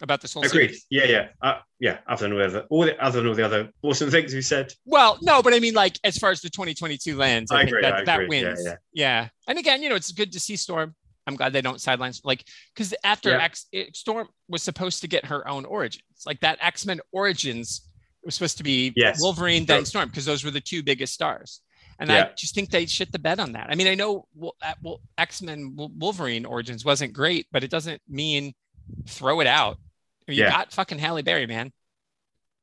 [0.01, 0.67] about this whole Agreed.
[0.69, 0.85] series.
[0.89, 1.99] Yeah, yeah, uh, yeah.
[2.07, 4.41] Other than all the other, all the other than all the other awesome things you
[4.41, 4.73] said.
[4.85, 7.69] Well, no, but I mean, like as far as the 2022 lens, I, I think
[7.69, 8.27] agree, that I that agree.
[8.43, 8.61] Wins.
[8.65, 8.75] yeah.
[8.93, 10.95] yeah, and again, you know, it's good to see Storm.
[11.25, 12.43] I'm glad they don't sidelines like
[12.75, 13.43] because after Yeah.
[13.43, 17.87] X, it, Storm was supposed to get her own origins, like that X Men Origins.
[18.25, 19.19] Was supposed to be Yes.
[19.21, 21.59] Wolverine then Storm because those were the two biggest stars.
[21.99, 22.27] And Yeah.
[22.29, 23.67] I just think they shit the bed on that.
[23.69, 27.69] I mean, I know well, uh, well, X Men Wolverine Origins wasn't great, but it
[27.69, 28.53] doesn't mean
[29.07, 29.77] throw it out.
[30.27, 30.49] You Yeah.
[30.49, 31.71] got fucking Halle Berry, man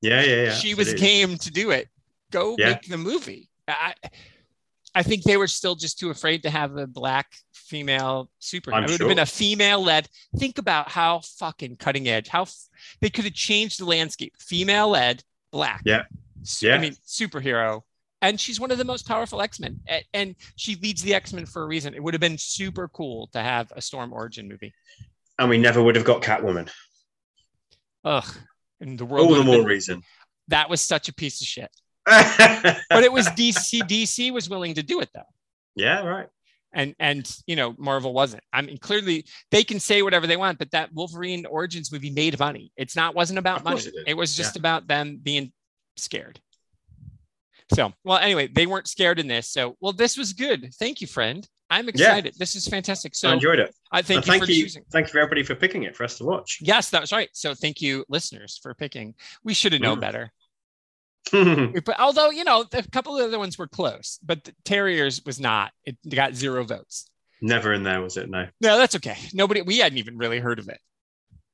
[0.01, 0.53] Yeah, yeah, yeah.
[0.55, 1.89] she was game to do it.
[2.31, 2.71] Go Yeah.
[2.71, 3.51] make the movie.
[3.69, 3.95] I,
[4.95, 8.75] I think they were still just too afraid to have a black female superhero.
[8.75, 9.09] I'm it would sure.
[9.09, 10.09] have been a female led.
[10.37, 12.29] Think about how fucking cutting edge.
[12.29, 12.69] How f-
[13.01, 14.35] they could have changed the landscape.
[14.41, 15.23] Female led,
[15.53, 15.83] black.
[15.85, 16.05] Yeah.
[16.61, 16.75] Yeah.
[16.75, 17.83] I mean, superhero.
[18.23, 19.81] And she's one of the most powerful X Men.
[20.13, 21.95] And she leads the X Men for a reason.
[21.95, 24.75] It would have been super cool to have a Storm origin movie.
[25.41, 26.71] And we never would have got Catwoman.
[28.05, 28.25] Ugh.
[28.81, 30.03] And the world All the more been- reason.
[30.49, 31.71] that was such a piece of shit.
[32.07, 33.81] but it was DC.
[33.83, 35.23] DC was willing to do it though.
[35.77, 36.29] yeah, right.
[36.73, 40.59] and and you know marvel wasn't i mean clearly they can say whatever they want
[40.59, 44.37] but that wolverine origins movie made money it's not wasn't about money it it, was
[44.37, 45.53] just about them being
[45.97, 46.41] scared
[47.75, 51.07] so well anyway they weren't scared in this so well this was good thank you
[51.07, 53.75] friend i'm excited this is fantastic so I enjoyed it.
[53.93, 55.97] i thank And you thank for you, choosing thank you for everybody for picking it
[55.97, 56.59] for us to watch.
[56.61, 59.15] yes that was right so thank you listeners for picking
[59.45, 60.01] we should have known Mm.
[60.01, 60.33] better
[61.85, 65.23] put, although you know a couple of the other ones were close but the terriers
[65.25, 67.07] was not it got zero votes
[67.43, 68.29] Never in there was it?
[68.29, 70.79] No, no that's okay nobody we hadn't even really heard of it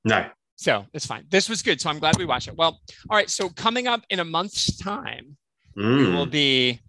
[0.05, 0.26] no.
[0.59, 1.24] So it's fine.
[1.28, 1.80] This was good.
[1.82, 2.56] So I'm glad we watched it.
[2.56, 2.80] Well,
[3.10, 3.28] all right.
[3.28, 5.36] So coming up in a month's time,
[5.76, 6.14] we Mm.
[6.14, 6.80] will be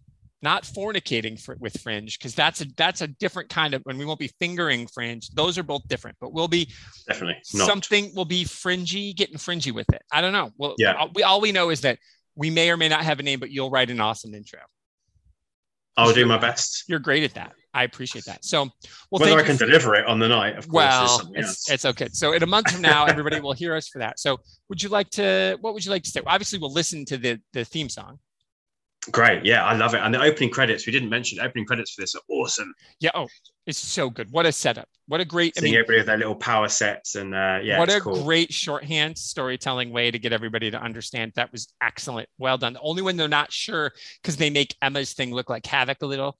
[0.41, 4.05] not fornicating for, with Fringe because that's a that's a different kind of and we
[4.05, 5.27] won't be fingering Fringe.
[5.29, 6.69] Those are both different, but we'll be
[7.07, 7.67] Definitely not.
[7.67, 8.11] something.
[8.15, 10.01] We'll be fringy, getting fringy with it.
[10.11, 10.51] I don't know.
[10.57, 10.93] Well, Yeah.
[10.93, 11.97] all, we all we know is that
[12.35, 14.59] we may or may not have a name, but you'll write an awesome intro.
[15.99, 16.83] I'll do my best.
[16.87, 17.53] You're great at that.
[17.73, 18.45] I appreciate that.
[18.45, 18.65] So,
[19.09, 21.85] well, Whether I can for- deliver it on the night, of course, well, it's, it's
[21.85, 22.07] okay.
[22.11, 24.19] So in a month from now, everybody will hear us for that.
[24.19, 24.37] So
[24.69, 26.21] would you like to, what would you like to say?
[26.27, 28.19] Obviously we'll listen to the, the theme song.
[29.11, 29.45] Great.
[29.45, 29.99] Yeah, I love it.
[29.99, 32.73] And the opening credits, we didn't mention opening credits for this are awesome.
[32.99, 33.11] Yeah.
[33.13, 33.27] Oh,
[33.65, 34.31] it's so good.
[34.31, 34.87] What a setup.
[35.07, 37.79] What a great, I Seeing mean, everybody with their little power sets and uh, yeah,
[37.79, 38.23] what a cool.
[38.23, 41.31] great shorthand storytelling way to get everybody to understand.
[41.35, 42.27] That was excellent.
[42.37, 42.73] Well done.
[42.73, 46.05] The only when they're not sure because they make Emma's thing look like havoc a
[46.05, 46.37] little.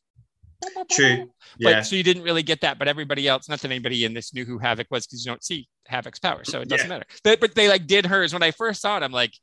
[0.92, 1.30] True.
[1.62, 1.82] But Yeah.
[1.84, 4.44] so you didn't really get that, but everybody else, not that anybody in this knew
[4.44, 6.94] who Havoc was because you don't see Havoc's power, so it doesn't Yeah.
[6.96, 7.06] matter.
[7.24, 9.04] But, but they like did hers when I first saw it.
[9.04, 9.34] I'm like,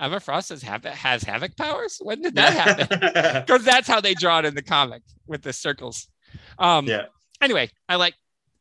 [0.00, 1.98] Emma Frost has Havoc has Havoc powers.
[2.02, 3.42] When did that happen?
[3.46, 6.08] Because that's how they draw it in the comic with the circles.
[6.58, 7.06] Um, Yeah.
[7.42, 8.14] Anyway, I like.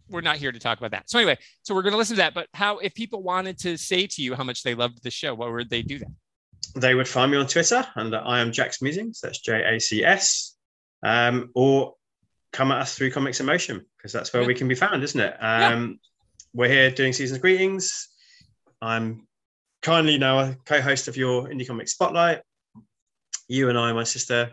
[0.09, 1.07] We're not here to talk about that.
[1.09, 2.33] So anyway, so we're going to listen to that.
[2.33, 5.35] But how, if people wanted to say to you how much they loved the show,
[5.35, 6.07] what would they do that?
[6.75, 9.19] they would find me on Twitter under I am JAC's Musings.
[9.21, 10.55] That's J A C S.
[11.03, 11.93] Um, or
[12.51, 14.47] come at us through Comics in Motion because that's where Yeah.
[14.47, 15.35] we can be found, isn't it?
[15.39, 15.99] Um,
[16.53, 18.09] We're here doing season's greetings.
[18.81, 19.27] I'm
[19.81, 22.41] kindly now a co-host of your Indie Comic Spotlight.
[23.47, 24.51] You and I, my sister,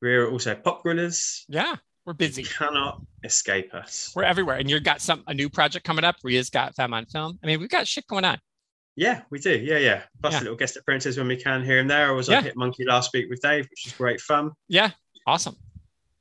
[0.00, 1.44] we're also pop gorillas.
[1.48, 1.74] Yeah,
[2.04, 2.42] we're You busy.
[2.44, 4.12] cannot escape us.
[4.14, 6.16] We're everywhere, and you've got some a new project coming up.
[6.22, 7.38] Ria's got Femme on Film.
[7.42, 8.38] I mean, we've got shit going on.
[8.94, 9.50] Yeah, we do.
[9.58, 10.02] Yeah, yeah.
[10.22, 10.40] Plus Yeah.
[10.40, 12.08] little guest appearances when we can here and there.
[12.08, 12.38] I was Yeah.
[12.38, 14.52] on Hit Monkey last week with Dave, which is great fun.
[14.68, 14.90] Yeah,
[15.26, 15.56] awesome.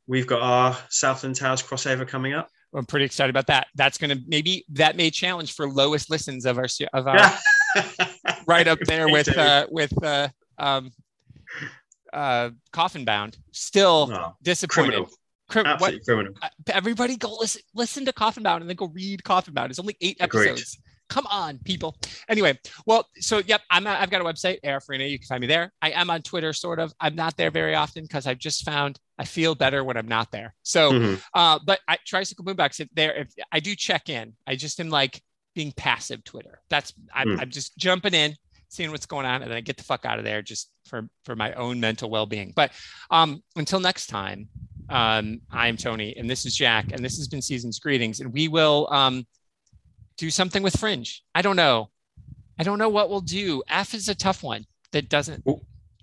[0.08, 2.50] We've got our Southland Towers crossover coming up.
[2.76, 3.68] I'm pretty excited about that.
[3.76, 7.40] That's gonna maybe that may challenge for lowest listens of our of our.
[8.48, 10.92] right up there with uh with uh um
[12.14, 13.38] uh coffin bound.
[13.52, 14.92] Still Oh, disappointed.
[14.92, 15.10] criminal.
[15.48, 16.34] Cri- what- Absolutely criminal.
[16.42, 19.70] uh, everybody go listen listen to Coffin Bound and then go read Coffin Bound.
[19.70, 20.50] It's only eight Agreed.
[20.50, 20.80] episodes.
[21.08, 21.96] Come on, people.
[22.28, 22.58] Anyway,
[22.88, 25.04] well, so yep, I'm I've got a website, AR Farina.
[25.04, 25.72] You can find me there.
[25.80, 26.92] I am on Twitter, sort of.
[27.00, 30.32] I'm not there very often because I've just found I feel better when I'm not
[30.32, 30.56] there.
[30.64, 31.22] So, Mhm.
[31.36, 34.90] uh, but I tricycle boombox if there, if I do check in, I just am
[34.90, 35.22] like
[35.56, 36.62] being passive Twitter.
[36.70, 37.42] That's I'm, Mm.
[37.42, 38.36] I'm just jumping in,
[38.70, 41.08] seeing what's going on, and then I get the fuck out of there just for
[41.24, 42.54] for my own mental well being.
[42.56, 42.72] But
[43.10, 44.50] um, until next time,
[44.90, 48.48] um, I'm Tony, and this is JAC, and this has been Seasons Greetings, and we
[48.48, 49.26] will um,
[50.18, 51.24] do something with Fringe.
[51.34, 51.90] I don't know.
[52.60, 53.64] I don't know what we'll do.
[53.68, 55.44] F is a tough one that doesn't.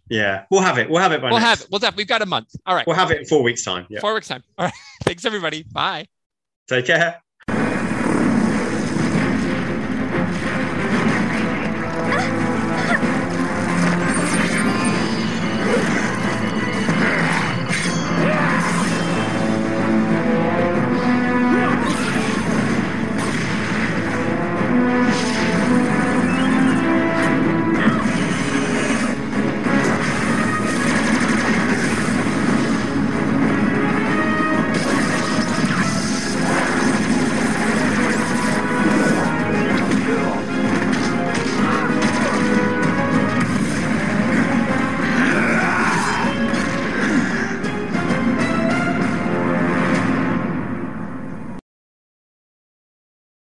[0.08, 0.90] Yeah, we'll have it.
[0.90, 1.48] We'll have it by We'll next.
[1.48, 1.68] have it.
[1.70, 1.96] We'll have.
[1.96, 2.48] We've got a month.
[2.66, 2.86] All right.
[2.86, 3.86] We'll have it in four weeks' time.
[3.88, 4.00] Yeah.
[4.00, 4.42] Four weeks time.
[4.58, 4.74] All right.
[5.04, 5.62] Thanks everybody.
[5.72, 6.06] Bye.
[6.68, 7.22] Take care.